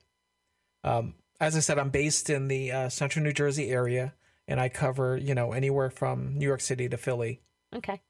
Um, 0.82 1.14
as 1.40 1.56
I 1.56 1.60
said, 1.60 1.78
I'm 1.78 1.90
based 1.90 2.30
in 2.30 2.48
the 2.48 2.72
uh, 2.72 2.88
central 2.88 3.22
New 3.22 3.34
Jersey 3.34 3.68
area, 3.70 4.14
and 4.48 4.58
I 4.58 4.70
cover 4.70 5.18
you 5.18 5.34
know 5.34 5.52
anywhere 5.52 5.90
from 5.90 6.38
New 6.38 6.46
York 6.46 6.62
City 6.62 6.88
to 6.88 6.96
Philly. 6.96 7.42
Okay. 7.74 8.00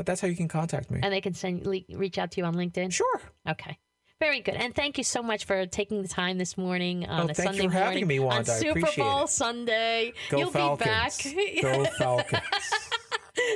But 0.00 0.06
that's 0.06 0.22
how 0.22 0.28
you 0.28 0.34
can 0.34 0.48
contact 0.48 0.90
me. 0.90 1.00
And 1.02 1.12
they 1.12 1.20
can 1.20 1.34
send 1.34 1.66
reach 1.66 2.16
out 2.16 2.30
to 2.30 2.40
you 2.40 2.46
on 2.46 2.54
LinkedIn. 2.54 2.90
Sure. 2.90 3.20
Okay. 3.46 3.76
Very 4.18 4.40
good. 4.40 4.54
And 4.54 4.74
thank 4.74 4.96
you 4.96 5.04
so 5.04 5.22
much 5.22 5.44
for 5.44 5.66
taking 5.66 6.00
the 6.00 6.08
time 6.08 6.38
this 6.38 6.56
morning 6.56 7.04
on 7.06 7.26
Oh, 7.26 7.30
a 7.30 7.34
thank 7.34 7.50
you 7.56 7.60
Sunday 7.60 7.66
for 7.66 7.72
having 7.84 8.06
morning 8.06 8.08
me, 8.08 8.18
on 8.18 8.44
Super 8.46 8.78
appreciate 8.78 9.04
Bowl 9.04 9.24
it. 9.24 9.28
Sunday. 9.28 10.14
Go 10.30 10.38
You'll 10.38 10.50
Falcons. 10.52 11.22
be 11.22 11.34
back. 11.34 11.62
Go 11.62 11.84
Falcons. 11.98 12.40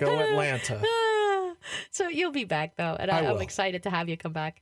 Go 0.01 0.21
Atlanta. 0.21 0.83
Ah. 0.85 1.53
so 1.91 2.09
you'll 2.09 2.31
be 2.31 2.45
back 2.45 2.77
though, 2.77 2.95
and 3.01 3.11
I 3.11 3.21
I, 3.25 3.31
I'm 3.31 3.41
excited 3.41 3.85
to 3.85 3.91
have 3.91 4.11
you 4.11 4.19
come 4.19 4.35
back. 4.35 4.61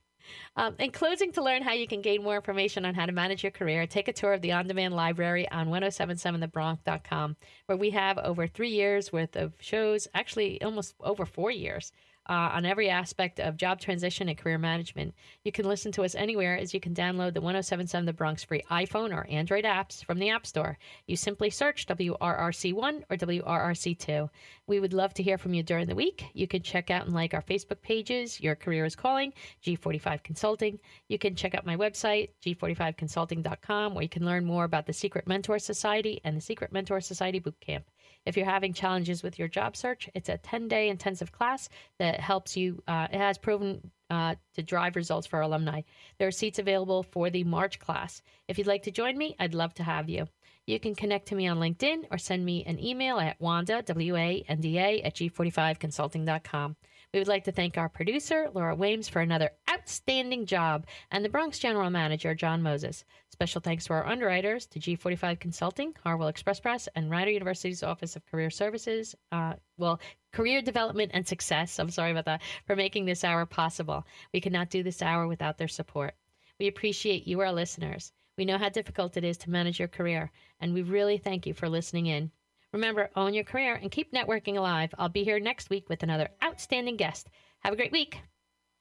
Um, 0.55 0.75
in 0.79 0.91
closing, 0.91 1.31
to 1.33 1.43
learn 1.43 1.61
how 1.63 1.73
you 1.73 1.87
can 1.87 2.01
gain 2.01 2.23
more 2.23 2.35
information 2.35 2.85
on 2.85 2.93
how 2.93 3.05
to 3.05 3.11
manage 3.11 3.43
your 3.43 3.51
career, 3.51 3.85
take 3.87 4.07
a 4.07 4.13
tour 4.13 4.33
of 4.33 4.41
the 4.41 4.51
on-demand 4.51 4.93
library 4.93 5.49
on 5.51 5.67
1077thebronc.com, 5.67 7.35
where 7.65 7.77
we 7.77 7.89
have 7.91 8.17
over 8.19 8.47
three 8.47 8.69
years 8.69 9.11
worth 9.11 9.35
of 9.35 9.53
shows, 9.59 10.07
actually 10.13 10.61
almost 10.61 10.95
over 10.99 11.25
four 11.25 11.51
years, 11.51 11.91
uh, 12.29 12.51
on 12.53 12.65
every 12.65 12.89
aspect 12.89 13.39
of 13.39 13.57
job 13.57 13.79
transition 13.79 14.29
and 14.29 14.37
career 14.37 14.57
management. 14.57 15.13
You 15.43 15.51
can 15.51 15.65
listen 15.65 15.91
to 15.93 16.03
us 16.03 16.15
anywhere 16.15 16.57
as 16.57 16.73
you 16.73 16.79
can 16.79 16.93
download 16.93 17.33
the 17.33 17.41
1077 17.41 18.05
The 18.05 18.13
Bronc 18.13 18.39
free 18.39 18.63
iPhone 18.71 19.13
or 19.13 19.27
Android 19.29 19.65
apps 19.65 20.03
from 20.03 20.19
the 20.19 20.29
App 20.29 20.45
Store. 20.45 20.77
You 21.05 21.15
simply 21.15 21.49
search 21.49 21.85
WRRC1 21.87 23.03
or 23.09 23.17
WRRC2. 23.17 24.29
We 24.67 24.79
would 24.79 24.93
love 24.93 25.13
to 25.15 25.23
hear 25.23 25.37
from 25.37 25.53
you 25.53 25.63
during 25.63 25.87
the 25.87 25.95
week. 25.95 26.25
You 26.33 26.47
can 26.47 26.61
check 26.61 26.89
out 26.89 27.05
and 27.05 27.13
like 27.13 27.33
our 27.33 27.41
Facebook 27.41 27.81
pages, 27.81 28.39
Your 28.39 28.55
Career 28.55 28.85
is 28.85 28.95
Calling, 28.95 29.33
G45 29.63 30.23
Consulting. 30.23 30.79
You 31.07 31.19
can 31.19 31.35
check 31.35 31.55
out 31.55 31.65
my 31.65 31.75
website, 31.75 32.29
g45consulting.com, 32.45 33.93
where 33.93 34.03
you 34.03 34.09
can 34.09 34.25
learn 34.25 34.45
more 34.45 34.63
about 34.63 34.85
the 34.85 34.93
Secret 34.93 35.27
Mentor 35.27 35.59
Society 35.59 36.21
and 36.23 36.37
the 36.37 36.41
Secret 36.41 36.71
Mentor 36.71 37.01
Society 37.01 37.39
Bootcamp. 37.39 37.83
If 38.25 38.37
you're 38.37 38.45
having 38.45 38.73
challenges 38.73 39.23
with 39.23 39.37
your 39.37 39.47
job 39.47 39.75
search, 39.75 40.09
it's 40.13 40.29
a 40.29 40.37
10 40.37 40.67
day 40.67 40.89
intensive 40.89 41.31
class 41.31 41.69
that 41.99 42.19
helps 42.19 42.55
you. 42.55 42.81
Uh, 42.87 43.07
it 43.11 43.17
has 43.17 43.37
proven 43.37 43.91
uh, 44.09 44.35
to 44.55 44.63
drive 44.63 44.95
results 44.95 45.27
for 45.27 45.41
alumni. 45.41 45.81
There 46.19 46.27
are 46.27 46.31
seats 46.31 46.59
available 46.59 47.03
for 47.03 47.29
the 47.29 47.43
March 47.43 47.79
class. 47.79 48.21
If 48.47 48.57
you'd 48.57 48.67
like 48.67 48.83
to 48.83 48.91
join 48.91 49.17
me, 49.17 49.35
I'd 49.39 49.53
love 49.53 49.73
to 49.75 49.83
have 49.83 50.09
you. 50.09 50.27
You 50.65 50.79
can 50.79 50.95
connect 50.95 51.27
to 51.27 51.35
me 51.35 51.47
on 51.47 51.59
LinkedIn 51.59 52.05
or 52.11 52.17
send 52.17 52.45
me 52.45 52.63
an 52.65 52.79
email 52.79 53.19
at 53.19 53.39
wanda, 53.41 53.81
W-A-N-D-A, 53.81 55.01
at 55.01 55.15
g45consulting.com. 55.15 56.75
We 57.13 57.19
would 57.19 57.27
like 57.27 57.43
to 57.43 57.51
thank 57.51 57.77
our 57.77 57.89
producer, 57.89 58.49
Laura 58.55 58.73
Wames, 58.73 59.07
for 59.07 59.21
another 59.21 59.51
outstanding 59.69 60.47
job, 60.47 60.87
and 61.11 61.23
the 61.23 61.29
Bronc 61.29 61.53
General 61.53 61.91
Manager, 61.91 62.33
John 62.33 62.63
Moses. 62.63 63.05
Special 63.29 63.61
thanks 63.61 63.85
to 63.85 63.93
our 63.93 64.07
underwriters, 64.07 64.65
to 64.65 64.79
G45 64.79 65.39
Consulting, 65.39 65.93
Harwill 66.03 66.27
Express 66.27 66.59
Press, 66.59 66.89
and 66.95 67.11
Rider 67.11 67.29
University's 67.29 67.83
Office 67.83 68.15
of 68.15 68.25
Career 68.25 68.49
Services, 68.49 69.13
uh, 69.31 69.53
well, 69.77 70.01
Career 70.31 70.63
Development 70.63 71.11
and 71.13 71.27
Success, 71.27 71.77
I'm 71.77 71.91
sorry 71.91 72.09
about 72.09 72.25
that, 72.25 72.41
for 72.65 72.75
making 72.75 73.05
this 73.05 73.23
hour 73.23 73.45
possible. 73.45 74.07
We 74.33 74.41
could 74.41 74.51
not 74.51 74.71
do 74.71 74.81
this 74.81 75.03
hour 75.03 75.27
without 75.27 75.59
their 75.59 75.67
support. 75.67 76.15
We 76.59 76.67
appreciate 76.67 77.27
you, 77.27 77.39
our 77.41 77.51
listeners. 77.51 78.11
We 78.39 78.45
know 78.45 78.57
how 78.57 78.69
difficult 78.69 79.17
it 79.17 79.23
is 79.23 79.37
to 79.39 79.51
manage 79.51 79.77
your 79.77 79.87
career, 79.87 80.31
and 80.59 80.73
we 80.73 80.81
really 80.81 81.19
thank 81.19 81.45
you 81.45 81.53
for 81.53 81.69
listening 81.69 82.07
in. 82.07 82.31
Remember, 82.73 83.11
own 83.15 83.35
your 83.35 83.43
career 83.43 83.75
and 83.75 83.91
keep 83.91 84.11
networking 84.11 84.57
alive. 84.57 84.95
I'll 84.97 85.07
be 85.07 85.23
here 85.23 85.39
next 85.39 85.69
week 85.69 85.89
with 85.89 86.01
another 86.01 86.29
outstanding 86.53 86.97
guest. 86.97 87.29
Have 87.63 87.73
a 87.73 87.75
great 87.75 87.91
week. 87.91 88.19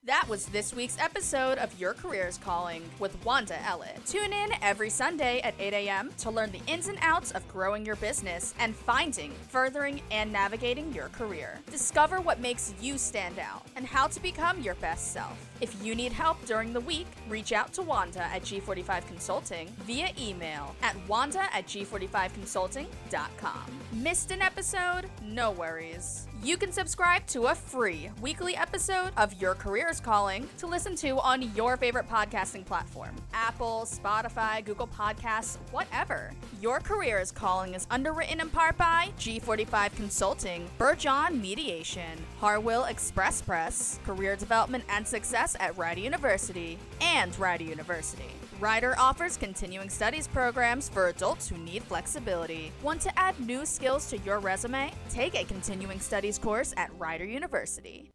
That 0.05 0.27
was 0.29 0.47
this 0.47 0.75
week's 0.75 0.99
episode 0.99 1.59
of 1.59 1.79
Your 1.81 1.95
Career's 1.95 2.37
Calling 2.37 2.83
with 2.99 3.17
Wanda 3.25 3.55
Ellett. 3.55 4.05
Tune 4.05 4.33
in 4.33 4.51
every 4.61 4.91
Sunday 4.91 5.41
at 5.41 5.55
8 5.59 5.73
a.m. 5.73 6.11
to 6.19 6.31
learn 6.31 6.51
the 6.51 6.61
ins 6.67 6.89
and 6.89 6.99
outs 7.01 7.31
of 7.31 7.49
growing 7.49 7.87
your 7.87 7.97
business 7.97 8.53
and 8.59 8.77
finding, 8.77 9.33
furthering, 9.49 10.03
and 10.11 10.31
navigating 10.31 10.93
your 10.93 11.09
career. 11.11 11.61
Discover 11.71 12.21
what 12.21 12.41
makes 12.41 12.75
you 12.81 12.99
stand 12.99 13.39
out 13.39 13.63
and 13.77 13.87
how 13.87 14.07
to 14.09 14.21
become 14.21 14.61
your 14.61 14.75
best 14.75 15.13
self. 15.13 15.39
If 15.63 15.75
you 15.83 15.95
need 15.95 16.13
help 16.13 16.45
during 16.45 16.75
the 16.75 16.81
week, 16.81 17.07
reach 17.27 17.53
out 17.53 17.73
to 17.75 17.83
Wanda 17.83 18.25
at 18.25 18.43
G45 18.43 19.07
Consulting 19.07 19.69
via 19.87 20.11
email 20.21 20.75
at 20.83 20.97
wanda 21.09 21.45
at 21.55 21.67
g45consulting.com. 21.69 23.82
Missed 24.01 24.31
an 24.31 24.41
episode? 24.41 25.03
No 25.23 25.51
worries. 25.51 26.27
You 26.43 26.57
can 26.57 26.73
subscribe 26.73 27.27
to 27.27 27.49
a 27.49 27.55
free 27.55 28.09
weekly 28.23 28.57
episode 28.57 29.11
of 29.19 29.39
Your 29.39 29.55
Career's 29.55 30.01
Calling 30.01 30.49
to 30.57 30.67
listen 30.67 30.97
to 30.97 31.19
on 31.19 31.55
your 31.55 31.77
favorite 31.77 32.09
podcasting 32.09 32.65
platform 32.65 33.15
Apple, 33.35 33.87
Spotify, 33.87 34.65
Google 34.65 34.87
Podcasts, 34.87 35.59
whatever. 35.73 36.33
Your 36.63 36.81
Career 36.81 37.21
is 37.21 37.31
Calling 37.31 37.75
is 37.75 37.87
underwritten 37.91 38.41
in 38.41 38.49
part 38.49 38.79
by 38.79 39.11
G45 39.19 39.95
Consulting, 39.95 40.71
Burjohn 40.79 41.39
Mediation, 41.39 42.19
Harwill 42.41 42.91
Express 42.91 43.43
Press, 43.43 44.01
Career 44.07 44.37
Development 44.37 44.83
and 44.89 45.07
Success 45.07 45.55
at 45.61 45.77
Rider 45.77 46.01
University, 46.01 46.79
and 47.03 47.39
Rider 47.39 47.65
University. 47.65 48.33
Rider 48.63 48.95
offers 48.97 49.37
continuing 49.37 49.89
studies 49.89 50.29
programs 50.29 50.89
for 50.89 51.09
adults 51.09 51.49
who 51.49 51.59
need 51.59 51.83
flexibility. 51.83 52.71
Want 52.81 53.01
to 53.01 53.19
add 53.19 53.35
new 53.41 53.67
skills 53.67 54.09
to 54.11 54.19
your 54.19 54.39
resume? 54.39 54.93
Take 55.11 55.35
a 55.35 55.43
continuing 55.43 55.99
studies 55.99 56.39
course 56.39 56.73
at 56.77 56.97
Rider 56.97 57.25
University. 57.25 58.13